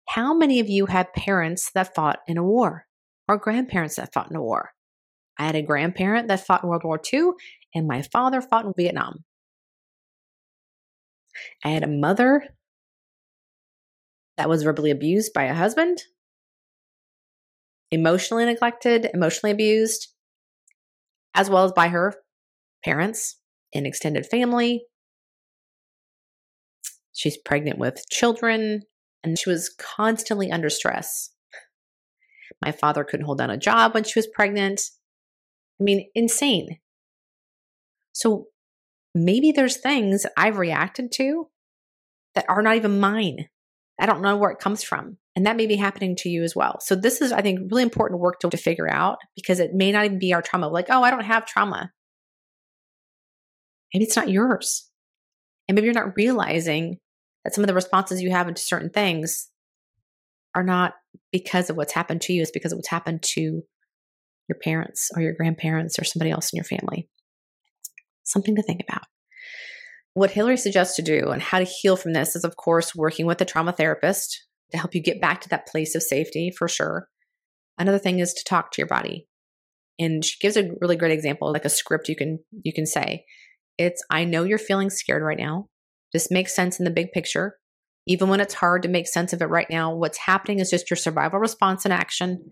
How 0.10 0.34
many 0.34 0.60
of 0.60 0.68
you 0.68 0.88
had 0.88 1.14
parents 1.14 1.70
that 1.76 1.94
fought 1.94 2.18
in 2.28 2.40
a 2.40 2.44
war 2.44 2.88
or 3.28 3.38
grandparents 3.38 3.98
that 3.98 4.12
fought 4.12 4.32
in 4.32 4.36
a 4.36 4.42
war? 4.42 4.72
I 5.38 5.46
had 5.46 5.56
a 5.56 5.62
grandparent 5.62 6.28
that 6.30 6.48
fought 6.48 6.64
in 6.64 6.70
World 6.70 6.84
War 6.84 7.00
II, 7.14 7.34
and 7.76 7.88
my 7.88 8.02
father 8.02 8.42
fought 8.42 8.66
in 8.66 8.74
Vietnam. 8.76 9.24
I 11.64 11.70
had 11.70 11.84
a 11.84 11.88
mother 11.88 12.44
that 14.36 14.50
was 14.50 14.64
verbally 14.64 14.90
abused 14.90 15.32
by 15.32 15.44
a 15.44 15.54
husband, 15.54 16.02
emotionally 17.92 18.46
neglected, 18.46 19.12
emotionally 19.14 19.52
abused, 19.52 20.08
as 21.36 21.52
well 21.52 21.66
as 21.66 21.72
by 21.72 21.90
her 21.90 22.16
parents 22.84 23.38
and 23.76 23.86
extended 23.86 24.26
family. 24.26 24.86
She's 27.14 27.38
pregnant 27.38 27.78
with 27.78 28.04
children, 28.10 28.82
and 29.24 29.38
she 29.38 29.50
was 29.50 29.70
constantly 29.78 30.52
under 30.52 30.70
stress. 30.70 31.32
My 32.62 32.72
father 32.72 33.04
couldn't 33.04 33.26
hold 33.26 33.38
down 33.38 33.50
a 33.50 33.58
job 33.58 33.94
when 33.94 34.04
she 34.04 34.18
was 34.18 34.28
pregnant. 34.28 34.82
I 35.80 35.84
mean, 35.84 36.10
insane. 36.14 36.80
So 38.12 38.48
maybe 39.16 39.52
there's 39.52 39.78
things 39.78 40.26
I've 40.36 40.58
reacted 40.58 41.12
to 41.14 41.48
that 42.36 42.46
are 42.50 42.62
not 42.62 42.76
even 42.76 43.00
mine. 43.00 43.48
I 44.00 44.06
don't 44.06 44.22
know 44.22 44.38
where 44.38 44.52
it 44.52 44.60
comes 44.60 44.84
from. 44.84 45.18
And 45.36 45.46
that 45.46 45.56
may 45.56 45.68
be 45.68 45.76
happening 45.76 46.16
to 46.18 46.30
you 46.30 46.44
as 46.44 46.56
well. 46.56 46.80
So 46.82 46.96
this 46.96 47.22
is, 47.22 47.32
I 47.32 47.42
think, 47.42 47.72
really 47.72 47.84
important 47.84 48.20
work 48.20 48.40
to, 48.40 48.50
to 48.50 48.58
figure 48.58 48.90
out 48.90 49.20
because 49.36 49.60
it 49.60 49.74
may 49.74 49.92
not 49.92 50.06
even 50.06 50.20
be 50.20 50.34
our 50.34 50.42
trauma. 50.42 50.68
Like, 50.68 50.88
oh, 50.90 51.04
I 51.04 51.12
don't 51.12 51.24
have 51.24 51.46
trauma. 51.46 51.92
Maybe 53.94 54.06
it's 54.06 54.16
not 54.16 54.30
yours. 54.30 54.90
And 55.68 55.76
maybe 55.76 55.86
you're 55.86 55.94
not 55.94 56.16
realizing 56.18 56.98
that 57.50 57.56
some 57.56 57.64
of 57.64 57.68
the 57.68 57.74
responses 57.74 58.22
you 58.22 58.30
have 58.30 58.48
into 58.48 58.62
certain 58.62 58.92
things 58.92 59.50
are 60.54 60.64
not 60.64 60.94
because 61.32 61.70
of 61.70 61.78
what's 61.78 61.94
happened 61.94 62.22
to 62.22 62.34
you, 62.34 62.44
it's 62.44 62.52
because 62.52 62.72
of 62.72 62.78
what's 62.78 62.90
happened 62.90 63.24
to 63.24 63.64
your 64.48 64.58
parents 64.64 65.10
or 65.16 65.22
your 65.22 65.34
grandparents 65.34 65.98
or 65.98 66.04
somebody 66.04 66.30
else 66.30 66.54
in 66.54 66.58
your 66.58 66.64
family. 66.64 67.10
Something 68.24 68.56
to 68.56 68.62
think 68.62 68.84
about. 68.88 69.04
What 70.14 70.32
Hillary 70.32 70.58
suggests 70.58 70.96
to 70.98 71.02
do 71.02 71.30
and 71.30 71.42
how 71.42 71.58
to 71.58 71.66
heal 71.66 71.96
from 71.96 72.14
this 72.14 72.36
is, 72.36 72.44
of 72.44 72.56
course, 72.56 72.96
working 72.96 73.26
with 73.26 73.42
a 73.42 73.46
trauma 73.46 73.72
therapist 73.72 74.46
to 74.72 74.78
help 74.78 74.94
you 74.94 75.02
get 75.02 75.22
back 75.22 75.42
to 75.42 75.50
that 75.50 75.68
place 75.68 75.96
of 75.96 76.04
safety 76.04 76.52
for 76.56 76.68
sure. 76.68 77.08
Another 77.80 78.00
thing 78.00 78.20
is 78.20 78.34
to 78.34 78.44
talk 78.44 78.72
to 78.72 78.82
your 78.82 78.88
body. 78.88 79.28
And 79.98 80.24
she 80.24 80.38
gives 80.40 80.56
a 80.56 80.70
really 80.82 80.96
great 80.96 81.14
example, 81.14 81.52
like 81.52 81.66
a 81.66 81.70
script 81.70 82.10
you 82.10 82.16
can 82.16 82.40
you 82.64 82.74
can 82.74 82.86
say. 82.86 83.26
It's 83.80 84.04
I 84.12 84.26
know 84.26 84.44
you're 84.44 84.60
feeling 84.60 84.92
scared 84.92 85.24
right 85.24 85.38
now. 85.38 85.68
Just 86.12 86.32
make 86.32 86.50
sense 86.50 86.80
in 86.80 86.86
the 86.86 86.92
big 86.92 87.12
picture. 87.12 87.58
Even 88.08 88.30
when 88.30 88.40
it's 88.40 88.56
hard 88.56 88.82
to 88.84 88.90
make 88.90 89.08
sense 89.08 89.34
of 89.34 89.42
it 89.42 89.50
right 89.50 89.70
now, 89.70 89.94
what's 89.94 90.18
happening 90.18 90.60
is 90.60 90.70
just 90.70 90.90
your 90.90 90.98
survival 90.98 91.40
response 91.40 91.86
and 91.86 91.94
action. 91.94 92.52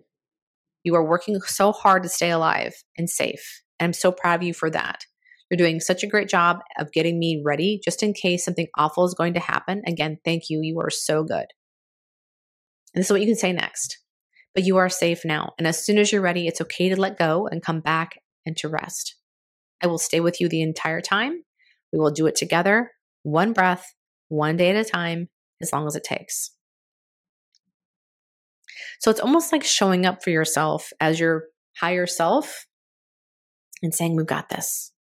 You 0.83 0.95
are 0.95 1.07
working 1.07 1.39
so 1.41 1.71
hard 1.71 2.03
to 2.03 2.09
stay 2.09 2.29
alive 2.29 2.73
and 2.97 3.09
safe. 3.09 3.61
And 3.79 3.87
I'm 3.87 3.93
so 3.93 4.11
proud 4.11 4.41
of 4.41 4.47
you 4.47 4.53
for 4.53 4.69
that. 4.69 5.05
You're 5.49 5.57
doing 5.57 5.79
such 5.79 6.03
a 6.03 6.07
great 6.07 6.29
job 6.29 6.59
of 6.77 6.91
getting 6.91 7.17
me 7.17 7.41
ready 7.43 7.79
just 7.83 8.03
in 8.03 8.13
case 8.13 8.43
something 8.45 8.67
awful 8.77 9.05
is 9.05 9.13
going 9.13 9.33
to 9.35 9.39
happen. 9.39 9.81
Again, 9.87 10.17
thank 10.25 10.49
you. 10.49 10.59
You 10.61 10.79
are 10.81 10.89
so 10.89 11.23
good. 11.23 11.45
And 12.93 13.01
this 13.01 13.07
is 13.07 13.11
what 13.11 13.21
you 13.21 13.27
can 13.27 13.35
say 13.35 13.53
next. 13.53 13.99
But 14.53 14.65
you 14.65 14.77
are 14.77 14.89
safe 14.89 15.23
now. 15.23 15.53
And 15.57 15.67
as 15.67 15.85
soon 15.85 15.97
as 15.97 16.11
you're 16.11 16.21
ready, 16.21 16.47
it's 16.47 16.61
okay 16.61 16.89
to 16.89 16.99
let 16.99 17.17
go 17.17 17.47
and 17.47 17.63
come 17.63 17.79
back 17.79 18.19
and 18.45 18.57
to 18.57 18.67
rest. 18.67 19.15
I 19.81 19.87
will 19.87 19.99
stay 19.99 20.19
with 20.19 20.41
you 20.41 20.49
the 20.49 20.61
entire 20.61 21.01
time. 21.01 21.43
We 21.93 21.99
will 21.99 22.11
do 22.11 22.25
it 22.27 22.35
together, 22.35 22.91
one 23.27 23.51
breath, 23.51 23.93
one 24.29 24.55
day 24.55 24.69
at 24.69 24.75
a 24.77 24.89
time, 24.89 25.27
as 25.61 25.73
long 25.73 25.85
as 25.85 25.95
it 25.95 26.03
takes. 26.03 26.51
So 28.99 29.11
it's 29.11 29.19
almost 29.19 29.51
like 29.51 29.63
showing 29.63 30.05
up 30.05 30.23
for 30.23 30.29
yourself 30.29 30.91
as 31.01 31.19
your 31.19 31.45
higher 31.77 32.07
self 32.07 32.65
and 33.83 33.93
saying, 33.93 34.15
We've 34.15 34.25
got 34.25 34.49
this. 34.49 34.93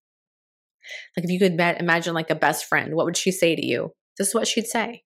Like 1.15 1.23
if 1.23 1.29
you 1.29 1.39
could 1.39 1.59
imagine 1.79 2.13
like 2.13 2.29
a 2.29 2.35
best 2.35 2.65
friend, 2.65 2.95
what 2.95 3.05
would 3.05 3.17
she 3.17 3.31
say 3.31 3.55
to 3.55 3.65
you? 3.65 3.91
This 4.17 4.29
is 4.29 4.35
what 4.35 4.47
she'd 4.47 4.67
say 4.67 5.03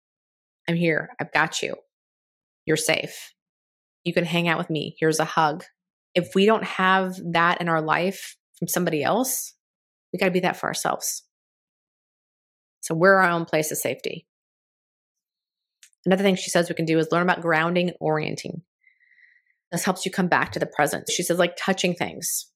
I'm 0.67 0.75
here. 0.75 1.09
I've 1.19 1.33
got 1.33 1.61
you. 1.61 1.75
You're 2.65 2.77
safe. 2.77 3.33
You 4.03 4.13
can 4.13 4.25
hang 4.25 4.47
out 4.47 4.57
with 4.57 4.69
me. 4.69 4.95
Here's 4.99 5.19
a 5.19 5.25
hug. 5.25 5.65
If 6.15 6.35
we 6.35 6.45
don't 6.45 6.63
have 6.63 7.15
that 7.33 7.59
in 7.59 7.69
our 7.69 7.81
life 7.81 8.37
from 8.57 8.67
somebody 8.67 9.03
else, 9.03 9.53
we 10.11 10.19
got 10.19 10.25
to 10.25 10.31
be 10.31 10.39
that 10.41 10.57
for 10.57 10.67
ourselves. 10.67 11.23
So 12.81 12.95
we're 12.95 13.15
our 13.15 13.29
own 13.29 13.45
place 13.45 13.71
of 13.71 13.77
safety. 13.77 14.25
Another 16.05 16.23
thing 16.23 16.35
she 16.35 16.49
says 16.49 16.69
we 16.69 16.75
can 16.75 16.85
do 16.85 16.97
is 16.97 17.11
learn 17.11 17.23
about 17.23 17.41
grounding 17.41 17.89
and 17.89 17.97
orienting. 17.99 18.61
This 19.71 19.83
helps 19.85 20.05
you 20.05 20.11
come 20.11 20.27
back 20.27 20.51
to 20.53 20.59
the 20.59 20.65
present. 20.65 21.09
She 21.09 21.23
says, 21.23 21.37
like 21.37 21.55
touching 21.57 21.93
things, 21.93 22.47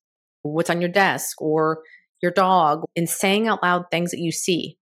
what's 0.41 0.69
on 0.69 0.81
your 0.81 0.89
desk 0.89 1.41
or 1.41 1.83
your 2.21 2.31
dog, 2.31 2.83
and 2.95 3.07
saying 3.07 3.47
out 3.47 3.61
loud 3.61 3.85
things 3.91 4.11
that 4.11 4.19
you 4.19 4.31
see, 4.31 4.77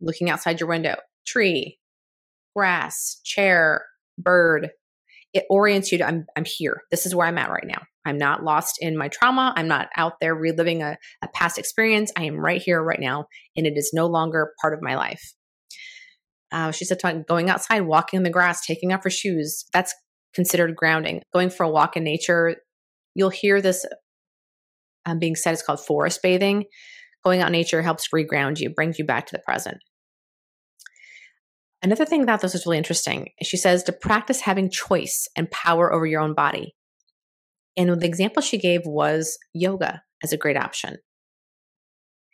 looking 0.00 0.28
outside 0.28 0.60
your 0.60 0.68
window, 0.68 0.96
tree, 1.26 1.78
grass, 2.54 3.20
chair, 3.24 3.84
bird. 4.18 4.70
It 5.34 5.44
orients 5.50 5.92
you 5.92 5.98
to 5.98 6.06
I'm 6.06 6.26
I'm 6.36 6.44
here. 6.46 6.80
This 6.90 7.04
is 7.04 7.14
where 7.14 7.26
I'm 7.26 7.38
at 7.38 7.50
right 7.50 7.66
now. 7.66 7.82
I'm 8.06 8.18
not 8.18 8.44
lost 8.44 8.78
in 8.80 8.96
my 8.96 9.08
trauma. 9.08 9.52
I'm 9.56 9.68
not 9.68 9.88
out 9.96 10.14
there 10.20 10.34
reliving 10.34 10.82
a, 10.82 10.96
a 11.22 11.28
past 11.34 11.58
experience. 11.58 12.12
I 12.16 12.24
am 12.24 12.36
right 12.36 12.62
here, 12.62 12.82
right 12.82 13.00
now, 13.00 13.26
and 13.56 13.66
it 13.66 13.74
is 13.76 13.90
no 13.92 14.06
longer 14.06 14.52
part 14.60 14.74
of 14.74 14.82
my 14.82 14.94
life. 14.94 15.34
Uh, 16.52 16.70
she 16.70 16.84
said, 16.84 16.98
going 17.26 17.50
outside, 17.50 17.80
walking 17.80 18.18
in 18.18 18.22
the 18.22 18.30
grass, 18.30 18.64
taking 18.64 18.92
off 18.92 19.02
her 19.02 19.10
shoes. 19.10 19.64
That's 19.72 19.92
considered 20.34 20.76
grounding. 20.76 21.22
Going 21.32 21.50
for 21.50 21.64
a 21.64 21.70
walk 21.70 21.96
in 21.96 22.04
nature, 22.04 22.56
you'll 23.14 23.30
hear 23.30 23.60
this 23.60 23.84
um, 25.04 25.18
being 25.18 25.34
said. 25.34 25.52
It's 25.52 25.62
called 25.62 25.84
forest 25.84 26.20
bathing. 26.22 26.64
Going 27.24 27.40
out 27.40 27.48
in 27.48 27.52
nature 27.52 27.82
helps 27.82 28.08
reground 28.14 28.60
you, 28.60 28.70
brings 28.70 28.98
you 28.98 29.04
back 29.04 29.26
to 29.26 29.32
the 29.32 29.42
present. 29.44 29.78
Another 31.84 32.06
thing 32.06 32.22
about 32.22 32.40
this 32.40 32.54
is 32.54 32.64
really 32.64 32.78
interesting. 32.78 33.28
She 33.42 33.58
says 33.58 33.82
to 33.82 33.92
practice 33.92 34.40
having 34.40 34.70
choice 34.70 35.28
and 35.36 35.50
power 35.50 35.92
over 35.92 36.06
your 36.06 36.22
own 36.22 36.32
body. 36.32 36.74
And 37.76 38.00
the 38.00 38.06
example 38.06 38.40
she 38.40 38.56
gave 38.56 38.80
was 38.86 39.36
yoga 39.52 40.02
as 40.22 40.32
a 40.32 40.38
great 40.38 40.56
option. 40.56 40.96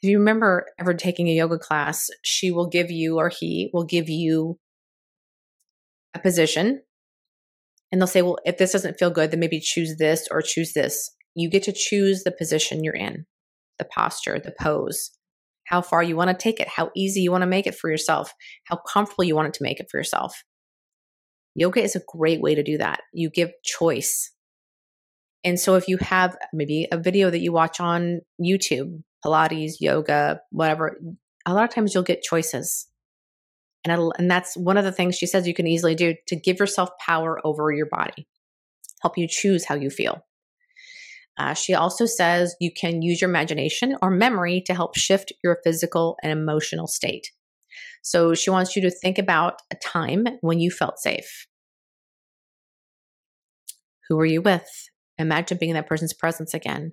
If 0.00 0.08
you 0.08 0.20
remember 0.20 0.66
ever 0.78 0.94
taking 0.94 1.26
a 1.26 1.34
yoga 1.34 1.58
class, 1.58 2.10
she 2.24 2.52
will 2.52 2.68
give 2.68 2.92
you, 2.92 3.18
or 3.18 3.28
he 3.28 3.70
will 3.72 3.84
give 3.84 4.08
you 4.08 4.56
a 6.14 6.20
position. 6.20 6.82
And 7.90 8.00
they'll 8.00 8.06
say, 8.06 8.22
well, 8.22 8.38
if 8.44 8.56
this 8.56 8.70
doesn't 8.70 9.00
feel 9.00 9.10
good, 9.10 9.32
then 9.32 9.40
maybe 9.40 9.58
choose 9.58 9.96
this 9.96 10.28
or 10.30 10.42
choose 10.42 10.74
this. 10.74 11.10
You 11.34 11.50
get 11.50 11.64
to 11.64 11.72
choose 11.72 12.22
the 12.22 12.30
position 12.30 12.84
you're 12.84 12.94
in, 12.94 13.26
the 13.80 13.84
posture, 13.84 14.38
the 14.38 14.54
pose, 14.60 15.10
how 15.70 15.80
far 15.80 16.02
you 16.02 16.16
want 16.16 16.30
to 16.30 16.36
take 16.36 16.58
it, 16.58 16.68
how 16.68 16.90
easy 16.96 17.20
you 17.20 17.30
want 17.30 17.42
to 17.42 17.46
make 17.46 17.66
it 17.68 17.76
for 17.76 17.88
yourself, 17.88 18.34
how 18.64 18.76
comfortable 18.76 19.24
you 19.24 19.36
want 19.36 19.48
it 19.48 19.54
to 19.54 19.62
make 19.62 19.78
it 19.78 19.86
for 19.90 19.98
yourself. 19.98 20.42
Yoga 21.54 21.80
is 21.82 21.94
a 21.96 22.02
great 22.08 22.40
way 22.40 22.56
to 22.56 22.62
do 22.64 22.78
that. 22.78 23.00
You 23.12 23.30
give 23.30 23.50
choice 23.64 24.32
And 25.44 25.58
so 25.58 25.76
if 25.76 25.88
you 25.88 25.96
have 25.98 26.36
maybe 26.52 26.86
a 26.92 26.98
video 26.98 27.30
that 27.30 27.40
you 27.40 27.52
watch 27.52 27.80
on 27.80 28.20
YouTube, 28.40 29.02
Pilates, 29.24 29.74
yoga, 29.80 30.40
whatever, 30.50 31.00
a 31.46 31.54
lot 31.54 31.64
of 31.64 31.74
times 31.74 31.94
you'll 31.94 32.02
get 32.02 32.22
choices. 32.22 32.86
And, 33.84 34.12
and 34.18 34.30
that's 34.30 34.56
one 34.56 34.76
of 34.76 34.84
the 34.84 34.92
things 34.92 35.16
she 35.16 35.26
says 35.26 35.46
you 35.46 35.54
can 35.54 35.66
easily 35.66 35.94
do 35.94 36.14
to 36.28 36.36
give 36.36 36.58
yourself 36.58 36.90
power 37.04 37.40
over 37.44 37.72
your 37.72 37.86
body, 37.86 38.26
help 39.02 39.16
you 39.16 39.26
choose 39.28 39.64
how 39.64 39.74
you 39.74 39.90
feel. 39.90 40.24
Uh, 41.38 41.54
she 41.54 41.74
also 41.74 42.06
says 42.06 42.54
you 42.60 42.70
can 42.72 43.02
use 43.02 43.20
your 43.20 43.30
imagination 43.30 43.96
or 44.02 44.10
memory 44.10 44.62
to 44.66 44.74
help 44.74 44.96
shift 44.96 45.32
your 45.42 45.58
physical 45.64 46.16
and 46.22 46.30
emotional 46.30 46.86
state. 46.86 47.30
So 48.02 48.34
she 48.34 48.50
wants 48.50 48.76
you 48.76 48.82
to 48.82 48.90
think 48.90 49.18
about 49.18 49.62
a 49.70 49.76
time 49.76 50.26
when 50.40 50.60
you 50.60 50.70
felt 50.70 50.98
safe. 50.98 51.46
Who 54.08 54.16
were 54.16 54.26
you 54.26 54.42
with? 54.42 54.68
Imagine 55.18 55.58
being 55.58 55.70
in 55.70 55.76
that 55.76 55.86
person's 55.86 56.14
presence 56.14 56.54
again. 56.54 56.92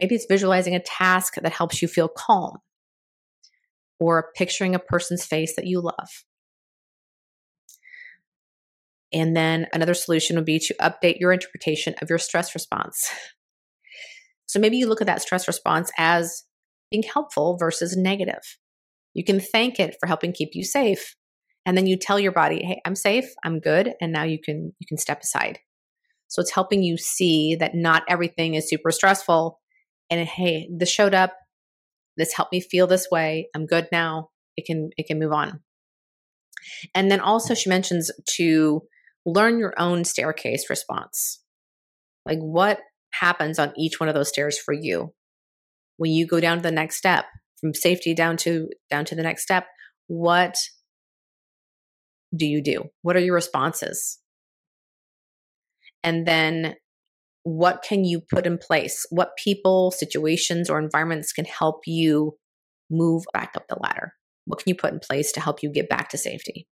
Maybe 0.00 0.14
it's 0.14 0.26
visualizing 0.28 0.74
a 0.74 0.80
task 0.80 1.34
that 1.34 1.52
helps 1.52 1.82
you 1.82 1.88
feel 1.88 2.08
calm 2.08 2.58
or 4.00 4.30
picturing 4.36 4.74
a 4.74 4.78
person's 4.78 5.24
face 5.24 5.54
that 5.56 5.66
you 5.66 5.80
love. 5.80 6.24
And 9.12 9.36
then 9.36 9.66
another 9.72 9.94
solution 9.94 10.36
would 10.36 10.44
be 10.44 10.58
to 10.60 10.74
update 10.74 11.18
your 11.18 11.32
interpretation 11.32 11.94
of 12.02 12.10
your 12.10 12.18
stress 12.18 12.54
response. 12.54 13.10
So 14.48 14.58
maybe 14.58 14.76
you 14.76 14.88
look 14.88 15.00
at 15.00 15.06
that 15.06 15.22
stress 15.22 15.46
response 15.46 15.92
as 15.96 16.44
being 16.90 17.04
helpful 17.04 17.56
versus 17.58 17.96
negative. 17.96 18.42
You 19.14 19.24
can 19.24 19.40
thank 19.40 19.78
it 19.78 19.96
for 20.00 20.06
helping 20.06 20.32
keep 20.32 20.50
you 20.54 20.64
safe. 20.64 21.14
And 21.64 21.76
then 21.76 21.86
you 21.86 21.96
tell 21.98 22.18
your 22.18 22.32
body, 22.32 22.64
"Hey, 22.64 22.80
I'm 22.84 22.94
safe, 22.96 23.26
I'm 23.44 23.60
good, 23.60 23.94
and 24.00 24.12
now 24.12 24.24
you 24.24 24.38
can 24.42 24.74
you 24.80 24.86
can 24.88 24.98
step 24.98 25.20
aside." 25.22 25.60
So 26.28 26.40
it's 26.40 26.52
helping 26.52 26.82
you 26.82 26.96
see 26.96 27.56
that 27.56 27.74
not 27.74 28.04
everything 28.08 28.54
is 28.54 28.68
super 28.68 28.90
stressful 28.90 29.60
and 30.10 30.26
hey, 30.26 30.68
this 30.74 30.90
showed 30.90 31.14
up. 31.14 31.34
This 32.16 32.32
helped 32.32 32.52
me 32.52 32.60
feel 32.60 32.86
this 32.86 33.08
way. 33.10 33.48
I'm 33.54 33.66
good 33.66 33.88
now. 33.92 34.30
It 34.56 34.66
can 34.66 34.90
it 34.96 35.06
can 35.06 35.18
move 35.18 35.32
on. 35.32 35.60
And 36.94 37.10
then 37.10 37.20
also 37.20 37.54
she 37.54 37.68
mentions 37.68 38.10
to 38.36 38.82
learn 39.24 39.58
your 39.58 39.74
own 39.78 40.04
staircase 40.04 40.68
response. 40.70 41.42
Like 42.26 42.38
what 42.38 42.80
happens 43.12 43.58
on 43.58 43.72
each 43.76 44.00
one 44.00 44.08
of 44.08 44.14
those 44.14 44.28
stairs 44.28 44.58
for 44.58 44.72
you. 44.72 45.12
When 45.96 46.12
you 46.12 46.26
go 46.26 46.40
down 46.40 46.58
to 46.58 46.62
the 46.62 46.70
next 46.70 46.96
step, 46.96 47.24
from 47.60 47.74
safety 47.74 48.14
down 48.14 48.36
to 48.38 48.68
down 48.90 49.04
to 49.06 49.14
the 49.14 49.22
next 49.22 49.42
step, 49.42 49.66
what 50.06 50.58
do 52.36 52.46
you 52.46 52.62
do? 52.62 52.84
What 53.02 53.16
are 53.16 53.20
your 53.20 53.34
responses? 53.34 54.18
And 56.04 56.26
then 56.26 56.74
what 57.42 57.82
can 57.82 58.04
you 58.04 58.20
put 58.20 58.46
in 58.46 58.58
place? 58.58 59.06
What 59.10 59.36
people, 59.42 59.90
situations, 59.90 60.68
or 60.68 60.78
environments 60.78 61.32
can 61.32 61.46
help 61.46 61.80
you 61.86 62.36
move 62.90 63.24
back 63.32 63.52
up 63.56 63.66
the 63.68 63.78
ladder? 63.80 64.12
What 64.44 64.58
can 64.60 64.68
you 64.68 64.74
put 64.74 64.92
in 64.92 65.00
place 65.00 65.32
to 65.32 65.40
help 65.40 65.62
you 65.62 65.72
get 65.72 65.88
back 65.88 66.10
to 66.10 66.18
safety? 66.18 66.66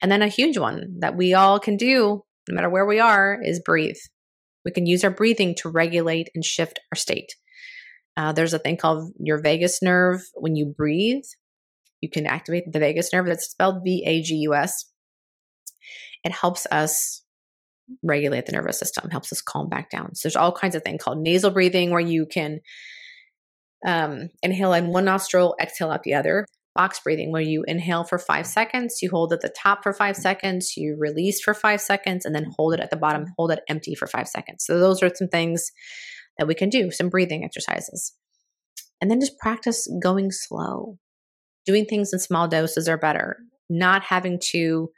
And 0.00 0.12
then 0.12 0.22
a 0.22 0.28
huge 0.28 0.58
one 0.58 0.96
that 1.00 1.16
we 1.16 1.34
all 1.34 1.58
can 1.58 1.76
do, 1.76 2.22
no 2.48 2.54
matter 2.54 2.70
where 2.70 2.86
we 2.86 3.00
are, 3.00 3.38
is 3.42 3.60
breathe. 3.60 3.96
We 4.64 4.70
can 4.70 4.86
use 4.86 5.04
our 5.04 5.10
breathing 5.10 5.54
to 5.56 5.68
regulate 5.68 6.30
and 6.34 6.44
shift 6.44 6.80
our 6.92 6.96
state. 6.96 7.34
Uh, 8.16 8.32
there's 8.32 8.54
a 8.54 8.58
thing 8.58 8.76
called 8.76 9.12
your 9.18 9.40
vagus 9.40 9.82
nerve. 9.82 10.22
When 10.34 10.56
you 10.56 10.66
breathe, 10.66 11.24
you 12.00 12.08
can 12.08 12.26
activate 12.26 12.72
the 12.72 12.78
vagus 12.78 13.12
nerve. 13.12 13.26
That's 13.26 13.50
spelled 13.50 13.82
V 13.84 14.04
A 14.06 14.22
G 14.22 14.34
U 14.36 14.54
S. 14.54 14.86
It 16.22 16.32
helps 16.32 16.66
us 16.70 17.22
regulate 18.02 18.46
the 18.46 18.52
nervous 18.52 18.78
system, 18.78 19.10
helps 19.10 19.32
us 19.32 19.42
calm 19.42 19.68
back 19.68 19.90
down. 19.90 20.14
So 20.14 20.26
there's 20.26 20.36
all 20.36 20.52
kinds 20.52 20.74
of 20.74 20.82
things 20.82 21.02
called 21.02 21.18
nasal 21.18 21.50
breathing 21.50 21.90
where 21.90 22.00
you 22.00 22.24
can 22.24 22.60
um, 23.86 24.30
inhale 24.42 24.72
in 24.72 24.86
one 24.86 25.04
nostril, 25.04 25.54
exhale 25.60 25.90
out 25.90 26.02
the 26.02 26.14
other. 26.14 26.46
Box 26.74 27.00
breathing, 27.00 27.30
where 27.30 27.42
you 27.42 27.64
inhale 27.66 28.04
for 28.04 28.18
five 28.18 28.46
seconds, 28.46 28.98
you 29.00 29.10
hold 29.10 29.32
at 29.32 29.40
the 29.40 29.48
top 29.48 29.82
for 29.82 29.92
five 29.92 30.16
seconds, 30.16 30.76
you 30.76 30.96
release 30.98 31.40
for 31.40 31.54
five 31.54 31.80
seconds, 31.80 32.24
and 32.24 32.34
then 32.34 32.50
hold 32.56 32.74
it 32.74 32.80
at 32.80 32.90
the 32.90 32.96
bottom, 32.96 33.26
hold 33.38 33.52
it 33.52 33.60
empty 33.68 33.94
for 33.94 34.08
five 34.08 34.26
seconds. 34.26 34.64
So, 34.64 34.78
those 34.78 35.02
are 35.02 35.10
some 35.14 35.28
things 35.28 35.70
that 36.38 36.48
we 36.48 36.54
can 36.54 36.68
do, 36.68 36.90
some 36.90 37.10
breathing 37.10 37.44
exercises. 37.44 38.14
And 39.00 39.10
then 39.10 39.20
just 39.20 39.38
practice 39.38 39.88
going 40.02 40.30
slow. 40.32 40.98
Doing 41.64 41.86
things 41.86 42.12
in 42.12 42.18
small 42.18 42.48
doses 42.48 42.88
are 42.88 42.98
better. 42.98 43.36
Not 43.70 44.02
having 44.02 44.40
to 44.50 44.90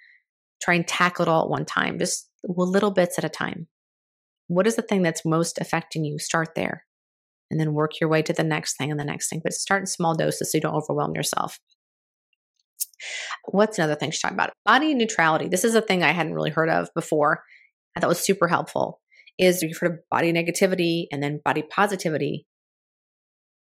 try 0.62 0.74
and 0.74 0.88
tackle 0.88 1.24
it 1.24 1.28
all 1.28 1.44
at 1.44 1.50
one 1.50 1.66
time, 1.66 1.98
just 1.98 2.28
little 2.42 2.90
bits 2.90 3.18
at 3.18 3.24
a 3.24 3.28
time. 3.28 3.68
What 4.48 4.66
is 4.66 4.76
the 4.76 4.82
thing 4.82 5.02
that's 5.02 5.24
most 5.24 5.58
affecting 5.60 6.04
you? 6.04 6.18
Start 6.18 6.54
there 6.54 6.85
and 7.50 7.60
then 7.60 7.74
work 7.74 8.00
your 8.00 8.10
way 8.10 8.22
to 8.22 8.32
the 8.32 8.44
next 8.44 8.76
thing 8.76 8.90
and 8.90 8.98
the 8.98 9.04
next 9.04 9.28
thing. 9.28 9.40
But 9.42 9.52
start 9.52 9.82
in 9.82 9.86
small 9.86 10.14
doses 10.14 10.50
so 10.50 10.58
you 10.58 10.62
don't 10.62 10.74
overwhelm 10.74 11.14
yourself. 11.14 11.58
What's 13.46 13.78
another 13.78 13.94
thing 13.94 14.10
she's 14.10 14.20
talking 14.20 14.36
about? 14.36 14.52
Body 14.64 14.94
neutrality. 14.94 15.48
This 15.48 15.64
is 15.64 15.74
a 15.74 15.80
thing 15.80 16.02
I 16.02 16.12
hadn't 16.12 16.34
really 16.34 16.50
heard 16.50 16.70
of 16.70 16.88
before. 16.94 17.42
I 17.96 18.00
thought 18.00 18.08
was 18.08 18.20
super 18.20 18.48
helpful. 18.48 19.00
Is 19.38 19.62
you've 19.62 19.78
heard 19.78 19.92
of 19.92 19.98
body 20.10 20.32
negativity 20.32 21.06
and 21.12 21.22
then 21.22 21.40
body 21.44 21.62
positivity. 21.62 22.46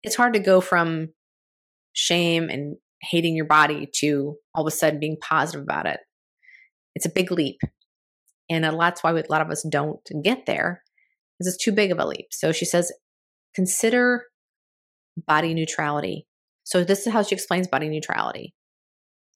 It's 0.03 0.15
hard 0.15 0.33
to 0.33 0.39
go 0.39 0.59
from 0.59 1.09
shame 1.93 2.49
and 2.49 2.75
hating 3.01 3.36
your 3.36 3.45
body 3.45 3.88
to 3.99 4.36
all 4.53 4.67
of 4.67 4.71
a 4.71 4.75
sudden 4.75 4.99
being 4.99 5.17
positive 5.21 5.62
about 5.62 5.86
it. 5.86 5.99
It's 6.95 7.05
a 7.05 7.09
big 7.09 7.31
leap. 7.31 7.62
And 8.49 8.63
that's 8.63 9.03
why 9.03 9.12
a 9.12 9.23
lot 9.29 9.41
of 9.41 9.49
us 9.49 9.65
don't 9.69 9.99
get 10.21 10.45
there 10.45 10.83
because 11.39 11.53
it's 11.53 11.63
too 11.63 11.71
big 11.71 11.91
of 11.91 11.99
a 11.99 12.05
leap. 12.05 12.27
So 12.31 12.51
she 12.51 12.65
says 12.65 12.91
consider 13.55 14.23
body 15.27 15.53
neutrality. 15.53 16.27
So, 16.63 16.83
this 16.83 17.05
is 17.05 17.13
how 17.13 17.23
she 17.23 17.35
explains 17.35 17.67
body 17.67 17.89
neutrality. 17.89 18.53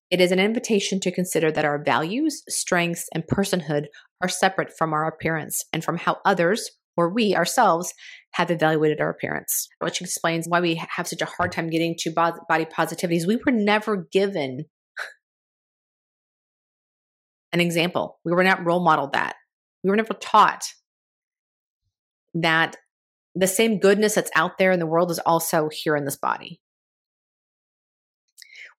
It 0.09 0.21
is 0.21 0.31
an 0.31 0.39
invitation 0.39 0.99
to 1.01 1.11
consider 1.11 1.51
that 1.51 1.65
our 1.65 1.83
values, 1.83 2.41
strengths, 2.47 3.09
and 3.13 3.25
personhood 3.27 3.87
are 4.21 4.29
separate 4.29 4.71
from 4.77 4.93
our 4.93 5.05
appearance 5.05 5.63
and 5.73 5.83
from 5.83 5.97
how 5.97 6.17
others, 6.23 6.71
or 6.95 7.13
we 7.13 7.35
ourselves, 7.35 7.93
have 8.31 8.49
evaluated 8.49 9.01
our 9.01 9.09
appearance. 9.09 9.67
Which 9.79 10.01
explains 10.01 10.47
why 10.47 10.61
we 10.61 10.81
have 10.95 11.07
such 11.07 11.21
a 11.21 11.25
hard 11.25 11.51
time 11.51 11.69
getting 11.69 11.95
to 11.99 12.11
body 12.11 12.65
positivity. 12.65 13.17
Is 13.17 13.27
we 13.27 13.35
were 13.45 13.51
never 13.51 14.07
given 14.11 14.65
an 17.51 17.59
example. 17.59 18.19
We 18.23 18.31
were 18.31 18.43
not 18.43 18.65
role 18.65 18.83
modeled 18.83 19.13
that. 19.13 19.35
We 19.83 19.89
were 19.89 19.95
never 19.95 20.13
taught 20.13 20.63
that 22.33 22.77
the 23.39 23.47
same 23.47 23.79
goodness 23.79 24.15
that's 24.15 24.31
out 24.35 24.57
there 24.57 24.71
in 24.71 24.79
the 24.79 24.87
world 24.87 25.11
is 25.11 25.19
also 25.19 25.69
here 25.71 25.95
in 25.95 26.05
this 26.05 26.15
body. 26.15 26.59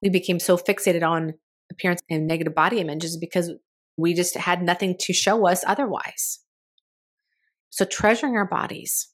We 0.03 0.09
became 0.09 0.40
so 0.40 0.57
fixated 0.57 1.07
on 1.07 1.35
appearance 1.71 2.01
and 2.11 2.27
negative 2.27 2.55
body 2.55 2.81
images 2.81 3.16
because 3.16 3.53
we 3.97 4.14
just 4.14 4.37
had 4.37 4.62
nothing 4.62 4.97
to 5.01 5.12
show 5.12 5.47
us 5.47 5.64
otherwise. 5.66 6.40
So, 7.71 7.85
treasuring 7.85 8.37
our 8.37 8.47
bodies 8.47 9.09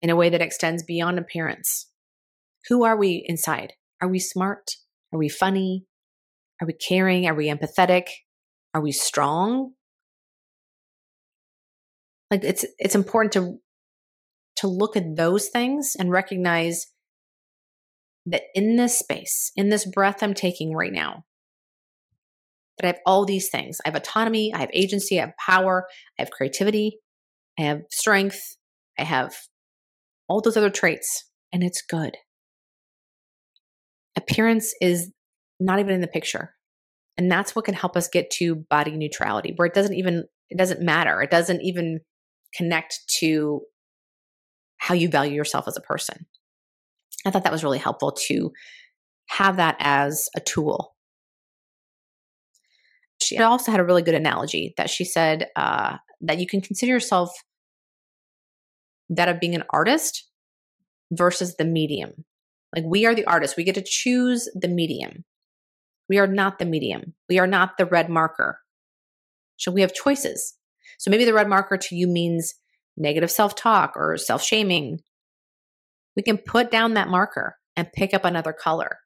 in 0.00 0.10
a 0.10 0.16
way 0.16 0.28
that 0.28 0.42
extends 0.42 0.82
beyond 0.82 1.18
appearance. 1.18 1.88
Who 2.68 2.84
are 2.84 2.96
we 2.96 3.24
inside? 3.26 3.74
Are 4.00 4.08
we 4.08 4.18
smart? 4.18 4.72
Are 5.12 5.18
we 5.18 5.28
funny? 5.28 5.86
Are 6.60 6.66
we 6.66 6.72
caring? 6.72 7.26
Are 7.26 7.34
we 7.34 7.48
empathetic? 7.48 8.08
Are 8.74 8.80
we 8.80 8.92
strong? 8.92 9.72
Like 12.30 12.44
it's 12.44 12.64
it's 12.78 12.94
important 12.94 13.32
to 13.34 13.58
to 14.56 14.66
look 14.66 14.96
at 14.96 15.16
those 15.16 15.48
things 15.48 15.94
and 15.98 16.10
recognize 16.10 16.86
that 18.26 18.42
in 18.54 18.76
this 18.76 18.98
space, 18.98 19.50
in 19.56 19.68
this 19.68 19.84
breath 19.86 20.22
I'm 20.22 20.34
taking 20.34 20.74
right 20.74 20.92
now, 20.92 21.24
that 22.78 22.86
I 22.86 22.88
have 22.88 23.00
all 23.04 23.24
these 23.24 23.48
things. 23.50 23.78
I 23.84 23.88
have 23.88 23.96
autonomy, 23.96 24.52
I 24.54 24.58
have 24.58 24.70
agency, 24.72 25.18
I 25.18 25.26
have 25.26 25.36
power, 25.44 25.86
I 26.18 26.22
have 26.22 26.30
creativity, 26.30 26.98
I 27.58 27.62
have 27.62 27.82
strength, 27.90 28.56
I 28.98 29.04
have 29.04 29.34
all 30.28 30.40
those 30.40 30.56
other 30.56 30.70
traits, 30.70 31.24
and 31.52 31.62
it's 31.62 31.82
good. 31.82 32.16
Appearance 34.16 34.74
is 34.80 35.10
not 35.58 35.78
even 35.80 35.94
in 35.94 36.00
the 36.00 36.06
picture. 36.06 36.54
And 37.18 37.30
that's 37.30 37.54
what 37.54 37.64
can 37.64 37.74
help 37.74 37.96
us 37.96 38.08
get 38.08 38.30
to 38.32 38.54
body 38.54 38.96
neutrality, 38.96 39.52
where 39.56 39.66
it 39.66 39.74
doesn't 39.74 39.94
even 39.94 40.24
it 40.48 40.58
doesn't 40.58 40.82
matter. 40.82 41.22
It 41.22 41.30
doesn't 41.30 41.62
even 41.62 42.00
connect 42.54 43.00
to 43.18 43.62
how 44.82 44.94
you 44.94 45.08
value 45.08 45.32
yourself 45.32 45.68
as 45.68 45.76
a 45.76 45.80
person. 45.80 46.26
I 47.24 47.30
thought 47.30 47.44
that 47.44 47.52
was 47.52 47.62
really 47.62 47.78
helpful 47.78 48.10
to 48.26 48.50
have 49.28 49.56
that 49.58 49.76
as 49.78 50.28
a 50.34 50.40
tool. 50.40 50.96
She 53.22 53.38
also 53.38 53.70
had 53.70 53.78
a 53.78 53.84
really 53.84 54.02
good 54.02 54.16
analogy 54.16 54.74
that 54.76 54.90
she 54.90 55.04
said 55.04 55.46
uh, 55.54 55.98
that 56.22 56.40
you 56.40 56.48
can 56.48 56.60
consider 56.60 56.90
yourself 56.90 57.30
that 59.08 59.28
of 59.28 59.38
being 59.38 59.54
an 59.54 59.62
artist 59.70 60.28
versus 61.12 61.54
the 61.54 61.64
medium. 61.64 62.24
Like 62.74 62.82
we 62.84 63.06
are 63.06 63.14
the 63.14 63.26
artist, 63.26 63.56
we 63.56 63.62
get 63.62 63.76
to 63.76 63.84
choose 63.86 64.48
the 64.52 64.66
medium. 64.66 65.24
We 66.08 66.18
are 66.18 66.26
not 66.26 66.58
the 66.58 66.64
medium, 66.64 67.14
we 67.28 67.38
are 67.38 67.46
not 67.46 67.78
the 67.78 67.86
red 67.86 68.10
marker. 68.10 68.58
So 69.58 69.70
we 69.70 69.82
have 69.82 69.94
choices. 69.94 70.54
So 70.98 71.08
maybe 71.08 71.24
the 71.24 71.34
red 71.34 71.48
marker 71.48 71.76
to 71.76 71.94
you 71.94 72.08
means 72.08 72.54
negative 72.96 73.30
self 73.30 73.54
talk 73.54 73.92
or 73.96 74.16
self 74.16 74.42
shaming, 74.42 75.00
we 76.16 76.22
can 76.22 76.38
put 76.38 76.70
down 76.70 76.94
that 76.94 77.08
marker 77.08 77.56
and 77.76 77.92
pick 77.92 78.14
up 78.14 78.24
another 78.24 78.52
color. 78.52 78.98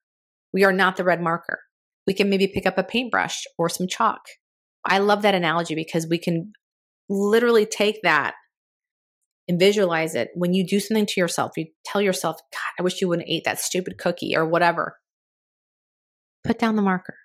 We 0.52 0.64
are 0.64 0.72
not 0.72 0.96
the 0.96 1.04
red 1.04 1.20
marker. 1.20 1.60
We 2.06 2.14
can 2.14 2.30
maybe 2.30 2.46
pick 2.48 2.66
up 2.66 2.78
a 2.78 2.84
paintbrush 2.84 3.44
or 3.58 3.68
some 3.68 3.86
chalk. 3.88 4.20
I 4.84 4.98
love 4.98 5.22
that 5.22 5.34
analogy 5.34 5.74
because 5.74 6.06
we 6.08 6.18
can 6.18 6.52
literally 7.08 7.66
take 7.66 8.00
that 8.02 8.34
and 9.48 9.58
visualize 9.58 10.14
it. 10.14 10.30
When 10.34 10.54
you 10.54 10.66
do 10.66 10.80
something 10.80 11.06
to 11.06 11.20
yourself, 11.20 11.52
you 11.56 11.66
tell 11.84 12.00
yourself, 12.00 12.36
God, 12.52 12.80
I 12.80 12.82
wish 12.82 13.00
you 13.00 13.08
wouldn't 13.08 13.28
eat 13.28 13.44
that 13.44 13.60
stupid 13.60 13.98
cookie 13.98 14.36
or 14.36 14.46
whatever. 14.46 14.96
Put 16.44 16.58
down 16.58 16.76
the 16.76 16.82
marker, 16.82 17.16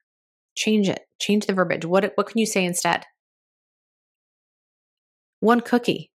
change 0.55 0.89
it, 0.89 1.01
change 1.19 1.45
the 1.45 1.53
verbiage. 1.53 1.85
What, 1.85 2.11
what 2.15 2.27
can 2.27 2.39
you 2.39 2.45
say 2.45 2.65
instead? 2.65 3.05
One 5.39 5.61
cookie. 5.61 6.11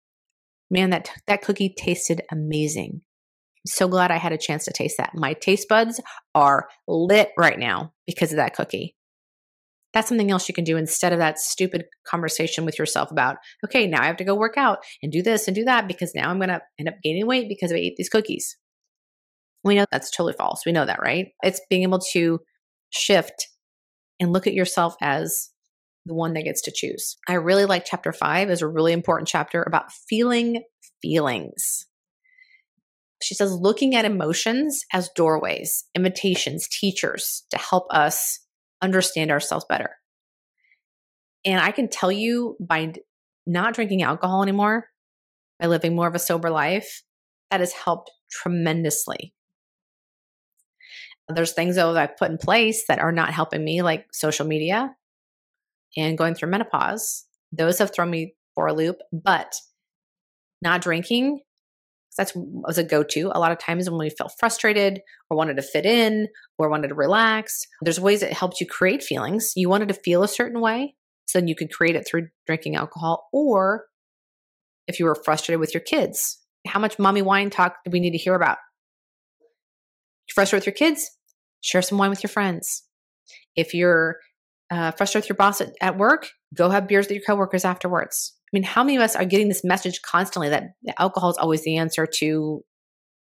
Man, 0.73 0.89
that, 0.89 1.11
that 1.27 1.43
cookie 1.43 1.75
tasted 1.77 2.23
amazing. 2.33 3.03
I'm 3.03 3.66
so 3.66 3.89
glad 3.89 4.11
I 4.11 4.16
had 4.16 4.33
a 4.33 4.39
chance 4.39 4.64
to 4.64 4.73
taste 4.73 4.97
that. 4.97 5.14
My 5.14 5.35
taste 5.35 5.68
buds 5.68 6.01
are 6.35 6.66
lit 6.89 7.29
right 7.37 7.59
now 7.59 7.93
because 8.07 8.33
of 8.33 8.39
that 8.39 8.57
cookie. 8.57 8.97
That's 9.93 10.09
something 10.09 10.31
else 10.31 10.49
you 10.49 10.55
can 10.55 10.64
do 10.64 10.79
instead 10.79 11.12
of 11.12 11.18
that 11.18 11.39
stupid 11.39 11.85
conversation 12.07 12.64
with 12.64 12.79
yourself 12.79 13.11
about, 13.11 13.37
okay, 13.66 13.87
now 13.87 14.03
I 14.03 14.07
have 14.07 14.16
to 14.16 14.25
go 14.25 14.35
work 14.35 14.57
out 14.57 14.79
and 15.03 15.12
do 15.12 15.23
this 15.23 15.47
and 15.47 15.55
do 15.55 15.64
that 15.64 15.87
because 15.87 16.14
now 16.14 16.31
I'm 16.31 16.39
going 16.39 16.49
to 16.49 16.62
end 16.79 16.89
up 16.89 16.95
gaining 17.05 17.27
weight 17.27 17.51
because 17.51 17.70
I 17.70 17.77
ate 17.77 17.97
these 17.99 18.09
cookies. 18.09 18.57
We 19.64 19.75
know 19.75 19.85
that's 19.93 20.11
totally 20.11 20.33
false. 20.33 20.64
We 20.64 20.73
know 20.73 20.87
that, 20.87 21.03
right? 21.03 21.29
It's 21.43 21.61
being 21.68 21.83
able 21.83 22.01
to 22.12 22.41
shift 22.89 23.49
and 24.18 24.33
look 24.33 24.47
at 24.47 24.55
yourself 24.55 24.97
as 25.03 25.51
the 26.07 26.14
one 26.14 26.34
that 26.34 26.44
gets 26.44 26.62
to 26.62 26.72
choose. 26.74 27.16
I 27.28 27.34
really 27.34 27.64
like 27.64 27.84
chapter 27.84 28.12
five 28.12 28.50
is 28.50 28.62
a 28.62 28.66
really 28.66 28.92
important 28.92 29.28
chapter 29.28 29.62
about 29.62 29.92
feeling 29.92 30.62
feelings. 31.00 31.86
She 33.22 33.34
says, 33.34 33.53
looking 33.53 33.94
at 33.94 34.05
emotions 34.05 34.84
as 34.92 35.09
doorways, 35.14 35.84
invitations, 35.94 36.66
teachers 36.68 37.44
to 37.50 37.59
help 37.59 37.86
us 37.90 38.40
understand 38.82 39.30
ourselves 39.30 39.64
better. 39.68 39.90
And 41.44 41.61
I 41.61 41.70
can 41.70 41.88
tell 41.88 42.11
you 42.11 42.57
by 42.61 42.94
not 43.46 43.74
drinking 43.74 44.03
alcohol 44.03 44.42
anymore, 44.42 44.88
by 45.61 45.66
living 45.66 45.94
more 45.94 46.09
of 46.09 46.16
a 46.16 46.20
sober 46.20 46.50
life, 46.50 47.03
that 47.50 47.61
has 47.61 47.72
helped 47.72 48.11
tremendously. 48.30 49.34
There's 51.28 51.53
things 51.53 51.76
though 51.76 51.92
that 51.92 52.11
I've 52.11 52.16
put 52.16 52.30
in 52.30 52.38
place 52.38 52.84
that 52.88 52.98
are 52.98 53.12
not 53.12 53.32
helping 53.32 53.64
me, 53.64 53.82
like 53.82 54.07
social 54.12 54.46
media 54.46 54.96
and 55.97 56.18
going 56.18 56.34
through 56.34 56.51
menopause. 56.51 57.24
Those 57.53 57.78
have 57.78 57.95
thrown 57.95 58.11
me 58.11 58.34
for 58.55 58.66
a 58.66 58.72
loop, 58.72 58.97
but 59.12 59.55
not 60.61 60.82
drinking 60.82 61.40
that's 62.14 62.32
was 62.34 62.76
a 62.76 62.84
go-to. 62.84 63.32
A 63.34 63.40
lot 63.40 63.53
of 63.53 63.59
times 63.59 63.88
when 63.88 63.99
we 63.99 64.11
felt 64.11 64.34
frustrated 64.38 65.01
or 65.30 65.36
wanted 65.36 65.57
to 65.57 65.62
fit 65.62 65.86
in 65.86 66.28
or 66.59 66.68
wanted 66.68 66.88
to 66.88 66.95
relax 66.95 67.66
there's 67.80 67.99
ways 67.99 68.20
that 68.20 68.34
helped 68.34 68.61
you 68.61 68.66
create 68.66 69.03
feelings. 69.03 69.53
You 69.57 69.70
wanted 69.70 69.88
to 69.88 69.95
feel 69.95 70.22
a 70.22 70.28
certain 70.28 70.61
way 70.61 70.95
so 71.24 71.38
then 71.38 71.49
you 71.49 71.57
could 71.57 71.72
create 71.72 71.97
it 71.97 72.07
through 72.07 72.28
drinking 72.47 72.76
alcohol 72.76 73.28
or 73.32 73.86
if 74.86 74.99
you 74.99 75.07
were 75.07 75.14
frustrated 75.14 75.59
with 75.59 75.72
your 75.72 75.80
kids 75.80 76.43
how 76.66 76.80
much 76.80 76.99
mommy 76.99 77.22
wine 77.22 77.51
talk 77.51 77.76
do 77.84 77.90
we 77.90 78.01
need 78.01 78.12
to 78.12 78.18
hear 78.18 78.34
about? 78.34 78.59
You're 80.28 80.34
frustrated 80.34 80.66
with 80.66 80.66
your 80.66 80.90
kids? 80.90 81.11
Share 81.61 81.82
some 81.82 81.99
wine 81.99 82.11
with 82.11 82.22
your 82.22 82.30
friends. 82.30 82.84
If 83.57 83.74
you're 83.74 84.16
uh, 84.73 84.91
frustrated 84.93 85.25
with 85.25 85.29
your 85.29 85.37
boss 85.37 85.61
at, 85.61 85.73
at 85.81 85.99
work 85.99 86.31
go 86.55 86.70
have 86.70 86.89
beers 86.89 87.07
with 87.07 87.16
your 87.16 87.25
coworkers 87.27 87.64
afterwards 87.64 88.35
I 88.53 88.57
mean, 88.57 88.64
how 88.64 88.85
many 88.85 88.97
of 88.97 89.03
us 89.03 89.16
are 89.16 89.25
getting 89.25 89.49
this 89.49 89.64
message 89.64 90.03
constantly 90.03 90.51
that 90.51 90.75
alcohol 90.99 91.31
is 91.31 91.39
always 91.39 91.62
the 91.62 91.79
answer 91.79 92.07
to 92.18 92.62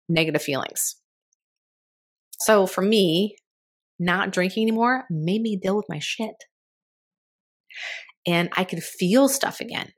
negative 0.09 0.43
feelings? 0.43 0.97
So 2.41 2.67
for 2.67 2.81
me, 2.81 3.37
not 3.99 4.33
drinking 4.33 4.63
anymore 4.63 5.05
made 5.11 5.43
me 5.43 5.59
deal 5.63 5.77
with 5.77 5.85
my 5.91 5.99
shit. 5.99 6.35
And 8.27 8.49
I 8.57 8.65
could 8.65 8.83
feel 8.83 9.29
stuff 9.29 9.61
again. 9.61 9.91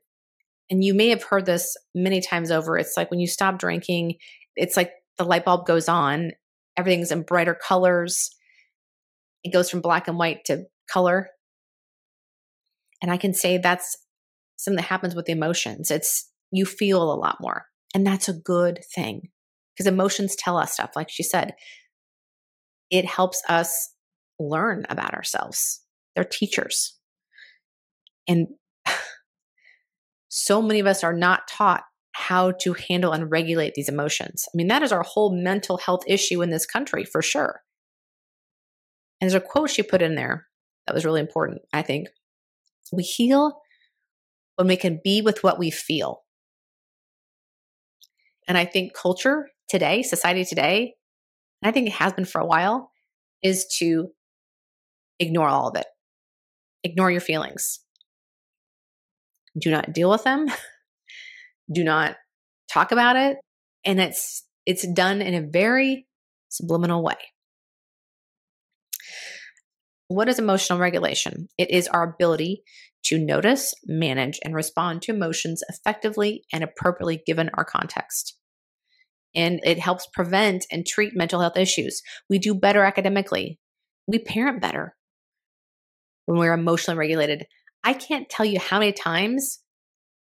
And 0.69 0.83
you 0.83 0.93
may 0.93 1.09
have 1.09 1.23
heard 1.23 1.45
this 1.45 1.77
many 1.93 2.19
times 2.19 2.51
over. 2.51 2.77
It's 2.77 2.97
like 2.97 3.09
when 3.09 3.21
you 3.21 3.27
stop 3.27 3.57
drinking, 3.57 4.15
it's 4.57 4.75
like 4.75 4.91
the 5.17 5.23
light 5.23 5.45
bulb 5.45 5.65
goes 5.65 5.87
on, 5.87 6.31
everything's 6.75 7.11
in 7.11 7.21
brighter 7.21 7.55
colors. 7.55 8.31
It 9.45 9.53
goes 9.53 9.69
from 9.69 9.79
black 9.79 10.09
and 10.09 10.17
white 10.17 10.43
to 10.45 10.65
color. 10.91 11.29
And 13.01 13.11
I 13.11 13.17
can 13.17 13.33
say 13.33 13.57
that's 13.57 13.97
something 14.57 14.77
that 14.77 14.83
happens 14.83 15.15
with 15.15 15.25
the 15.25 15.33
emotions. 15.33 15.91
It's 15.91 16.29
you 16.51 16.65
feel 16.65 17.11
a 17.11 17.15
lot 17.15 17.37
more. 17.41 17.65
And 17.93 18.05
that's 18.05 18.29
a 18.29 18.33
good 18.33 18.79
thing 18.93 19.29
because 19.73 19.87
emotions 19.87 20.35
tell 20.35 20.57
us 20.57 20.73
stuff. 20.73 20.91
Like 20.95 21.09
she 21.09 21.23
said, 21.23 21.53
it 22.89 23.05
helps 23.05 23.41
us 23.49 23.91
learn 24.39 24.85
about 24.89 25.13
ourselves. 25.13 25.81
They're 26.15 26.23
teachers. 26.23 26.97
And 28.27 28.47
so 30.29 30.61
many 30.61 30.79
of 30.79 30.87
us 30.87 31.03
are 31.03 31.13
not 31.13 31.47
taught 31.47 31.83
how 32.13 32.51
to 32.51 32.73
handle 32.73 33.11
and 33.11 33.29
regulate 33.29 33.73
these 33.73 33.89
emotions. 33.89 34.45
I 34.47 34.51
mean, 34.55 34.67
that 34.67 34.83
is 34.83 34.91
our 34.91 35.03
whole 35.03 35.35
mental 35.35 35.77
health 35.77 36.03
issue 36.07 36.41
in 36.41 36.49
this 36.49 36.65
country 36.65 37.03
for 37.03 37.21
sure. 37.21 37.61
And 39.19 39.29
there's 39.29 39.41
a 39.41 39.45
quote 39.45 39.69
she 39.69 39.83
put 39.83 40.01
in 40.01 40.15
there 40.15 40.47
that 40.85 40.93
was 40.93 41.05
really 41.05 41.21
important, 41.21 41.61
I 41.73 41.81
think. 41.81 42.09
We 42.91 43.03
heal 43.03 43.59
when 44.55 44.67
we 44.67 44.77
can 44.77 44.99
be 45.03 45.21
with 45.21 45.43
what 45.43 45.59
we 45.59 45.71
feel. 45.71 46.23
And 48.47 48.57
I 48.57 48.65
think 48.65 48.93
culture 48.93 49.49
today, 49.67 50.03
society 50.03 50.45
today, 50.45 50.95
and 51.61 51.69
I 51.69 51.73
think 51.73 51.87
it 51.87 51.93
has 51.93 52.13
been 52.13 52.25
for 52.25 52.39
a 52.39 52.45
while, 52.45 52.91
is 53.41 53.65
to 53.79 54.09
ignore 55.19 55.47
all 55.47 55.69
of 55.69 55.75
it. 55.75 55.87
Ignore 56.83 57.11
your 57.11 57.21
feelings. 57.21 57.79
Do 59.57 59.71
not 59.71 59.93
deal 59.93 60.09
with 60.09 60.23
them. 60.23 60.47
Do 61.71 61.83
not 61.83 62.17
talk 62.71 62.91
about 62.91 63.15
it. 63.15 63.37
And 63.83 63.99
it's 63.99 64.43
it's 64.65 64.87
done 64.87 65.21
in 65.21 65.33
a 65.33 65.47
very 65.47 66.07
subliminal 66.49 67.03
way. 67.03 67.15
What 70.07 70.29
is 70.29 70.37
emotional 70.37 70.79
regulation? 70.79 71.47
It 71.57 71.71
is 71.71 71.87
our 71.87 72.03
ability 72.03 72.63
to 73.05 73.17
notice, 73.17 73.73
manage, 73.85 74.39
and 74.43 74.53
respond 74.53 75.01
to 75.03 75.13
emotions 75.13 75.63
effectively 75.69 76.43
and 76.53 76.63
appropriately 76.63 77.23
given 77.25 77.49
our 77.53 77.65
context. 77.65 78.37
And 79.35 79.59
it 79.63 79.79
helps 79.79 80.07
prevent 80.13 80.65
and 80.71 80.85
treat 80.85 81.15
mental 81.15 81.41
health 81.41 81.57
issues. 81.57 82.01
We 82.29 82.39
do 82.39 82.53
better 82.53 82.83
academically. 82.83 83.59
We 84.07 84.19
parent 84.19 84.61
better 84.61 84.95
when 86.25 86.39
we're 86.39 86.53
emotionally 86.53 86.97
regulated. 86.97 87.45
I 87.83 87.93
can't 87.93 88.29
tell 88.29 88.45
you 88.45 88.59
how 88.59 88.79
many 88.79 88.93
times 88.93 89.59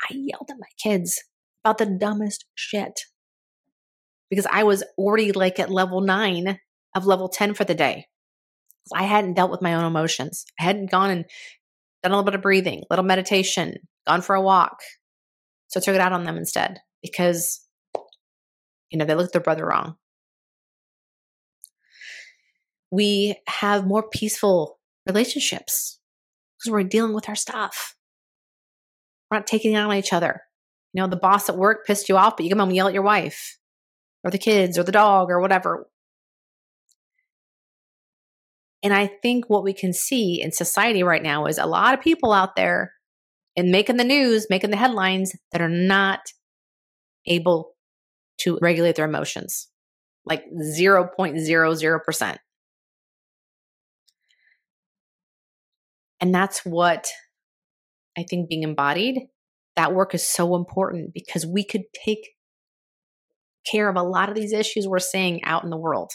I 0.02 0.14
yelled 0.14 0.50
at 0.50 0.58
my 0.60 0.68
kids 0.82 1.22
about 1.64 1.78
the 1.78 1.86
dumbest 1.86 2.46
shit 2.56 3.00
because 4.30 4.48
I 4.52 4.64
was 4.64 4.84
already 4.98 5.32
like 5.32 5.60
at 5.60 5.70
level 5.70 6.02
nine 6.02 6.60
of 6.96 7.06
level 7.06 7.30
10 7.30 7.54
for 7.54 7.64
the 7.64 7.76
day. 7.76 8.08
I 8.94 9.04
hadn't 9.04 9.36
dealt 9.36 9.52
with 9.52 9.62
my 9.62 9.76
own 9.76 9.86
emotions. 9.86 10.46
I 10.60 10.64
hadn't 10.64 10.92
gone 10.92 11.10
and 11.10 11.26
done 12.02 12.12
a 12.12 12.16
little 12.16 12.26
bit 12.26 12.36
of 12.36 12.42
breathing, 12.42 12.84
little 12.90 13.06
meditation, 13.06 13.76
gone 14.06 14.22
for 14.22 14.36
a 14.36 14.42
walk. 14.42 14.80
So 15.68 15.80
I 15.80 15.82
took 15.82 15.96
it 15.96 16.02
out 16.02 16.12
on 16.12 16.24
them 16.24 16.38
instead 16.38 16.80
because, 17.02 17.66
you 18.92 19.00
know, 19.00 19.06
they 19.06 19.16
looked 19.16 19.34
their 19.34 19.42
brother 19.42 19.66
wrong. 19.66 19.96
We 22.92 23.36
have 23.48 23.88
more 23.88 24.08
peaceful 24.08 24.80
relationships 25.08 26.00
because 26.58 26.72
we're 26.72 26.84
dealing 26.84 27.14
with 27.14 27.28
our 27.28 27.36
stuff. 27.36 27.96
We're 29.32 29.38
not 29.38 29.48
taking 29.48 29.74
it 29.74 29.78
out 29.78 29.90
on 29.90 29.96
each 29.96 30.14
other. 30.14 30.42
You 30.94 31.02
know, 31.02 31.08
the 31.08 31.16
boss 31.16 31.50
at 31.50 31.58
work 31.58 31.88
pissed 31.88 32.08
you 32.08 32.18
off, 32.18 32.38
but 32.38 32.44
you 32.44 32.52
come 32.52 32.60
home 32.60 32.70
and 32.70 32.76
yell 32.76 32.88
at 32.88 32.94
your 32.94 33.02
wife 33.02 33.58
or 34.24 34.30
the 34.30 34.38
kids 34.38 34.78
or 34.78 34.84
the 34.84 34.92
dog 34.92 35.32
or 35.32 35.42
whatever. 35.42 35.88
And 38.84 38.94
I 38.94 39.08
think 39.08 39.46
what 39.48 39.64
we 39.64 39.74
can 39.74 39.94
see 39.94 40.42
in 40.42 40.52
society 40.52 41.04
right 41.04 41.24
now 41.24 41.46
is 41.46 41.58
a 41.58 41.66
lot 41.66 41.94
of 41.94 42.02
people 42.02 42.34
out 42.34 42.58
there 42.58 42.92
and 43.56 43.72
making 43.72 43.96
the 43.98 44.04
news, 44.04 44.48
making 44.50 44.72
the 44.72 44.78
headlines 44.78 45.32
that 45.54 45.62
are 45.62 45.70
not 45.70 46.20
able 47.26 47.76
to 48.40 48.60
regulate 48.62 48.98
their 48.98 49.06
emotions, 49.06 49.70
like 50.26 50.44
0.00%. 50.52 52.38
And 56.20 56.36
that's 56.36 56.66
what 56.66 57.08
I 58.18 58.24
think 58.30 58.50
being 58.50 58.64
embodied, 58.64 59.28
that 59.76 59.94
work 59.94 60.14
is 60.14 60.28
so 60.28 60.56
important 60.56 61.14
because 61.14 61.46
we 61.46 61.64
could 61.64 61.84
take 62.06 62.30
care 63.70 63.90
of 63.90 63.96
a 63.96 64.04
lot 64.04 64.30
of 64.30 64.36
these 64.36 64.52
issues 64.54 64.88
we're 64.88 65.00
seeing 65.00 65.44
out 65.44 65.64
in 65.64 65.70
the 65.70 65.78
world 65.78 66.12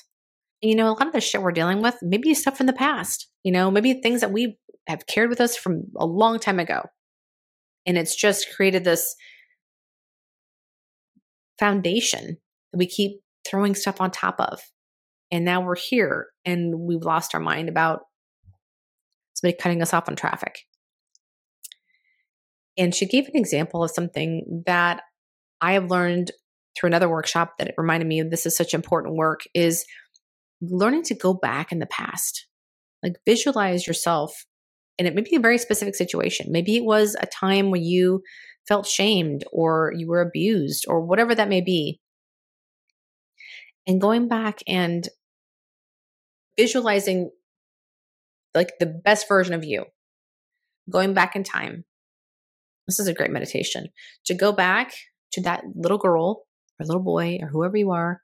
you 0.61 0.75
know, 0.75 0.89
a 0.89 0.91
lot 0.91 1.07
of 1.07 1.13
the 1.13 1.21
shit 1.21 1.43
we're 1.43 1.53
dealing 1.53 1.83
with, 1.83 1.97
maybe 2.03 2.35
stuff 2.35 2.57
from 2.57 2.67
the 2.67 2.73
past, 2.73 3.29
you 3.45 3.53
know, 3.53 3.71
maybe 3.71 3.95
things 3.95 4.21
that 4.21 4.33
we 4.33 4.59
have 4.87 5.07
carried 5.07 5.31
with 5.31 5.41
us 5.41 5.57
from 5.57 5.85
a 5.97 6.07
long 6.07 6.39
time 6.39 6.59
ago. 6.59 6.83
And 7.87 7.97
it's 7.97 8.17
just 8.17 8.49
created 8.55 8.85
this 8.85 9.15
foundation 11.59 12.39
that 12.73 12.79
we 12.79 12.87
keep 12.87 13.21
throwing 13.47 13.75
stuff 13.75 14.01
on 14.01 14.11
top 14.11 14.37
of. 14.39 14.61
And 15.31 15.45
now 15.45 15.61
we're 15.61 15.77
here 15.77 16.29
and 16.45 16.81
we've 16.81 17.03
lost 17.03 17.35
our 17.35 17.41
mind 17.41 17.69
about 17.69 18.01
somebody 19.35 19.57
cutting 19.61 19.83
us 19.83 19.93
off 19.93 20.09
on 20.09 20.17
traffic. 20.17 20.61
And 22.77 22.95
she 22.95 23.07
gave 23.07 23.27
an 23.27 23.37
example 23.37 23.83
of 23.83 23.91
something 23.91 24.63
that 24.67 25.03
I 25.61 25.73
have 25.73 25.91
learned 25.91 26.31
through 26.77 26.89
another 26.89 27.09
workshop 27.09 27.55
that 27.59 27.69
it 27.69 27.75
reminded 27.77 28.07
me 28.07 28.21
of 28.21 28.31
this 28.31 28.47
is 28.47 28.57
such 28.57 28.73
important 28.73 29.17
work 29.17 29.41
is 29.53 29.85
learning 30.61 31.05
to 31.05 31.15
go 31.15 31.35
back 31.35 31.73
in 31.73 31.79
the 31.79 31.87
past. 31.87 32.47
Like 33.03 33.15
visualize 33.27 33.87
yourself 33.87 34.45
and 34.99 35.07
it 35.07 35.15
may 35.15 35.23
be 35.23 35.37
a 35.37 35.41
very 35.41 35.59
specific 35.59 35.95
situation. 35.95 36.47
Maybe 36.51 36.77
it 36.77 36.85
was 36.85 37.17
a 37.21 37.27
time 37.27 37.71
when 37.71 37.83
you 37.83 38.23
felt 38.67 38.87
shamed 38.87 39.45
or 39.53 39.93
you 39.97 40.09
were 40.09 40.21
abused 40.21 40.85
or 40.89 41.01
whatever 41.01 41.35
that 41.35 41.49
may 41.49 41.61
be. 41.61 42.01
And 43.87 44.01
going 44.01 44.29
back 44.29 44.59
and 44.67 45.09
visualizing 46.59 47.31
like 48.55 48.73
the 48.81 48.87
best 48.87 49.29
version 49.29 49.55
of 49.55 49.65
you, 49.65 49.85
going 50.91 51.15
back 51.15 51.37
in 51.37 51.45
time. 51.45 51.85
This 52.87 52.99
is 52.99 53.07
a 53.07 53.15
great 53.15 53.31
meditation 53.31 53.89
to 54.25 54.35
go 54.35 54.51
back 54.51 54.93
to 55.33 55.43
that 55.43 55.63
little 55.75 55.99
girl 55.99 56.45
or 56.81 56.87
little 56.87 57.03
boy 57.03 57.39
or 57.41 57.49
whoever 57.49 57.77
you 57.77 57.91
are 57.93 58.23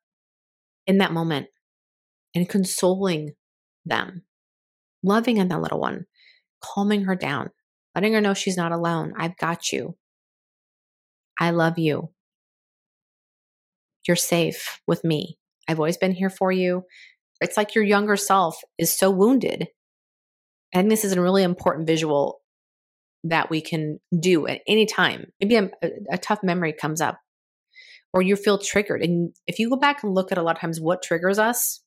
in 0.87 0.99
that 0.99 1.13
moment 1.13 1.47
and 2.35 2.49
consoling 2.49 3.35
them, 3.85 4.23
loving 5.03 5.41
on 5.41 5.49
that 5.49 5.61
little 5.61 5.81
one, 5.81 6.07
calming 6.63 7.05
her 7.05 7.15
down, 7.15 7.51
letting 7.95 8.13
her 8.13 8.21
know 8.21 8.35
she's 8.35 8.57
not 8.57 8.73
alone. 8.73 9.13
I've 9.17 9.37
got 9.37 9.73
you. 9.73 9.97
I 11.39 11.51
love 11.51 11.79
you. 11.79 12.11
You're 14.07 14.17
safe 14.17 14.81
with 14.87 15.05
me. 15.05 15.39
I've 15.69 15.79
always 15.79 15.97
been 15.97 16.13
here 16.13 16.31
for 16.31 16.53
you. 16.53 16.85
It's 17.41 17.57
like 17.57 17.75
your 17.75 17.85
younger 17.85 18.17
self 18.17 18.61
is 18.79 18.93
so 18.93 19.11
wounded. 19.11 19.69
And 20.73 20.91
this 20.91 21.05
is 21.05 21.13
a 21.13 21.21
really 21.21 21.43
important 21.43 21.87
visual 21.87 22.41
that 23.25 23.49
we 23.49 23.61
can 23.61 24.01
do 24.19 24.47
at 24.47 24.61
any 24.69 24.87
time. 24.87 25.33
Maybe 25.41 25.57
a, 25.57 25.71
a 26.11 26.19
tough 26.19 26.41
memory 26.43 26.73
comes 26.73 27.01
up 27.01 27.19
or 28.13 28.23
you 28.23 28.37
feel 28.37 28.59
triggered. 28.59 29.03
And 29.03 29.35
if 29.47 29.59
you 29.59 29.71
go 29.71 29.77
back 29.77 30.03
and 30.03 30.15
look 30.15 30.31
at 30.31 30.39
a 30.39 30.43
lot 30.43 30.57
of 30.57 30.61
times 30.61 30.81
what 30.81 31.03
triggers 31.03 31.39
us, 31.39 31.81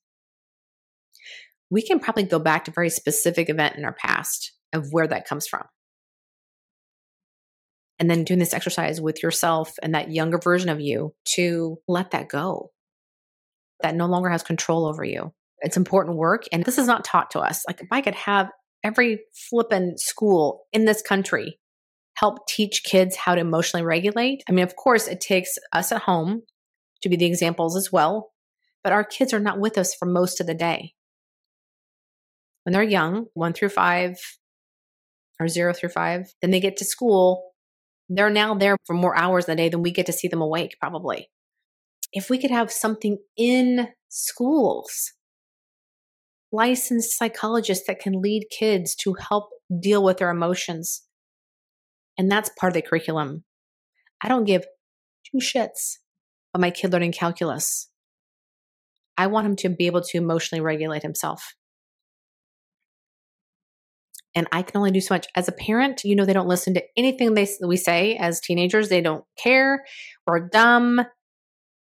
we 1.69 1.81
can 1.81 1.99
probably 1.99 2.23
go 2.23 2.39
back 2.39 2.65
to 2.65 2.71
a 2.71 2.73
very 2.73 2.89
specific 2.89 3.49
event 3.49 3.75
in 3.75 3.85
our 3.85 3.93
past 3.93 4.53
of 4.73 4.87
where 4.91 5.07
that 5.07 5.27
comes 5.27 5.47
from. 5.47 5.63
And 7.99 8.09
then 8.09 8.23
doing 8.23 8.39
this 8.39 8.53
exercise 8.53 9.01
with 9.01 9.23
yourself 9.23 9.73
and 9.81 9.95
that 9.95 10.11
younger 10.11 10.37
version 10.37 10.69
of 10.69 10.79
you 10.79 11.13
to 11.35 11.77
let 11.87 12.11
that 12.11 12.29
go. 12.29 12.71
That 13.81 13.95
no 13.95 14.05
longer 14.05 14.29
has 14.29 14.43
control 14.43 14.85
over 14.85 15.03
you. 15.03 15.33
It's 15.59 15.77
important 15.77 16.17
work. 16.17 16.43
And 16.51 16.63
this 16.63 16.77
is 16.77 16.87
not 16.87 17.03
taught 17.03 17.31
to 17.31 17.39
us. 17.39 17.63
Like, 17.67 17.81
if 17.81 17.87
I 17.91 18.01
could 18.01 18.15
have 18.15 18.49
every 18.83 19.21
flippin' 19.49 19.97
school 19.97 20.65
in 20.71 20.85
this 20.85 21.01
country 21.01 21.59
help 22.15 22.47
teach 22.47 22.83
kids 22.83 23.15
how 23.15 23.35
to 23.35 23.41
emotionally 23.41 23.83
regulate, 23.85 24.43
I 24.47 24.51
mean, 24.51 24.63
of 24.63 24.75
course, 24.75 25.07
it 25.07 25.19
takes 25.19 25.57
us 25.73 25.91
at 25.91 26.03
home 26.03 26.43
to 27.01 27.09
be 27.09 27.15
the 27.15 27.25
examples 27.25 27.75
as 27.75 27.91
well, 27.91 28.31
but 28.83 28.93
our 28.93 29.03
kids 29.03 29.33
are 29.33 29.39
not 29.39 29.59
with 29.59 29.77
us 29.77 29.95
for 29.95 30.05
most 30.05 30.39
of 30.39 30.47
the 30.47 30.53
day. 30.53 30.93
When 32.67 32.73
they're 32.73 32.83
young, 32.83 33.27
one 33.33 33.53
through 33.53 33.69
five, 33.69 34.17
or 35.39 35.47
zero 35.47 35.71
through 35.71 35.87
five. 35.87 36.33
Then 36.41 36.51
they 36.51 36.59
get 36.59 36.75
to 36.77 36.83
school. 36.83 37.53
They're 38.09 38.29
now 38.29 38.55
there 38.55 38.75
for 38.85 38.93
more 38.93 39.17
hours 39.17 39.47
in 39.47 39.53
the 39.53 39.63
day 39.63 39.69
than 39.69 39.81
we 39.81 39.91
get 39.91 40.05
to 40.07 40.11
see 40.11 40.27
them 40.27 40.41
awake, 40.41 40.75
probably. 40.77 41.29
If 42.11 42.29
we 42.29 42.37
could 42.37 42.51
have 42.51 42.69
something 42.69 43.19
in 43.37 43.87
schools, 44.09 45.13
licensed 46.51 47.17
psychologists 47.17 47.87
that 47.87 48.01
can 48.01 48.21
lead 48.21 48.47
kids 48.51 48.95
to 48.95 49.13
help 49.13 49.47
deal 49.81 50.03
with 50.03 50.17
their 50.17 50.29
emotions. 50.29 51.03
And 52.17 52.29
that's 52.29 52.51
part 52.59 52.71
of 52.71 52.73
the 52.73 52.81
curriculum. 52.81 53.45
I 54.21 54.27
don't 54.27 54.43
give 54.43 54.65
two 55.31 55.37
shits 55.37 55.99
about 56.53 56.59
my 56.59 56.71
kid 56.71 56.91
learning 56.91 57.13
calculus. 57.13 57.89
I 59.17 59.27
want 59.27 59.47
him 59.47 59.55
to 59.55 59.69
be 59.69 59.85
able 59.85 60.01
to 60.01 60.17
emotionally 60.17 60.59
regulate 60.59 61.03
himself 61.03 61.53
and 64.37 64.47
I 64.51 64.61
can 64.61 64.77
only 64.77 64.91
do 64.91 65.01
so 65.01 65.15
much. 65.15 65.25
As 65.35 65.47
a 65.47 65.51
parent, 65.51 66.03
you 66.03 66.15
know, 66.15 66.23
they 66.23 66.31
don't 66.31 66.47
listen 66.47 66.75
to 66.75 66.83
anything 66.95 67.33
they 67.33 67.47
we 67.65 67.75
say 67.75 68.15
as 68.17 68.39
teenagers. 68.39 68.87
They 68.87 69.01
don't 69.01 69.25
care. 69.35 69.83
We're 70.27 70.47
dumb. 70.47 71.01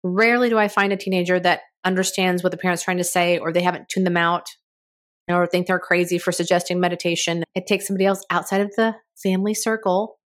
Rarely 0.04 0.48
do 0.48 0.56
I 0.56 0.68
find 0.68 0.92
a 0.92 0.96
teenager 0.96 1.40
that 1.40 1.62
understands 1.84 2.44
what 2.44 2.52
the 2.52 2.56
parent's 2.56 2.84
trying 2.84 2.98
to 2.98 3.04
say, 3.04 3.38
or 3.38 3.52
they 3.52 3.62
haven't 3.62 3.88
tuned 3.88 4.06
them 4.06 4.16
out, 4.16 4.46
or 5.28 5.48
think 5.48 5.66
they're 5.66 5.80
crazy 5.80 6.18
for 6.18 6.30
suggesting 6.30 6.78
meditation. 6.78 7.42
It 7.56 7.66
takes 7.66 7.88
somebody 7.88 8.06
else 8.06 8.24
outside 8.30 8.60
of 8.60 8.70
the 8.76 8.94
family 9.20 9.54
circle 9.54 10.20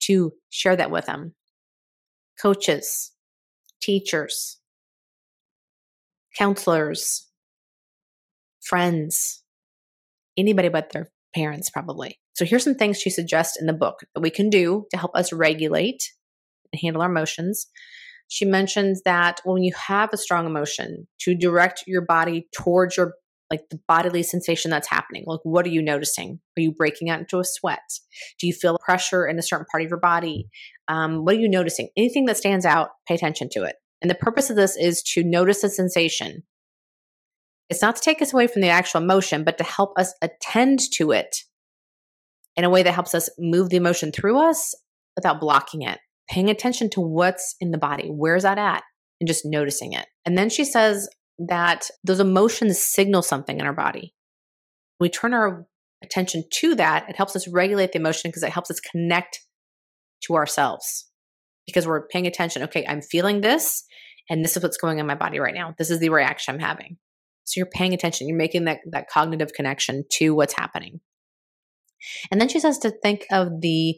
to 0.00 0.32
share 0.50 0.76
that 0.76 0.90
with 0.90 1.06
them. 1.06 1.34
Coaches, 2.38 3.12
teachers, 3.80 4.58
counselors, 6.36 7.28
friends, 8.60 9.42
anybody 10.38 10.68
but 10.68 10.90
their 10.90 11.10
parents, 11.34 11.70
probably. 11.70 12.18
So 12.34 12.44
here's 12.44 12.64
some 12.64 12.74
things 12.74 13.00
she 13.00 13.10
suggests 13.10 13.60
in 13.60 13.66
the 13.66 13.72
book 13.72 14.00
that 14.14 14.20
we 14.20 14.30
can 14.30 14.48
do 14.48 14.86
to 14.90 14.96
help 14.96 15.10
us 15.14 15.32
regulate 15.32 16.02
and 16.72 16.80
handle 16.80 17.02
our 17.02 17.10
emotions. 17.10 17.66
She 18.28 18.44
mentions 18.44 19.02
that 19.04 19.40
when 19.44 19.62
you 19.62 19.72
have 19.74 20.10
a 20.12 20.18
strong 20.18 20.46
emotion, 20.46 21.08
to 21.20 21.34
direct 21.34 21.84
your 21.86 22.02
body 22.02 22.46
towards 22.52 22.96
your 22.96 23.14
like 23.50 23.68
the 23.70 23.80
bodily 23.88 24.22
sensation 24.22 24.70
that's 24.70 24.88
happening. 24.88 25.24
Like, 25.26 25.40
what 25.42 25.64
are 25.64 25.70
you 25.70 25.80
noticing? 25.80 26.38
Are 26.56 26.60
you 26.60 26.70
breaking 26.70 27.08
out 27.08 27.20
into 27.20 27.38
a 27.38 27.44
sweat? 27.44 27.80
Do 28.38 28.46
you 28.46 28.52
feel 28.52 28.78
pressure 28.78 29.26
in 29.26 29.38
a 29.38 29.42
certain 29.42 29.66
part 29.70 29.82
of 29.82 29.88
your 29.88 29.98
body? 29.98 30.48
Um, 30.86 31.24
what 31.24 31.34
are 31.34 31.38
you 31.38 31.48
noticing? 31.48 31.88
Anything 31.96 32.26
that 32.26 32.36
stands 32.36 32.66
out, 32.66 32.90
pay 33.06 33.14
attention 33.14 33.48
to 33.52 33.64
it. 33.64 33.76
And 34.02 34.10
the 34.10 34.14
purpose 34.14 34.50
of 34.50 34.56
this 34.56 34.76
is 34.76 35.02
to 35.14 35.24
notice 35.24 35.62
the 35.62 35.70
sensation 35.70 36.42
it's 37.70 37.82
not 37.82 37.96
to 37.96 38.02
take 38.02 38.22
us 38.22 38.32
away 38.32 38.46
from 38.46 38.62
the 38.62 38.68
actual 38.68 39.02
emotion, 39.02 39.44
but 39.44 39.58
to 39.58 39.64
help 39.64 39.92
us 39.98 40.14
attend 40.22 40.80
to 40.94 41.10
it 41.10 41.36
in 42.56 42.64
a 42.64 42.70
way 42.70 42.82
that 42.82 42.92
helps 42.92 43.14
us 43.14 43.28
move 43.38 43.70
the 43.70 43.76
emotion 43.76 44.10
through 44.10 44.38
us 44.38 44.74
without 45.16 45.40
blocking 45.40 45.82
it. 45.82 45.98
Paying 46.30 46.50
attention 46.50 46.90
to 46.90 47.00
what's 47.00 47.56
in 47.60 47.70
the 47.70 47.78
body, 47.78 48.08
where's 48.08 48.42
that 48.42 48.58
at, 48.58 48.82
and 49.20 49.26
just 49.26 49.46
noticing 49.46 49.92
it. 49.94 50.06
And 50.26 50.36
then 50.36 50.50
she 50.50 50.64
says 50.64 51.08
that 51.38 51.88
those 52.04 52.20
emotions 52.20 52.82
signal 52.82 53.22
something 53.22 53.58
in 53.58 53.66
our 53.66 53.72
body. 53.72 54.14
We 55.00 55.08
turn 55.08 55.32
our 55.32 55.66
attention 56.02 56.44
to 56.50 56.74
that, 56.76 57.08
it 57.08 57.16
helps 57.16 57.34
us 57.34 57.48
regulate 57.48 57.92
the 57.92 57.98
emotion 57.98 58.28
because 58.28 58.42
it 58.42 58.50
helps 58.52 58.70
us 58.70 58.80
connect 58.80 59.40
to 60.24 60.34
ourselves 60.34 61.08
because 61.66 61.86
we're 61.86 62.06
paying 62.08 62.26
attention. 62.26 62.62
Okay, 62.64 62.84
I'm 62.86 63.02
feeling 63.02 63.40
this, 63.40 63.84
and 64.28 64.44
this 64.44 64.56
is 64.56 64.62
what's 64.62 64.76
going 64.76 64.96
on 64.96 65.00
in 65.00 65.06
my 65.06 65.14
body 65.14 65.38
right 65.38 65.54
now. 65.54 65.74
This 65.78 65.90
is 65.90 66.00
the 66.00 66.08
reaction 66.08 66.54
I'm 66.54 66.60
having. 66.60 66.96
So 67.48 67.58
you're 67.58 67.66
paying 67.66 67.94
attention, 67.94 68.28
you're 68.28 68.36
making 68.36 68.64
that, 68.64 68.80
that 68.90 69.08
cognitive 69.08 69.52
connection 69.54 70.04
to 70.12 70.34
what's 70.34 70.54
happening. 70.54 71.00
And 72.30 72.40
then 72.40 72.48
she 72.48 72.60
says 72.60 72.78
to 72.78 72.90
think 72.90 73.26
of 73.32 73.60
the 73.60 73.96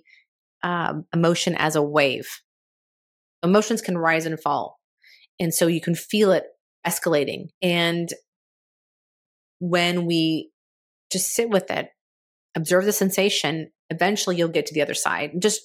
um, 0.62 1.04
emotion 1.14 1.54
as 1.56 1.76
a 1.76 1.82
wave. 1.82 2.28
Emotions 3.42 3.82
can 3.82 3.98
rise 3.98 4.26
and 4.26 4.40
fall. 4.40 4.78
And 5.38 5.52
so 5.52 5.66
you 5.66 5.80
can 5.80 5.94
feel 5.94 6.32
it 6.32 6.44
escalating. 6.86 7.48
And 7.60 8.08
when 9.58 10.06
we 10.06 10.50
just 11.10 11.34
sit 11.34 11.50
with 11.50 11.70
it, 11.70 11.88
observe 12.54 12.84
the 12.84 12.92
sensation, 12.92 13.70
eventually 13.88 14.36
you'll 14.36 14.48
get 14.48 14.66
to 14.66 14.74
the 14.74 14.82
other 14.82 14.94
side. 14.94 15.32
Just 15.40 15.60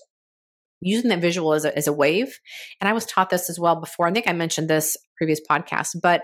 using 0.81 1.09
that 1.09 1.21
visual 1.21 1.53
as 1.53 1.65
a, 1.65 1.75
as 1.77 1.87
a 1.87 1.93
wave. 1.93 2.39
And 2.79 2.89
I 2.89 2.93
was 2.93 3.05
taught 3.05 3.29
this 3.29 3.49
as 3.49 3.59
well 3.59 3.79
before. 3.79 4.07
I 4.07 4.11
think 4.11 4.27
I 4.27 4.33
mentioned 4.33 4.69
this 4.69 4.97
previous 5.17 5.41
podcast, 5.49 5.95
but 6.01 6.21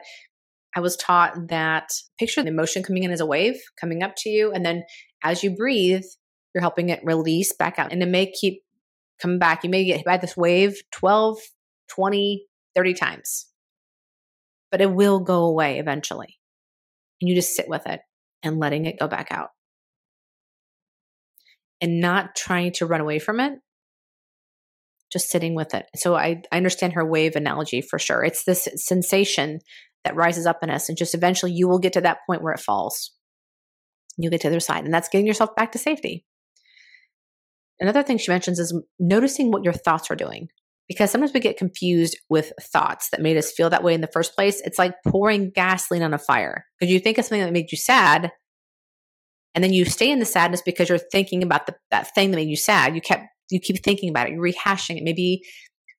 I 0.76 0.80
was 0.80 0.96
taught 0.96 1.50
that 1.50 1.92
picture 2.18 2.42
the 2.42 2.50
emotion 2.50 2.84
coming 2.84 3.04
in 3.04 3.12
as 3.12 3.20
a 3.20 3.26
wave 3.26 3.60
coming 3.80 4.04
up 4.04 4.14
to 4.18 4.30
you. 4.30 4.52
And 4.52 4.66
then 4.66 4.84
as 5.24 5.44
you 5.44 5.56
breathe, 5.56 6.04
you're 6.54 6.62
helping 6.62 6.90
it 6.90 7.02
release 7.04 7.54
back 7.54 7.78
out. 7.78 7.92
And 7.92 8.02
it 8.02 8.08
may 8.08 8.32
keep 8.32 8.62
coming 9.22 9.40
back. 9.40 9.64
You 9.64 9.70
may 9.70 9.86
get 9.86 9.98
hit 9.98 10.06
by 10.06 10.18
this 10.18 10.38
wave 10.38 10.82
12, 10.92 11.38
20, 11.90 12.46
30 12.76 12.94
times, 12.94 13.48
but 14.70 14.82
it 14.82 14.92
will 14.92 15.20
go 15.20 15.46
away 15.46 15.80
eventually. 15.80 16.40
And 17.20 17.30
you 17.30 17.36
just 17.36 17.56
sit 17.56 17.68
with 17.68 17.86
it 17.86 18.00
and 18.44 18.60
letting 18.60 18.86
it 18.86 19.00
go 19.00 19.08
back 19.08 19.28
out 19.32 19.50
and 21.82 22.00
not 22.00 22.36
trying 22.36 22.72
to 22.74 22.86
run 22.86 23.02
away 23.02 23.20
from 23.20 23.40
it, 23.40 23.54
just 25.12 25.30
sitting 25.30 25.56
with 25.56 25.74
it. 25.74 25.86
So 25.96 26.16
I, 26.16 26.42
I 26.52 26.58
understand 26.58 26.94
her 26.94 27.06
wave 27.06 27.36
analogy 27.36 27.82
for 27.82 28.00
sure. 28.00 28.24
It's 28.24 28.44
this 28.44 28.68
sensation 28.76 29.60
that 30.04 30.16
rises 30.16 30.45
up 30.45 30.64
in 30.64 30.70
us. 30.70 30.89
And 30.89 30.97
just 30.97 31.14
eventually 31.14 31.52
you 31.52 31.68
will 31.68 31.80
get 31.80 31.93
to 31.93 32.02
that 32.02 32.20
point 32.28 32.41
where 32.41 32.54
it 32.54 32.60
falls. 32.60 33.12
You'll 34.18 34.32
get 34.32 34.41
to 34.41 34.49
the 34.49 34.56
other 34.56 34.60
side. 34.60 34.84
And 34.86 34.93
that's 34.93 35.10
getting 35.10 35.28
yourself 35.28 35.56
back 35.56 35.72
to 35.72 35.78
safety. 35.78 36.26
Another 37.80 38.04
thing 38.04 38.18
she 38.18 38.32
mentions 38.32 38.60
is 38.60 38.78
noticing 38.99 39.52
what 39.52 39.64
your 39.64 39.74
thoughts 39.74 40.12
are 40.12 40.16
doing. 40.16 40.49
because 40.91 41.10
sometimes 41.10 41.32
we 41.32 41.39
get 41.39 41.56
confused 41.56 42.18
with 42.30 42.52
thoughts 42.62 43.12
that 43.12 43.22
made 43.22 43.38
us 43.38 43.49
feel 43.49 43.70
that 43.70 43.82
way 43.82 43.93
in 43.93 44.02
the 44.02 44.10
first 44.12 44.36
place. 44.36 44.60
It's 44.66 44.78
like 44.78 44.93
pouring 45.08 45.49
gasoline 45.49 46.04
on 46.04 46.14
a 46.14 46.18
fire 46.18 46.66
because 46.78 46.91
you 46.91 46.99
think 46.99 47.18
of 47.18 47.24
something 47.24 47.39
that 47.41 47.54
made 47.54 47.72
you 47.72 47.78
sad, 47.78 48.30
and 49.56 49.64
then 49.64 49.72
you 49.72 49.86
stay 49.86 50.12
in 50.12 50.20
the 50.20 50.26
sadness 50.26 50.62
because 50.62 50.89
you're 50.89 50.97
thinking 50.97 51.43
about 51.43 51.66
the, 51.66 51.76
that 51.91 52.14
thing 52.14 52.32
that 52.32 52.36
made 52.36 52.49
you 52.49 52.58
sad. 52.58 52.93
You 52.93 52.99
kept 52.99 53.24
you 53.49 53.62
keep 53.62 53.82
thinking 53.82 54.10
about 54.10 54.28
it. 54.28 54.34
You're 54.34 54.43
rehashing 54.43 54.97
it. 54.97 55.04
Maybe 55.04 55.41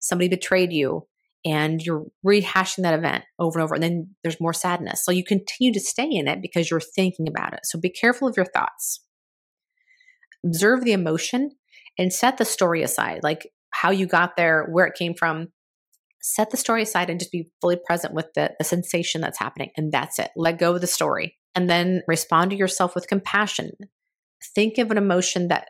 somebody 0.02 0.28
betrayed 0.28 0.74
you, 0.74 1.08
and 1.44 1.82
you're 1.82 2.06
rehashing 2.26 2.84
that 2.84 2.94
event 2.94 3.24
over 3.40 3.60
and 3.60 3.64
over, 3.64 3.74
and 3.76 3.84
then 3.84 4.16
there's 4.24 4.40
more 4.40 4.54
sadness. 4.54 5.04
So 5.04 5.12
you 5.12 5.24
continue 5.24 5.74
to 5.74 5.80
stay 5.80 6.08
in 6.10 6.28
it 6.28 6.42
because 6.42 6.70
you're 6.70 6.80
thinking 6.80 7.28
about 7.28 7.54
it. 7.54 7.62
So 7.66 7.80
be 7.80 7.90
careful 7.90 8.28
of 8.28 8.38
your 8.38 8.46
thoughts. 8.46 9.04
Observe 10.46 10.84
the 10.84 10.94
emotion 10.94 11.52
and 11.98 12.14
set 12.14 12.38
the 12.38 12.46
story 12.46 12.84
aside. 12.84 13.22
Like 13.24 13.48
how 13.72 13.92
you 13.92 14.06
got 14.06 14.36
there, 14.38 14.68
where 14.70 14.86
it 14.86 14.96
came 14.96 15.14
from. 15.14 15.48
Set 16.22 16.52
the 16.52 16.58
story 16.58 16.84
aside 16.84 17.10
and 17.10 17.20
just 17.20 17.32
be 17.32 17.50
fully 17.62 17.78
present 17.84 18.14
with 18.14 18.28
the, 18.36 18.52
the 18.60 18.64
sensation 18.64 19.22
that's 19.22 19.40
happening. 19.40 19.72
And 19.76 19.92
that's 19.92 20.20
it. 20.20 20.30
Let 20.36 20.60
go 20.60 20.76
of 20.76 20.82
the 20.82 20.88
story. 20.88 21.38
And 21.56 21.70
then 21.70 22.04
respond 22.08 22.52
to 22.52 22.58
yourself 22.58 22.94
with 22.94 23.08
compassion. 23.08 23.72
Think 24.56 24.78
of 24.78 24.92
an 24.92 24.98
emotion 24.98 25.48
that 25.48 25.70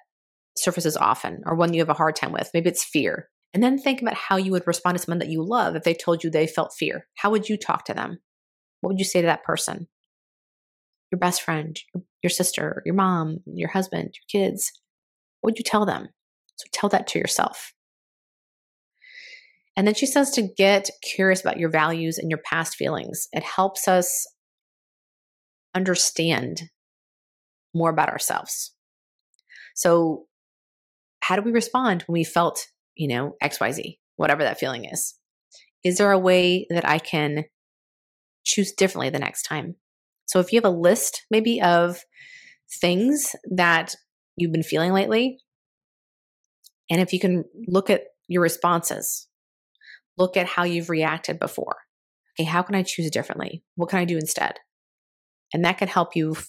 surfaces 0.58 0.98
often 0.98 1.42
or 1.46 1.56
one 1.56 1.74
you 1.74 1.80
have 1.80 1.90
a 1.90 1.94
hard 1.94 2.18
time 2.18 2.34
with. 2.34 2.50
Maybe 2.54 2.70
it's 2.70 2.84
fear. 2.84 3.30
And 3.54 3.62
then 3.62 3.78
think 3.78 4.02
about 4.02 4.14
how 4.14 4.38
you 4.38 4.52
would 4.52 4.66
respond 4.66 4.98
to 4.98 5.04
someone 5.04 5.20
that 5.20 5.30
you 5.30 5.44
love 5.44 5.76
if 5.76 5.84
they 5.84 5.94
told 5.94 6.24
you 6.24 6.30
they 6.30 6.48
felt 6.48 6.74
fear. 6.78 7.08
How 7.16 7.30
would 7.32 7.50
you 7.50 7.58
talk 7.58 7.86
to 7.86 7.94
them? 7.94 8.20
What 8.80 8.92
would 8.92 9.00
you 9.00 9.06
say 9.06 9.22
to 9.22 9.28
that 9.28 9.44
person? 9.44 9.88
Your 11.12 11.20
best 11.20 11.42
friend, 11.42 11.78
your 12.24 12.30
sister, 12.30 12.82
your 12.86 12.96
mom, 12.96 13.40
your 13.46 13.70
husband, 13.70 14.16
your 14.16 14.42
kids. 14.42 14.72
What 15.42 15.52
would 15.52 15.60
you 15.60 15.66
tell 15.66 15.86
them? 15.86 16.08
So 16.56 16.68
tell 16.72 16.90
that 16.90 17.08
to 17.08 17.20
yourself. 17.20 17.74
And 19.76 19.88
then 19.88 19.96
she 19.96 20.06
says 20.06 20.32
to 20.32 20.42
get 20.42 20.90
curious 21.02 21.42
about 21.42 21.58
your 21.58 21.70
values 21.70 22.18
and 22.18 22.30
your 22.30 22.40
past 22.40 22.76
feelings. 22.76 23.28
It 23.34 23.44
helps 23.44 23.88
us 23.88 24.28
understand 25.74 26.64
more 27.74 27.90
about 27.90 28.10
ourselves. 28.10 28.74
So, 29.76 30.26
how 31.22 31.36
do 31.36 31.42
we 31.42 31.52
respond 31.52 32.04
when 32.04 32.14
we 32.14 32.24
felt, 32.24 32.68
you 32.96 33.08
know, 33.08 33.36
XYZ, 33.44 33.98
whatever 34.16 34.44
that 34.44 34.60
feeling 34.60 34.86
is? 34.86 35.16
Is 35.84 35.98
there 35.98 36.12
a 36.12 36.20
way 36.20 36.68
that 36.70 36.88
I 36.88 37.00
can 37.00 37.46
choose 38.44 38.72
differently 38.72 39.10
the 39.10 39.20
next 39.20 39.44
time? 39.44 39.76
So, 40.26 40.40
if 40.40 40.52
you 40.52 40.58
have 40.58 40.72
a 40.72 40.76
list 40.76 41.26
maybe 41.32 41.62
of 41.62 42.04
things 42.80 43.36
that 43.56 43.96
you've 44.38 44.52
been 44.52 44.64
feeling 44.64 44.94
lately, 44.94 45.40
and 46.90 47.02
if 47.02 47.14
you 47.14 47.20
can 47.20 47.46
look 47.68 47.90
at 47.90 48.04
your 48.28 48.44
responses, 48.44 49.28
look 50.18 50.38
at 50.38 50.46
how 50.46 50.64
you've 50.64 50.90
reacted 50.90 51.40
before. 51.40 51.78
Okay, 52.40 52.48
how 52.48 52.62
can 52.62 52.76
I 52.76 52.84
choose 52.84 53.10
differently? 53.12 53.64
What 53.76 53.90
can 53.90 54.00
I 54.00 54.06
do 54.06 54.18
instead? 54.18 54.56
And 55.54 55.66
that 55.66 55.78
can 55.78 55.88
help 55.88 56.16
you 56.16 56.32
f- 56.32 56.48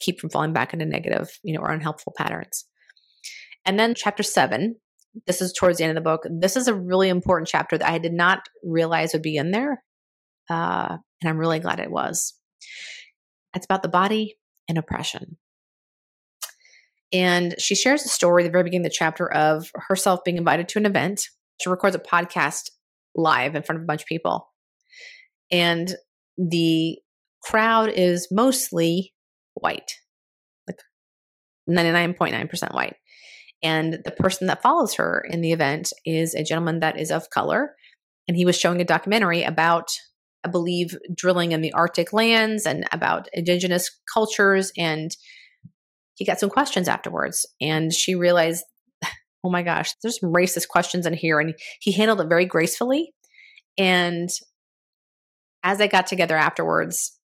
keep 0.00 0.20
from 0.20 0.30
falling 0.30 0.52
back 0.52 0.72
into 0.72 0.86
negative, 0.86 1.38
you 1.42 1.54
know, 1.54 1.60
or 1.60 1.72
unhelpful 1.72 2.14
patterns. 2.16 2.64
And 3.64 3.78
then 3.78 3.94
chapter 3.94 4.22
seven, 4.22 4.76
this 5.26 5.40
is 5.40 5.52
towards 5.52 5.78
the 5.78 5.84
end 5.84 5.96
of 5.96 6.02
the 6.02 6.08
book. 6.08 6.22
This 6.30 6.56
is 6.56 6.68
a 6.68 6.74
really 6.74 7.08
important 7.08 7.48
chapter 7.48 7.76
that 7.76 7.88
I 7.88 7.98
did 7.98 8.12
not 8.12 8.40
realize 8.62 9.12
would 9.12 9.22
be 9.22 9.36
in 9.36 9.50
there. 9.50 9.82
Uh, 10.48 10.96
and 11.20 11.28
I'm 11.28 11.38
really 11.38 11.58
glad 11.58 11.80
it 11.80 11.90
was. 11.90 12.34
It's 13.54 13.64
about 13.64 13.82
the 13.82 13.88
body 13.88 14.36
and 14.68 14.78
oppression. 14.78 15.36
And 17.12 17.56
she 17.58 17.74
shares 17.74 18.04
a 18.04 18.08
story 18.08 18.44
at 18.44 18.46
the 18.46 18.52
very 18.52 18.64
beginning 18.64 18.86
of 18.86 18.92
the 18.92 18.96
chapter 18.96 19.30
of 19.30 19.70
herself 19.74 20.20
being 20.24 20.36
invited 20.36 20.68
to 20.68 20.78
an 20.78 20.86
event. 20.86 21.28
She 21.60 21.68
records 21.68 21.96
a 21.96 21.98
podcast 21.98 22.70
live 23.16 23.56
in 23.56 23.62
front 23.62 23.78
of 23.78 23.82
a 23.82 23.86
bunch 23.86 24.02
of 24.02 24.06
people. 24.06 24.48
And 25.50 25.92
the 26.38 26.98
crowd 27.42 27.90
is 27.90 28.28
mostly 28.30 29.12
white, 29.54 29.92
like 30.68 30.78
99.9% 31.68 32.74
white. 32.74 32.94
And 33.62 33.98
the 34.04 34.10
person 34.10 34.46
that 34.46 34.62
follows 34.62 34.94
her 34.94 35.24
in 35.28 35.40
the 35.40 35.52
event 35.52 35.92
is 36.06 36.34
a 36.34 36.44
gentleman 36.44 36.80
that 36.80 36.98
is 36.98 37.10
of 37.10 37.30
color. 37.30 37.74
And 38.26 38.36
he 38.36 38.44
was 38.44 38.58
showing 38.58 38.80
a 38.80 38.84
documentary 38.84 39.42
about, 39.42 39.90
I 40.44 40.48
believe, 40.48 40.96
drilling 41.14 41.52
in 41.52 41.60
the 41.60 41.72
Arctic 41.72 42.12
lands 42.12 42.64
and 42.64 42.86
about 42.92 43.28
indigenous 43.32 43.90
cultures. 44.12 44.72
And 44.78 45.10
he 46.14 46.24
got 46.24 46.40
some 46.40 46.50
questions 46.50 46.88
afterwards. 46.88 47.46
And 47.60 47.92
she 47.92 48.14
realized 48.14 48.64
oh 49.44 49.50
my 49.50 49.62
gosh, 49.62 49.94
there's 50.02 50.20
some 50.20 50.32
racist 50.32 50.68
questions 50.68 51.06
in 51.06 51.14
here. 51.14 51.38
And 51.40 51.54
he 51.80 51.92
handled 51.92 52.20
it 52.20 52.28
very 52.28 52.46
gracefully. 52.46 53.12
And 53.76 54.28
as 55.62 55.78
they 55.78 55.88
got 55.88 56.06
together 56.06 56.36
afterwards, 56.36 57.18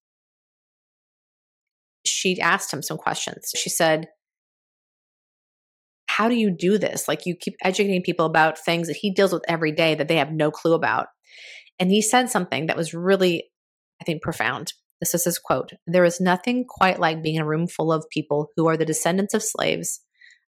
she 2.05 2.39
asked 2.39 2.71
him 2.71 2.81
some 2.81 2.97
questions. 2.97 3.51
She 3.55 3.69
said, 3.69 4.07
How 6.17 6.29
do 6.29 6.35
you 6.35 6.49
do 6.49 6.79
this? 6.79 7.07
Like, 7.07 7.27
you 7.27 7.35
keep 7.35 7.53
educating 7.63 8.01
people 8.01 8.25
about 8.25 8.57
things 8.57 8.87
that 8.87 8.97
he 8.97 9.13
deals 9.13 9.31
with 9.31 9.43
every 9.47 9.71
day 9.71 9.93
that 9.93 10.07
they 10.07 10.15
have 10.15 10.31
no 10.31 10.49
clue 10.49 10.73
about. 10.73 11.09
And 11.77 11.91
he 11.91 12.01
said 12.01 12.31
something 12.31 12.65
that 12.65 12.75
was 12.75 12.91
really, 12.91 13.51
I 14.01 14.03
think, 14.03 14.23
profound. 14.23 14.73
This 14.99 15.13
is 15.13 15.25
his 15.25 15.37
quote 15.37 15.73
There 15.85 16.05
is 16.05 16.19
nothing 16.19 16.65
quite 16.67 16.99
like 16.99 17.21
being 17.21 17.35
in 17.35 17.43
a 17.43 17.45
room 17.45 17.67
full 17.67 17.93
of 17.93 18.09
people 18.09 18.47
who 18.55 18.67
are 18.67 18.75
the 18.75 18.83
descendants 18.83 19.35
of 19.35 19.43
slaves. 19.43 20.01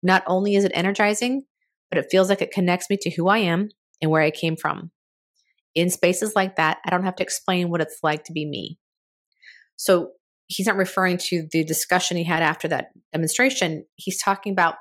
Not 0.03 0.23
only 0.27 0.55
is 0.55 0.65
it 0.65 0.73
energizing, 0.75 1.45
but 1.91 1.97
it 1.97 2.09
feels 2.11 2.29
like 2.29 2.43
it 2.43 2.53
connects 2.53 2.91
me 2.91 2.99
to 3.01 3.11
who 3.11 3.29
I 3.29 3.39
am 3.39 3.71
and 4.03 4.11
where 4.11 4.23
I 4.23 4.31
came 4.31 4.57
from. 4.57 4.91
In 5.75 5.89
spaces 5.89 6.37
like 6.37 6.57
that, 6.57 6.77
I 6.85 6.91
don't 6.91 7.05
have 7.05 7.17
to 7.17 7.23
explain 7.23 7.71
what 7.71 7.81
it's 7.81 8.01
like 8.03 8.25
to 8.25 8.35
be 8.35 8.45
me. 8.45 8.79
So 9.77 10.11
he's 10.47 10.67
not 10.67 10.77
referring 10.77 11.17
to 11.17 11.49
the 11.53 11.65
discussion 11.65 12.19
he 12.19 12.25
had 12.25 12.43
after 12.43 12.69
that 12.69 12.89
demonstration. 13.15 13.87
He's 13.97 14.21
talking 14.23 14.53
about 14.53 14.75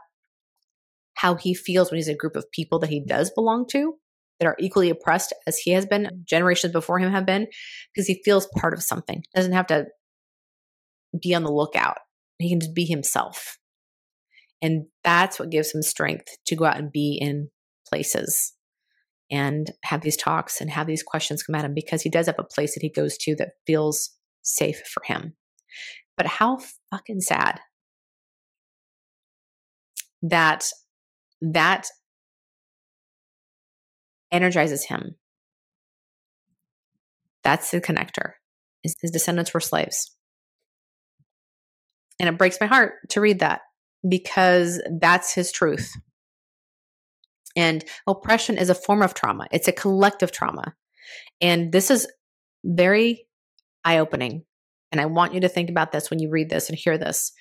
how 1.15 1.35
he 1.35 1.53
feels 1.53 1.91
when 1.91 1.97
he's 1.97 2.07
a 2.07 2.15
group 2.15 2.35
of 2.35 2.51
people 2.51 2.79
that 2.79 2.89
he 2.89 3.03
does 3.03 3.31
belong 3.31 3.67
to 3.69 3.95
that 4.39 4.47
are 4.47 4.57
equally 4.59 4.89
oppressed 4.89 5.33
as 5.47 5.57
he 5.57 5.71
has 5.71 5.85
been, 5.85 6.23
generations 6.25 6.73
before 6.73 6.99
him 6.99 7.11
have 7.11 7.25
been, 7.25 7.47
because 7.93 8.07
he 8.07 8.21
feels 8.25 8.47
part 8.57 8.73
of 8.73 8.83
something. 8.83 9.23
Doesn't 9.35 9.53
have 9.53 9.67
to 9.67 9.85
be 11.21 11.35
on 11.35 11.43
the 11.43 11.51
lookout. 11.51 11.97
He 12.39 12.49
can 12.49 12.59
just 12.59 12.73
be 12.73 12.85
himself. 12.85 13.57
And 14.61 14.85
that's 15.03 15.39
what 15.39 15.49
gives 15.49 15.73
him 15.73 15.81
strength 15.81 16.27
to 16.47 16.55
go 16.55 16.65
out 16.65 16.77
and 16.77 16.91
be 16.91 17.17
in 17.21 17.49
places 17.87 18.53
and 19.29 19.71
have 19.83 20.01
these 20.01 20.17
talks 20.17 20.61
and 20.61 20.69
have 20.69 20.87
these 20.87 21.03
questions 21.03 21.43
come 21.43 21.55
at 21.55 21.65
him 21.65 21.73
because 21.73 22.01
he 22.01 22.09
does 22.09 22.27
have 22.27 22.39
a 22.39 22.43
place 22.43 22.73
that 22.73 22.83
he 22.83 22.89
goes 22.89 23.17
to 23.17 23.35
that 23.35 23.51
feels 23.67 24.11
safe 24.41 24.81
for 24.87 25.03
him. 25.05 25.33
But 26.17 26.27
how 26.27 26.59
fucking 26.91 27.21
sad 27.21 27.59
that 30.21 30.65
that 31.51 31.87
energizes 34.31 34.85
him. 34.85 35.15
That's 37.43 37.71
the 37.71 37.81
connector. 37.81 38.31
His, 38.81 38.95
descendants 39.11 39.53
were 39.53 39.59
slaves. 39.59 40.15
And 42.19 42.29
it 42.29 42.37
breaks 42.37 42.57
my 42.59 42.67
heart 42.67 42.93
to 43.09 43.21
read 43.21 43.39
that 43.39 43.61
because 44.07 44.81
that's 44.99 45.33
his 45.33 45.51
truth. 45.51 45.93
And 47.55 47.83
oppression 48.07 48.57
is 48.57 48.69
a 48.69 48.75
form 48.75 49.01
of 49.01 49.13
trauma, 49.13 49.47
it's 49.51 49.67
a 49.67 49.73
collective 49.73 50.31
trauma. 50.31 50.73
And 51.41 51.71
this 51.71 51.91
is 51.91 52.07
very 52.63 53.27
eye 53.83 53.99
opening. 53.99 54.45
And 54.91 55.01
I 55.01 55.05
want 55.05 55.33
you 55.33 55.41
to 55.41 55.49
think 55.49 55.69
about 55.69 55.91
this 55.91 56.09
when 56.09 56.19
you 56.19 56.29
read 56.29 56.49
this 56.49 56.69
and 56.69 56.77
hear 56.77 56.97
this. 56.97 57.33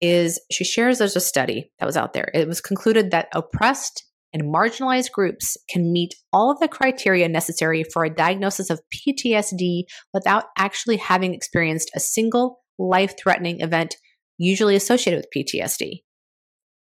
Is 0.00 0.40
she 0.50 0.64
shares 0.64 0.98
there's 0.98 1.16
a 1.16 1.20
study 1.20 1.72
that 1.78 1.86
was 1.86 1.96
out 1.96 2.12
there. 2.12 2.30
It 2.32 2.46
was 2.46 2.60
concluded 2.60 3.10
that 3.10 3.28
oppressed 3.32 4.04
and 4.32 4.42
marginalized 4.42 5.10
groups 5.12 5.56
can 5.68 5.92
meet 5.92 6.14
all 6.32 6.50
of 6.50 6.60
the 6.60 6.68
criteria 6.68 7.28
necessary 7.28 7.82
for 7.82 8.04
a 8.04 8.14
diagnosis 8.14 8.70
of 8.70 8.80
PTSD 8.94 9.84
without 10.12 10.44
actually 10.56 10.98
having 10.98 11.34
experienced 11.34 11.90
a 11.94 12.00
single 12.00 12.60
life 12.78 13.14
threatening 13.18 13.60
event 13.60 13.96
usually 14.36 14.76
associated 14.76 15.24
with 15.24 15.46
PTSD. 15.46 16.02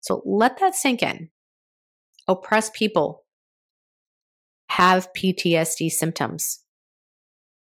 So 0.01 0.21
let 0.25 0.59
that 0.59 0.75
sink 0.75 1.03
in. 1.03 1.29
Oppressed 2.27 2.73
people 2.73 3.23
have 4.69 5.09
PTSD 5.15 5.91
symptoms 5.91 6.61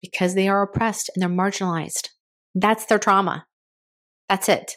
because 0.01 0.35
they 0.35 0.47
are 0.47 0.63
oppressed 0.63 1.09
and 1.13 1.21
they're 1.21 1.29
marginalized. 1.29 2.09
That's 2.55 2.85
their 2.85 2.99
trauma. 2.99 3.45
That's 4.27 4.49
it. 4.49 4.73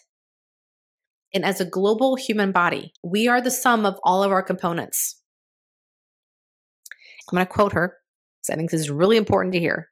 And 1.34 1.44
as 1.44 1.60
a 1.60 1.64
global 1.64 2.16
human 2.16 2.52
body, 2.52 2.92
we 3.02 3.28
are 3.28 3.40
the 3.40 3.50
sum 3.50 3.86
of 3.86 3.98
all 4.04 4.22
of 4.22 4.32
our 4.32 4.42
components. 4.42 5.20
I'm 7.30 7.36
going 7.36 7.46
to 7.46 7.52
quote 7.52 7.72
her 7.72 7.96
because 8.40 8.52
I 8.52 8.56
think 8.56 8.70
this 8.70 8.80
is 8.80 8.90
really 8.90 9.16
important 9.16 9.54
to 9.54 9.60
hear. 9.60 9.88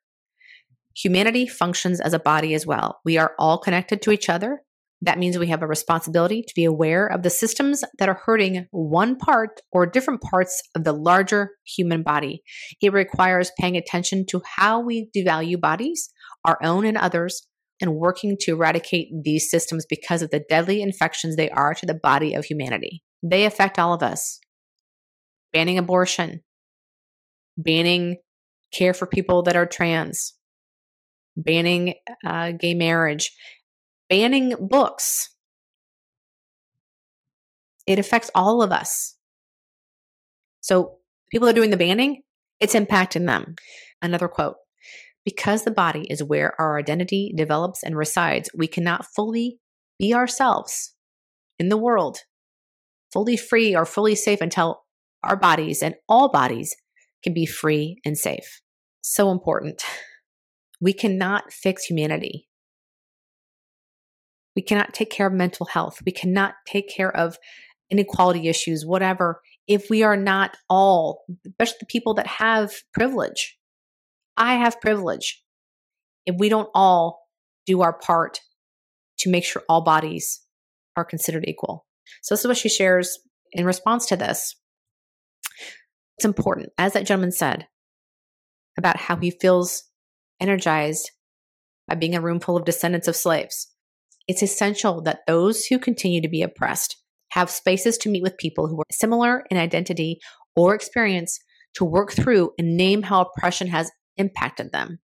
Humanity 0.97 1.47
functions 1.47 2.01
as 2.01 2.13
a 2.13 2.19
body 2.19 2.55
as 2.55 2.67
well. 2.67 3.01
We 3.05 3.17
are 3.17 3.33
all 3.39 3.59
connected 3.59 4.03
to 4.03 4.11
each 4.11 4.29
other 4.29 4.63
That 5.03 5.19
means 5.19 5.39
we 5.39 5.47
have 5.47 5.63
a 5.63 5.67
responsibility 5.67 6.43
to 6.43 6.55
be 6.55 6.65
aware 6.65 7.07
of 7.07 7.23
the 7.23 7.31
systems 7.31 7.83
that 7.99 8.09
are 8.09 8.21
hurting 8.27 8.67
one 8.71 9.17
part 9.17 9.61
or 9.73 9.87
different 9.87 10.21
parts 10.21 10.63
of 10.75 10.85
the 10.85 10.93
larger 10.93 11.53
human 11.65 12.03
body. 12.03 12.43
It 12.83 12.93
requires 12.93 13.51
paying 13.59 13.77
attention 13.77 14.27
to 14.27 14.43
how 14.45 14.81
we 14.81 15.09
devalue 15.17 15.59
bodies, 15.59 16.11
our 16.45 16.59
own 16.63 16.85
and 16.85 16.99
others, 16.99 17.47
and 17.81 17.95
working 17.95 18.37
to 18.41 18.53
eradicate 18.53 19.09
these 19.23 19.51
systems 19.51 19.87
because 19.89 20.23
of 20.23 20.31
the 20.31 20.45
deadly 20.49 20.83
infections 20.83 21.37
they 21.37 21.51
are 21.51 21.75
to 21.75 21.87
the 21.87 21.95
body 21.95 22.35
of 22.35 22.45
humanity. 22.45 23.03
They 23.23 23.45
affect 23.45 23.79
all 23.79 23.95
of 23.95 24.03
us. 24.03 24.41
Banning 25.53 25.79
abortion, 25.79 26.43
banning 27.57 28.19
care 28.73 28.95
for 28.95 29.07
people 29.07 29.43
that 29.43 29.57
are 29.57 29.67
trans, 29.67 30.35
banning 31.37 31.95
uh, 32.25 32.53
gay 32.53 32.75
marriage, 32.75 33.33
banning 34.09 34.55
books. 34.61 35.31
It 37.87 37.99
affects 37.99 38.31
all 38.35 38.63
of 38.63 38.71
us. 38.71 39.17
So, 40.61 40.99
people 41.33 41.49
are 41.49 41.55
doing 41.55 41.71
the 41.71 41.77
banning, 41.77 42.23
it's 42.61 42.75
impacting 42.75 43.27
them. 43.27 43.57
Another 44.03 44.29
quote 44.29 44.57
Because 45.25 45.65
the 45.65 45.71
body 45.71 46.07
is 46.09 46.23
where 46.23 46.59
our 46.61 46.79
identity 46.79 47.33
develops 47.37 47.83
and 47.83 47.97
resides, 47.97 48.51
we 48.55 48.67
cannot 48.67 49.07
fully 49.15 49.59
be 49.99 50.15
ourselves 50.15 50.95
in 51.59 51.69
the 51.69 51.77
world, 51.77 52.19
fully 53.13 53.37
free 53.37 53.75
or 53.77 53.85
fully 53.85 54.15
safe 54.15 54.41
until 54.41 54.83
our 55.23 55.37
bodies 55.37 55.83
and 55.83 55.95
all 56.09 56.31
bodies 56.31 56.75
can 57.23 57.35
be 57.35 57.45
free 57.45 58.01
and 58.05 58.17
safe. 58.17 58.63
So 59.03 59.31
important. 59.31 59.83
We 60.81 60.95
cannot 60.95 61.53
fix 61.53 61.85
humanity. 61.85 62.49
We 64.57 64.63
cannot 64.63 64.95
take 64.95 65.11
care 65.11 65.27
of 65.27 65.35
mental 65.35 65.67
health. 65.67 65.99
We 66.05 66.13
cannot 66.13 66.55
take 66.67 66.89
care 66.89 67.15
of 67.15 67.37
inequality 67.91 68.49
issues, 68.49 68.87
whatever, 68.87 69.43
if 69.67 69.91
we 69.91 70.03
are 70.03 70.17
not 70.17 70.57
all, 70.69 71.25
especially 71.47 71.79
the 71.81 71.87
people 71.87 72.15
that 72.15 72.27
have 72.27 72.73
privilege. 72.95 73.59
I 74.41 74.55
have 74.55 74.81
privilege. 74.81 75.45
If 76.25 76.37
we 76.39 76.49
don't 76.49 76.71
all 76.75 77.29
do 77.67 77.83
our 77.83 77.93
part 77.93 78.41
to 79.19 79.31
make 79.31 79.45
sure 79.45 79.63
all 79.69 79.83
bodies 79.83 80.41
are 80.97 81.05
considered 81.05 81.45
equal. 81.47 81.87
So, 82.23 82.35
this 82.35 82.41
is 82.41 82.49
what 82.49 82.57
she 82.57 82.71
shares 82.71 83.19
in 83.53 83.67
response 83.67 84.07
to 84.07 84.17
this. 84.17 84.57
It's 86.17 86.25
important, 86.25 86.71
as 86.79 86.95
that 86.95 87.07
gentleman 87.07 87.33
said, 87.33 87.69
about 88.79 88.97
how 88.97 89.17
he 89.17 89.31
feels 89.31 89.85
energized 90.41 91.11
by 91.87 91.95
being 91.95 92.15
a 92.15 92.21
room 92.21 92.41
full 92.41 92.57
of 92.57 92.65
descendants 92.65 93.09
of 93.09 93.17
slaves. 93.17 93.69
It's 94.27 94.43
essential 94.43 95.03
that 95.03 95.21
those 95.27 95.67
who 95.67 95.79
continue 95.79 96.23
to 96.23 96.29
be 96.29 96.43
oppressed 96.43 96.97
have 97.33 97.51
spaces 97.51 97.99
to 97.99 98.09
meet 98.09 98.23
with 98.23 98.39
people 98.39 98.69
who 98.69 98.81
are 98.81 98.87
similar 98.91 99.45
in 99.51 99.59
identity 99.59 100.19
or 100.57 100.75
experience 100.75 101.39
to 101.75 101.85
work 101.85 102.13
through 102.13 102.53
and 102.59 102.77
name 102.77 103.03
how 103.03 103.21
oppression 103.21 103.69
has 103.69 103.91
impacted 104.17 104.73
them. 104.73 104.99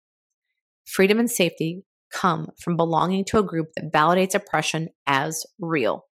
Freedom 0.85 1.19
and 1.19 1.29
safety 1.29 1.83
come 2.11 2.49
from 2.59 2.77
belonging 2.77 3.25
to 3.25 3.39
a 3.39 3.43
group 3.43 3.67
that 3.75 3.91
validates 3.91 4.35
oppression 4.35 4.89
as 5.07 5.45
real. 5.59 6.05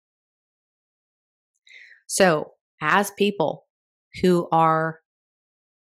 So, 2.08 2.52
as 2.82 3.12
people 3.12 3.66
who 4.22 4.48
are 4.52 5.00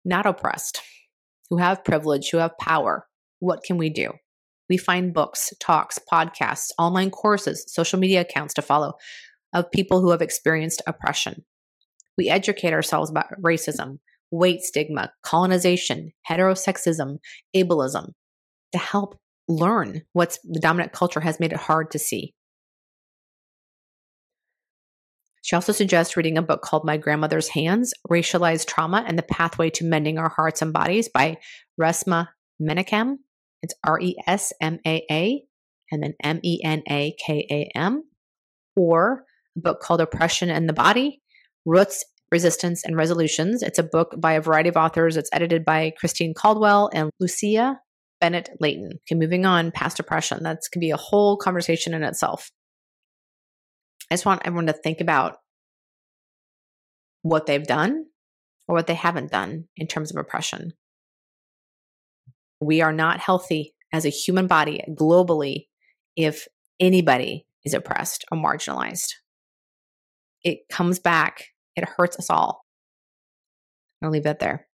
not 0.05 0.27
oppressed, 0.27 0.81
who 1.51 1.59
have 1.59 1.85
privilege, 1.85 2.31
who 2.31 2.39
have 2.39 2.57
power, 2.59 3.07
what 3.41 3.63
can 3.63 3.77
we 3.77 3.91
do? 3.91 4.13
We 4.69 4.77
find 4.77 5.15
books, 5.15 5.53
talks, 5.61 5.99
podcasts, 6.11 6.71
online 6.79 7.11
courses, 7.11 7.65
social 7.69 7.99
media 7.99 8.23
accounts 8.23 8.55
to 8.55 8.63
follow 8.63 8.95
of 9.55 9.71
people 9.71 10.01
who 10.01 10.11
have 10.11 10.23
experienced 10.23 10.83
oppression. 10.87 11.45
We 12.17 12.29
educate 12.29 12.73
ourselves 12.73 13.11
about 13.11 13.41
racism, 13.43 13.99
weight 14.31 14.63
stigma, 14.63 15.11
colonization, 15.23 16.13
heterosexism, 16.29 17.19
ableism 17.55 18.13
to 18.73 18.79
help 18.79 19.19
learn 19.49 20.03
what 20.13 20.39
the 20.45 20.61
dominant 20.61 20.93
culture 20.93 21.21
has 21.21 21.41
made 21.41 21.53
it 21.53 21.59
hard 21.59 21.91
to 21.91 21.99
see. 21.99 22.35
She 25.43 25.57
also 25.57 25.73
suggests 25.73 26.15
reading 26.15 26.37
a 26.37 26.43
book 26.43 26.61
called 26.61 26.85
My 26.85 26.99
Grandmother's 26.99 27.49
Hands 27.49 27.91
Racialized 28.11 28.67
Trauma 28.67 29.03
and 29.07 29.19
the 29.19 29.23
Pathway 29.23 29.71
to 29.71 29.85
Mending 29.85 30.19
Our 30.19 30.29
Hearts 30.29 30.61
and 30.61 30.75
Bodies 30.75 31.09
by 31.09 31.39
Resmaa 31.81 32.29
Menakem. 32.61 33.15
It's 33.63 33.75
R 33.83 33.99
E 33.99 34.15
S 34.27 34.53
M 34.61 34.79
A 34.87 35.03
A 35.11 35.43
and 35.91 36.03
then 36.03 36.13
M 36.23 36.41
E 36.45 36.61
N 36.63 36.83
A 36.91 37.15
K 37.25 37.47
A 37.51 37.79
M. 37.79 38.03
Or 38.77 39.25
a 39.57 39.61
book 39.61 39.81
called 39.81 40.03
Oppression 40.03 40.51
and 40.51 40.69
the 40.69 40.75
Body 40.75 41.23
Roots, 41.65 42.05
Resistance, 42.31 42.85
and 42.85 42.97
Resolutions. 42.97 43.63
It's 43.63 43.79
a 43.79 43.83
book 43.83 44.15
by 44.19 44.33
a 44.33 44.41
variety 44.41 44.69
of 44.69 44.77
authors. 44.77 45.17
It's 45.17 45.31
edited 45.33 45.65
by 45.65 45.93
Christine 45.99 46.35
Caldwell 46.35 46.91
and 46.93 47.11
Lucia 47.21 47.81
Bennett 48.21 48.51
Leighton. 48.61 48.93
Okay, 49.07 49.19
moving 49.19 49.47
on 49.47 49.71
past 49.71 49.99
oppression. 49.99 50.43
That 50.43 50.59
can 50.71 50.81
be 50.81 50.91
a 50.91 50.97
whole 50.97 51.37
conversation 51.37 51.95
in 51.95 52.03
itself. 52.03 52.51
I 54.11 54.15
just 54.15 54.27
want 54.27 54.43
everyone 54.45 54.67
to 54.67 54.73
think 54.73 55.01
about 55.01 55.37
what 57.23 57.47
they've 57.47 57.67
done 57.67 58.07
or 58.67 58.75
what 58.75 58.87
they 58.87 58.95
haven't 58.95 59.31
done 59.31 59.65
in 59.77 59.87
terms 59.87 60.11
of 60.11 60.17
oppression. 60.17 60.73
We 62.61 62.83
are 62.83 62.93
not 62.93 63.21
healthy 63.21 63.75
as 63.93 64.05
a 64.05 64.11
human 64.11 64.47
body 64.47 64.83
globally 64.91 65.67
if 66.17 66.47
anybody 66.81 67.47
is 67.65 67.75
oppressed 67.75 68.25
or 68.31 68.39
marginalized. 68.39 69.15
It 70.43 70.69
comes 70.71 70.99
back, 70.99 71.47
it 71.79 71.89
hurts 71.97 72.19
us 72.19 72.31
all. 72.31 72.65
I'll 74.03 74.11
leave 74.11 74.25
that 74.25 74.39
there. 74.39 74.67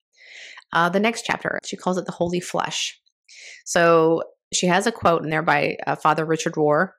Uh, 0.72 0.88
the 0.88 1.00
next 1.00 1.22
chapter, 1.24 1.59
she 1.64 1.76
calls 1.76 1.98
it 1.98 2.07
the 2.07 2.12
holy 2.12 2.40
flesh. 2.40 2.98
So 3.64 4.22
she 4.53 4.66
has 4.66 4.86
a 4.86 4.92
quote 4.92 5.22
in 5.22 5.30
there 5.30 5.42
by 5.42 5.76
uh, 5.86 5.96
Father 5.96 6.24
Richard 6.24 6.55
Rohr, 6.55 6.90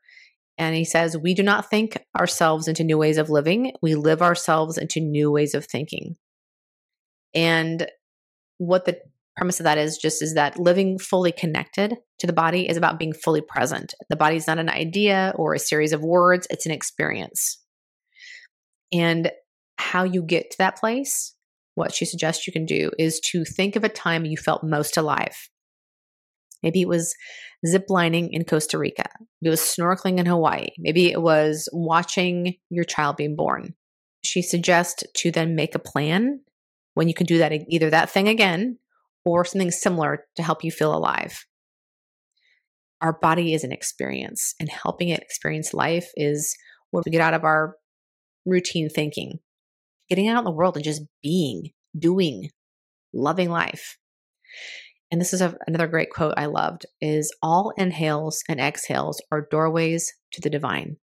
and 0.57 0.75
he 0.75 0.85
says, 0.85 1.17
We 1.17 1.33
do 1.33 1.43
not 1.43 1.69
think 1.69 1.97
ourselves 2.17 2.67
into 2.67 2.83
new 2.83 2.97
ways 2.97 3.17
of 3.17 3.29
living, 3.29 3.73
we 3.81 3.95
live 3.95 4.21
ourselves 4.21 4.77
into 4.77 4.99
new 4.99 5.31
ways 5.31 5.53
of 5.53 5.65
thinking. 5.65 6.15
And 7.33 7.87
what 8.57 8.85
the 8.85 8.99
premise 9.35 9.59
of 9.59 9.63
that 9.63 9.79
is 9.79 9.97
just 9.97 10.21
is 10.21 10.35
that 10.35 10.59
living 10.59 10.99
fully 10.99 11.31
connected 11.31 11.97
to 12.19 12.27
the 12.27 12.33
body 12.33 12.69
is 12.69 12.77
about 12.77 12.99
being 12.99 13.13
fully 13.13 13.41
present. 13.41 13.95
The 14.09 14.15
body 14.15 14.35
is 14.35 14.45
not 14.45 14.59
an 14.59 14.69
idea 14.69 15.33
or 15.35 15.53
a 15.53 15.59
series 15.59 15.91
of 15.91 16.01
words, 16.01 16.47
it's 16.49 16.67
an 16.67 16.71
experience. 16.71 17.59
And 18.91 19.31
how 19.77 20.03
you 20.03 20.23
get 20.23 20.51
to 20.51 20.57
that 20.59 20.77
place, 20.77 21.35
what 21.75 21.93
she 21.93 22.05
suggests 22.05 22.45
you 22.47 22.53
can 22.53 22.65
do 22.65 22.91
is 22.99 23.19
to 23.31 23.43
think 23.45 23.75
of 23.75 23.83
a 23.83 23.89
time 23.89 24.25
you 24.25 24.37
felt 24.37 24.63
most 24.63 24.97
alive. 24.97 25.49
Maybe 26.61 26.81
it 26.81 26.87
was 26.87 27.13
ziplining 27.65 28.29
in 28.31 28.45
Costa 28.45 28.77
Rica. 28.77 29.09
Maybe 29.41 29.49
it 29.49 29.49
was 29.49 29.59
snorkeling 29.59 30.17
in 30.17 30.25
Hawaii. 30.25 30.67
Maybe 30.77 31.11
it 31.11 31.21
was 31.21 31.67
watching 31.73 32.55
your 32.69 32.85
child 32.85 33.17
being 33.17 33.35
born. 33.35 33.73
She 34.23 34.41
suggests 34.41 35.03
to 35.15 35.31
then 35.31 35.55
make 35.55 35.75
a 35.75 35.79
plan 35.79 36.39
when 36.93 37.07
you 37.07 37.13
can 37.13 37.25
do 37.25 37.39
that 37.39 37.51
either 37.67 37.89
that 37.89 38.09
thing 38.09 38.29
again 38.29 38.77
or 39.25 39.43
something 39.43 39.71
similar 39.71 40.25
to 40.35 40.43
help 40.43 40.63
you 40.63 40.71
feel 40.71 40.95
alive. 40.95 41.45
Our 43.01 43.13
body 43.13 43.53
is 43.53 43.65
an 43.65 43.73
experience, 43.73 44.55
and 44.61 44.69
helping 44.69 45.09
it 45.09 45.21
experience 45.21 45.73
life 45.73 46.09
is 46.15 46.55
what 46.91 47.03
we 47.05 47.11
get 47.11 47.19
out 47.19 47.33
of 47.33 47.43
our 47.43 47.75
routine 48.45 48.87
thinking, 48.87 49.39
getting 50.13 50.29
out 50.29 50.37
in 50.37 50.45
the 50.45 50.51
world 50.51 50.75
and 50.75 50.85
just 50.85 51.01
being, 51.23 51.71
doing, 51.97 52.51
loving 53.15 53.49
life. 53.49 53.97
And 55.09 55.19
this 55.19 55.33
is 55.33 55.41
a, 55.41 55.55
another 55.65 55.87
great 55.87 56.11
quote 56.11 56.35
I 56.37 56.45
loved 56.45 56.85
is 57.01 57.35
all 57.41 57.73
inhales 57.77 58.43
and 58.47 58.59
exhales 58.59 59.19
are 59.31 59.47
doorways 59.49 60.13
to 60.33 60.41
the 60.41 60.51
divine. 60.51 60.97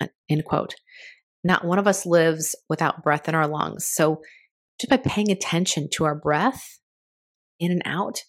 Uh, 0.00 0.06
end 0.30 0.44
quote. 0.44 0.76
Not 1.42 1.64
one 1.64 1.80
of 1.80 1.88
us 1.88 2.06
lives 2.06 2.54
without 2.68 3.02
breath 3.02 3.28
in 3.28 3.34
our 3.34 3.48
lungs. 3.48 3.88
So 3.88 4.20
just 4.80 4.88
by 4.88 4.98
paying 4.98 5.32
attention 5.32 5.88
to 5.94 6.04
our 6.04 6.14
breath 6.14 6.78
in 7.58 7.72
and 7.72 7.82
out, 7.84 8.20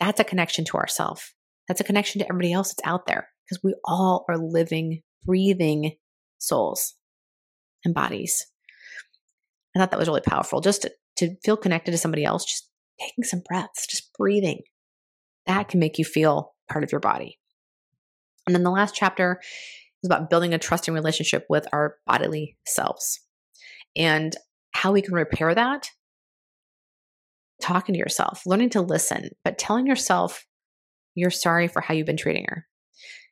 that's 0.00 0.18
a 0.18 0.24
connection 0.24 0.64
to 0.64 0.78
ourself. 0.78 1.32
That's 1.68 1.80
a 1.80 1.84
connection 1.84 2.18
to 2.18 2.28
everybody 2.28 2.52
else 2.52 2.74
that's 2.74 2.88
out 2.88 3.06
there 3.06 3.28
because 3.46 3.62
we 3.62 3.76
all 3.84 4.24
are 4.28 4.36
living, 4.36 5.02
breathing 5.24 5.92
souls 6.38 6.94
and 7.84 7.94
bodies. 7.94 8.46
I 9.74 9.78
thought 9.78 9.90
that 9.90 9.98
was 9.98 10.08
really 10.08 10.20
powerful. 10.20 10.60
Just 10.60 10.82
to, 10.82 10.92
to 11.16 11.36
feel 11.44 11.56
connected 11.56 11.92
to 11.92 11.98
somebody 11.98 12.24
else, 12.24 12.44
just 12.44 12.68
taking 13.00 13.24
some 13.24 13.42
breaths, 13.46 13.86
just 13.86 14.12
breathing. 14.16 14.60
That 15.46 15.68
can 15.68 15.80
make 15.80 15.98
you 15.98 16.04
feel 16.04 16.54
part 16.70 16.84
of 16.84 16.92
your 16.92 17.00
body. 17.00 17.38
And 18.46 18.54
then 18.54 18.62
the 18.62 18.70
last 18.70 18.94
chapter 18.94 19.40
is 20.02 20.08
about 20.08 20.30
building 20.30 20.52
a 20.52 20.58
trusting 20.58 20.92
relationship 20.92 21.46
with 21.48 21.66
our 21.72 21.96
bodily 22.06 22.56
selves 22.66 23.20
and 23.96 24.36
how 24.72 24.92
we 24.92 25.02
can 25.02 25.14
repair 25.14 25.54
that 25.54 25.90
talking 27.60 27.92
to 27.92 27.98
yourself, 27.98 28.42
learning 28.44 28.70
to 28.70 28.80
listen, 28.80 29.30
but 29.44 29.56
telling 29.56 29.86
yourself 29.86 30.44
you're 31.14 31.30
sorry 31.30 31.68
for 31.68 31.80
how 31.80 31.94
you've 31.94 32.06
been 32.06 32.16
treating 32.16 32.44
her. 32.48 32.66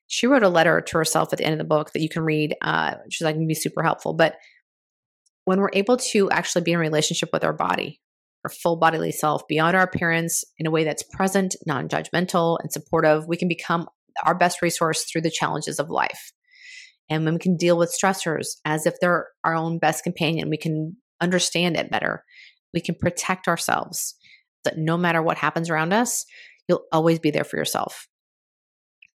she 0.06 0.26
wrote 0.26 0.42
a 0.42 0.48
letter 0.48 0.80
to 0.80 0.98
herself 0.98 1.32
at 1.32 1.38
the 1.38 1.44
end 1.44 1.54
of 1.54 1.58
the 1.58 1.64
book 1.64 1.92
that 1.92 2.02
you 2.02 2.08
can 2.08 2.22
read, 2.22 2.54
uh, 2.62 2.94
is 3.06 3.20
like 3.20 3.36
be 3.46 3.54
super 3.54 3.82
helpful. 3.82 4.12
But 4.12 4.36
when 5.50 5.58
we're 5.58 5.70
able 5.72 5.96
to 5.96 6.30
actually 6.30 6.62
be 6.62 6.70
in 6.70 6.78
relationship 6.78 7.30
with 7.32 7.42
our 7.42 7.52
body, 7.52 8.00
our 8.44 8.50
full 8.50 8.76
bodily 8.76 9.10
self, 9.10 9.42
beyond 9.48 9.76
our 9.76 9.82
appearance, 9.82 10.44
in 10.58 10.66
a 10.66 10.70
way 10.70 10.84
that's 10.84 11.02
present, 11.02 11.56
non 11.66 11.88
judgmental, 11.88 12.56
and 12.62 12.70
supportive, 12.70 13.26
we 13.26 13.36
can 13.36 13.48
become 13.48 13.88
our 14.24 14.36
best 14.36 14.62
resource 14.62 15.02
through 15.02 15.22
the 15.22 15.28
challenges 15.30 15.80
of 15.80 15.90
life. 15.90 16.30
And 17.08 17.24
when 17.24 17.34
we 17.34 17.40
can 17.40 17.56
deal 17.56 17.76
with 17.76 17.92
stressors 17.92 18.58
as 18.64 18.86
if 18.86 18.94
they're 19.00 19.26
our 19.42 19.56
own 19.56 19.80
best 19.80 20.04
companion, 20.04 20.50
we 20.50 20.56
can 20.56 20.96
understand 21.20 21.76
it 21.76 21.90
better. 21.90 22.24
We 22.72 22.80
can 22.80 22.94
protect 22.94 23.48
ourselves 23.48 24.14
that 24.62 24.78
no 24.78 24.96
matter 24.96 25.20
what 25.20 25.36
happens 25.36 25.68
around 25.68 25.92
us, 25.92 26.26
you'll 26.68 26.84
always 26.92 27.18
be 27.18 27.32
there 27.32 27.42
for 27.42 27.56
yourself. 27.56 28.06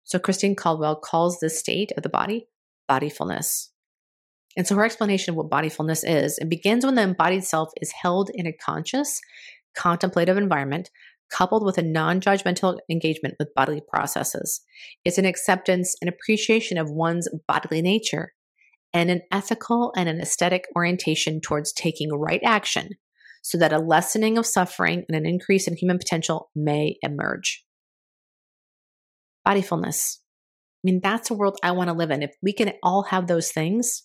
So 0.05 0.17
Christine 0.17 0.55
Caldwell 0.55 0.95
calls 0.95 1.39
this 1.41 1.59
state 1.59 1.91
of 1.97 2.03
the 2.03 2.09
body 2.09 2.47
bodyfulness. 2.89 3.67
And 4.57 4.67
so 4.67 4.75
her 4.75 4.85
explanation 4.85 5.31
of 5.31 5.37
what 5.37 5.49
bodyfulness 5.49 6.03
is, 6.05 6.37
it 6.37 6.49
begins 6.49 6.85
when 6.85 6.95
the 6.95 7.03
embodied 7.03 7.43
self 7.43 7.69
is 7.81 7.91
held 7.91 8.29
in 8.33 8.47
a 8.47 8.53
conscious, 8.53 9.19
contemplative 9.75 10.37
environment 10.37 10.89
coupled 11.31 11.63
with 11.63 11.77
a 11.77 11.81
non-judgmental 11.81 12.77
engagement 12.89 13.35
with 13.39 13.53
bodily 13.55 13.81
processes. 13.89 14.61
It's 15.05 15.17
an 15.17 15.25
acceptance 15.25 15.95
and 16.01 16.09
appreciation 16.09 16.77
of 16.77 16.91
one's 16.91 17.29
bodily 17.47 17.81
nature 17.81 18.33
and 18.93 19.09
an 19.09 19.21
ethical 19.31 19.93
and 19.95 20.09
an 20.09 20.19
aesthetic 20.19 20.65
orientation 20.75 21.39
towards 21.39 21.71
taking 21.71 22.11
right 22.11 22.41
action 22.43 22.89
so 23.41 23.57
that 23.57 23.73
a 23.73 23.79
lessening 23.79 24.37
of 24.37 24.45
suffering 24.45 25.05
and 25.07 25.17
an 25.17 25.25
increase 25.25 25.67
in 25.67 25.77
human 25.77 25.97
potential 25.97 26.49
may 26.55 26.97
emerge 27.01 27.63
bodyfulness. 29.47 30.17
I 30.19 30.83
mean, 30.83 30.99
that's 31.01 31.31
a 31.31 31.33
world 31.33 31.57
I 31.63 31.71
want 31.71 31.89
to 31.89 31.95
live 31.95 32.11
in. 32.11 32.21
If 32.21 32.35
we 32.41 32.53
can 32.53 32.73
all 32.83 33.03
have 33.03 33.27
those 33.27 33.51
things, 33.51 34.03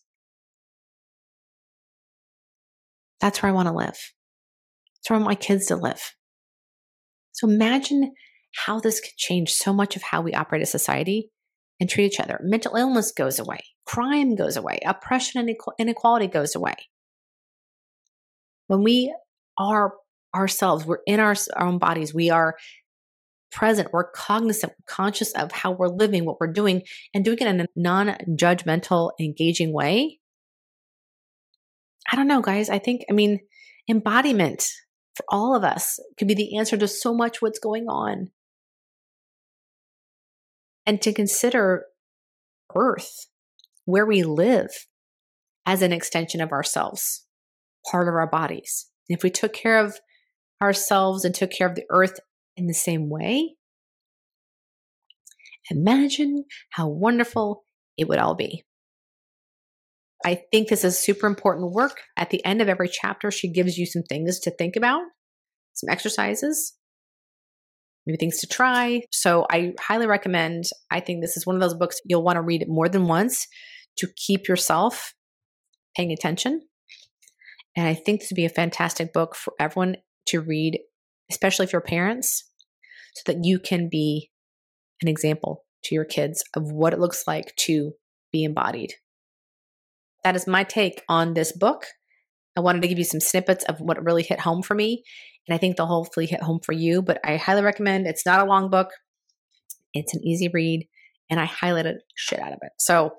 that's 3.21 3.43
where 3.43 3.51
I 3.51 3.55
want 3.55 3.69
to 3.69 3.75
live. 3.75 3.87
That's 3.97 5.11
where 5.11 5.17
I 5.17 5.19
want 5.19 5.31
my 5.31 5.35
kids 5.35 5.67
to 5.67 5.77
live. 5.77 6.15
So 7.33 7.49
imagine 7.49 8.13
how 8.57 8.81
this 8.81 9.01
could 9.01 9.17
change 9.17 9.53
so 9.53 9.73
much 9.73 9.97
of 9.97 10.03
how 10.03 10.23
we 10.23 10.33
operate 10.33 10.63
as 10.63 10.71
society 10.71 11.31
and 11.79 11.89
treat 11.89 12.07
each 12.07 12.21
other. 12.21 12.41
Mental 12.43 12.75
illness 12.77 13.13
goes 13.13 13.39
away, 13.39 13.61
crime 13.85 14.35
goes 14.35 14.57
away, 14.57 14.79
oppression 14.85 15.41
and 15.41 15.57
inequality 15.79 16.27
goes 16.27 16.55
away. 16.55 16.75
When 18.69 18.83
we 18.83 19.15
are 19.59 19.93
ourselves, 20.35 20.85
we're 20.85 20.99
in 21.07 21.21
our, 21.21 21.35
our 21.55 21.67
own 21.67 21.79
bodies, 21.79 22.15
we 22.15 22.31
are 22.31 22.57
present, 23.53 23.93
we're 23.93 24.11
cognizant, 24.11 24.73
we're 24.73 24.93
conscious 24.93 25.33
of 25.33 25.53
how 25.53 25.73
we're 25.73 25.89
living, 25.89 26.25
what 26.25 26.41
we're 26.41 26.53
doing, 26.53 26.83
and 27.15 27.25
doing 27.25 27.39
it 27.41 27.47
in 27.47 27.61
a 27.61 27.67
non 27.77 28.09
judgmental, 28.31 29.13
engaging 29.21 29.73
way. 29.73 30.19
I 32.11 32.17
don't 32.17 32.29
know, 32.29 32.41
guys. 32.41 32.71
I 32.71 32.79
think, 32.79 33.03
I 33.11 33.13
mean, 33.13 33.41
embodiment 33.89 34.65
for 35.15 35.25
all 35.29 35.57
of 35.57 35.65
us 35.65 35.99
could 36.19 36.29
be 36.29 36.35
the 36.35 36.57
answer 36.57 36.77
to 36.77 36.89
so 36.89 37.15
much 37.15 37.41
what's 37.41 37.59
going 37.59 37.87
on. 37.89 38.31
And 40.85 41.03
to 41.03 41.13
consider 41.13 41.87
Earth, 42.77 43.27
where 43.87 44.07
we 44.07 44.23
live, 44.23 44.87
as 45.67 45.83
an 45.83 45.93
extension 45.93 46.41
of 46.41 46.53
ourselves, 46.53 47.27
part 47.91 48.09
of 48.09 48.15
our 48.15 48.29
bodies. 48.29 48.87
if 49.09 49.23
we 49.23 49.31
took 49.31 49.53
care 49.53 49.85
of 49.85 50.01
ourselves 50.61 51.25
and 51.25 51.35
took 51.35 51.51
care 51.51 51.69
of 51.69 51.75
the 51.75 51.85
earth 51.91 52.19
in 52.57 52.67
the 52.67 52.75
same 52.75 53.09
way, 53.09 53.57
imagine 55.71 56.45
how 56.71 56.89
wonderful 56.89 57.65
it 57.97 58.09
would 58.09 58.19
all 58.19 58.35
be. 58.35 58.65
I 60.27 60.43
think 60.51 60.69
this 60.69 60.83
is 60.83 60.99
super 60.99 61.29
important 61.29 61.73
work. 61.73 62.01
At 62.17 62.31
the 62.31 62.45
end 62.45 62.61
of 62.61 62.69
every 62.69 62.89
chapter, 62.89 63.31
she 63.31 63.49
gives 63.49 63.79
you 63.79 63.87
some 63.87 64.03
things 64.03 64.41
to 64.41 64.51
think 64.51 64.75
about, 64.75 65.03
some 65.75 65.89
exercises, 65.89 66.75
maybe 68.05 68.17
things 68.17 68.39
to 68.41 68.49
try. 68.49 69.03
So 69.13 69.47
I 69.49 69.75
highly 69.79 70.09
recommend. 70.09 70.65
I 70.91 70.99
think 70.99 71.21
this 71.21 71.37
is 71.37 71.47
one 71.47 71.55
of 71.55 71.63
those 71.63 71.77
books 71.77 72.01
you'll 72.05 72.25
want 72.25 72.37
to 72.37 72.43
read 72.43 72.63
it 72.63 72.69
more 72.69 72.89
than 72.89 73.07
once 73.07 73.47
to 73.99 74.09
keep 74.17 74.49
yourself 74.49 75.15
paying 75.97 76.11
attention. 76.11 76.61
And 77.77 77.87
I 77.87 77.95
think 77.95 78.19
this 78.19 78.31
would 78.33 78.37
be 78.37 78.47
a 78.47 78.51
fantastic 78.51 79.13
book 79.13 79.37
for 79.37 79.53
everyone 79.61 79.97
to 80.27 80.41
read, 80.41 80.81
especially 81.31 81.67
if 81.67 81.73
you're 81.73 81.81
parents, 81.81 82.51
so 83.15 83.33
that 83.33 83.45
you 83.45 83.61
can 83.61 83.89
be 83.89 84.33
an 85.03 85.07
example 85.07 85.65
to 85.85 85.95
your 85.95 86.05
kids 86.05 86.43
of 86.57 86.73
what 86.73 86.93
it 86.93 86.99
looks 86.99 87.29
like 87.29 87.55
to 87.59 87.93
be 88.33 88.43
embodied. 88.43 88.95
That 90.27 90.35
is 90.35 90.49
my 90.49 90.65
take 90.65 91.05
on 91.09 91.35
this 91.35 91.53
book. 91.53 91.85
I 92.57 92.61
wanted 92.61 92.83
to 92.83 92.89
give 92.89 92.99
you 92.99 93.05
some 93.05 93.21
snippets 93.21 93.65
of 93.67 93.79
what 93.79 94.05
really 94.05 94.25
hit 94.25 94.41
home 94.41 94.61
for 94.61 94.75
me. 94.75 95.05
And 95.47 95.55
I 95.55 95.59
think 95.59 95.77
they'll 95.77 95.87
hopefully 95.87 96.27
hit 96.27 96.43
home 96.43 96.59
for 96.67 96.73
you. 96.73 97.01
But 97.01 97.21
I 97.25 97.37
highly 97.37 97.63
recommend 97.63 98.09
it's 98.09 98.27
not 98.27 98.41
a 98.41 98.45
long 98.45 98.69
book, 98.69 98.89
it's 99.95 100.13
an 100.15 100.27
easy 100.27 100.49
read. 100.53 100.89
And 101.31 101.39
I 101.39 101.47
highlighted 101.47 101.99
shit 102.17 102.41
out 102.41 102.53
of 102.53 102.59
it. 102.63 102.73
So 102.77 103.13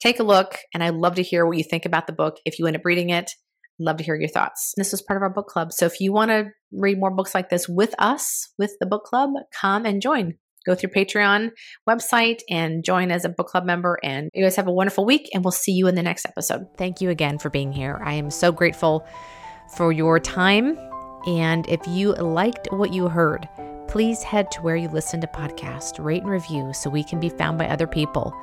take 0.00 0.20
a 0.20 0.22
look. 0.22 0.56
And 0.72 0.82
I'd 0.82 0.94
love 0.94 1.16
to 1.16 1.22
hear 1.22 1.44
what 1.44 1.58
you 1.58 1.64
think 1.64 1.84
about 1.84 2.06
the 2.06 2.14
book. 2.14 2.38
If 2.46 2.58
you 2.58 2.66
end 2.66 2.76
up 2.76 2.86
reading 2.86 3.10
it, 3.10 3.30
love 3.78 3.98
to 3.98 4.04
hear 4.04 4.16
your 4.16 4.30
thoughts. 4.30 4.72
This 4.78 4.90
was 4.90 5.02
part 5.02 5.18
of 5.18 5.22
our 5.22 5.34
book 5.34 5.48
club. 5.48 5.70
So 5.74 5.84
if 5.84 6.00
you 6.00 6.14
want 6.14 6.30
to 6.30 6.46
read 6.72 6.98
more 6.98 7.14
books 7.14 7.34
like 7.34 7.50
this 7.50 7.68
with 7.68 7.94
us, 7.98 8.54
with 8.58 8.72
the 8.80 8.86
book 8.86 9.04
club, 9.04 9.32
come 9.52 9.84
and 9.84 10.00
join. 10.00 10.38
Go 10.68 10.74
through 10.74 10.90
Patreon 10.90 11.52
website 11.88 12.42
and 12.50 12.84
join 12.84 13.10
as 13.10 13.24
a 13.24 13.30
book 13.30 13.46
club 13.46 13.64
member. 13.64 13.98
And 14.02 14.28
you 14.34 14.44
guys 14.44 14.54
have 14.56 14.66
a 14.66 14.72
wonderful 14.72 15.06
week, 15.06 15.30
and 15.32 15.42
we'll 15.42 15.50
see 15.50 15.72
you 15.72 15.88
in 15.88 15.94
the 15.94 16.02
next 16.02 16.26
episode. 16.26 16.66
Thank 16.76 17.00
you 17.00 17.08
again 17.08 17.38
for 17.38 17.48
being 17.48 17.72
here. 17.72 18.02
I 18.04 18.12
am 18.12 18.30
so 18.30 18.52
grateful 18.52 19.06
for 19.76 19.92
your 19.92 20.20
time. 20.20 20.78
And 21.26 21.66
if 21.70 21.80
you 21.88 22.12
liked 22.12 22.68
what 22.70 22.92
you 22.92 23.08
heard, 23.08 23.48
please 23.88 24.22
head 24.22 24.50
to 24.50 24.60
where 24.60 24.76
you 24.76 24.88
listen 24.88 25.22
to 25.22 25.26
podcasts, 25.26 26.04
rate 26.04 26.20
and 26.20 26.30
review 26.30 26.72
so 26.74 26.90
we 26.90 27.02
can 27.02 27.18
be 27.18 27.30
found 27.30 27.56
by 27.56 27.66
other 27.66 27.86
people. 27.86 28.34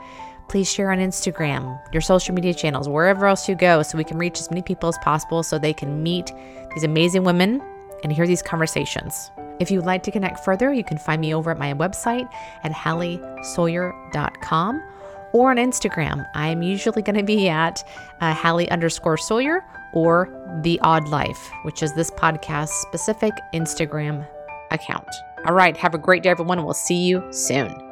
Please 0.50 0.72
share 0.72 0.92
on 0.92 0.98
Instagram, 0.98 1.80
your 1.94 2.02
social 2.02 2.34
media 2.34 2.56
channels, 2.56 2.90
wherever 2.90 3.28
else 3.28 3.48
you 3.48 3.54
go, 3.54 3.84
so 3.84 4.00
we 4.00 4.04
can 4.04 4.18
reach 4.18 4.40
as 4.40 4.50
many 4.50 4.64
people 4.64 4.90
as 4.90 4.98
possible 5.00 5.44
so 5.44 5.60
they 5.60 5.74
can 5.74 6.02
meet 6.02 6.32
these 6.74 6.84
amazing 6.84 7.24
women 7.24 7.62
and 8.04 8.12
hear 8.12 8.28
these 8.28 8.42
conversations. 8.42 9.32
If 9.60 9.72
you'd 9.72 9.86
like 9.86 10.04
to 10.04 10.12
connect 10.12 10.44
further, 10.44 10.74
you 10.74 10.84
can 10.84 10.98
find 10.98 11.22
me 11.22 11.34
over 11.34 11.52
at 11.52 11.58
my 11.58 11.74
website 11.74 12.30
at 12.64 12.72
halliesawyer.com 12.72 14.84
or 15.34 15.52
on 15.52 15.58
Instagram. 15.58 16.26
I'm 16.34 16.62
usually 16.62 17.02
going 17.02 17.18
to 17.18 17.24
be 17.24 17.50
at 17.50 17.84
uh, 18.22 18.34
Hallie 18.34 18.70
underscore 18.70 19.18
Sawyer 19.18 19.66
or 19.94 20.30
The 20.62 20.80
Awed 20.82 21.08
Life, 21.08 21.52
which 21.64 21.82
is 21.84 21.94
this 21.94 22.12
podcast 22.12 22.70
specific 22.70 23.34
Instagram 23.54 24.28
account. 24.72 25.08
All 25.46 25.54
right, 25.54 25.78
have 25.78 25.94
a 25.94 26.00
great 26.00 26.24
day, 26.24 26.30
everyone, 26.30 26.58
and 26.58 26.66
we'll 26.66 26.74
see 26.74 27.06
you 27.06 27.24
soon. 27.32 27.85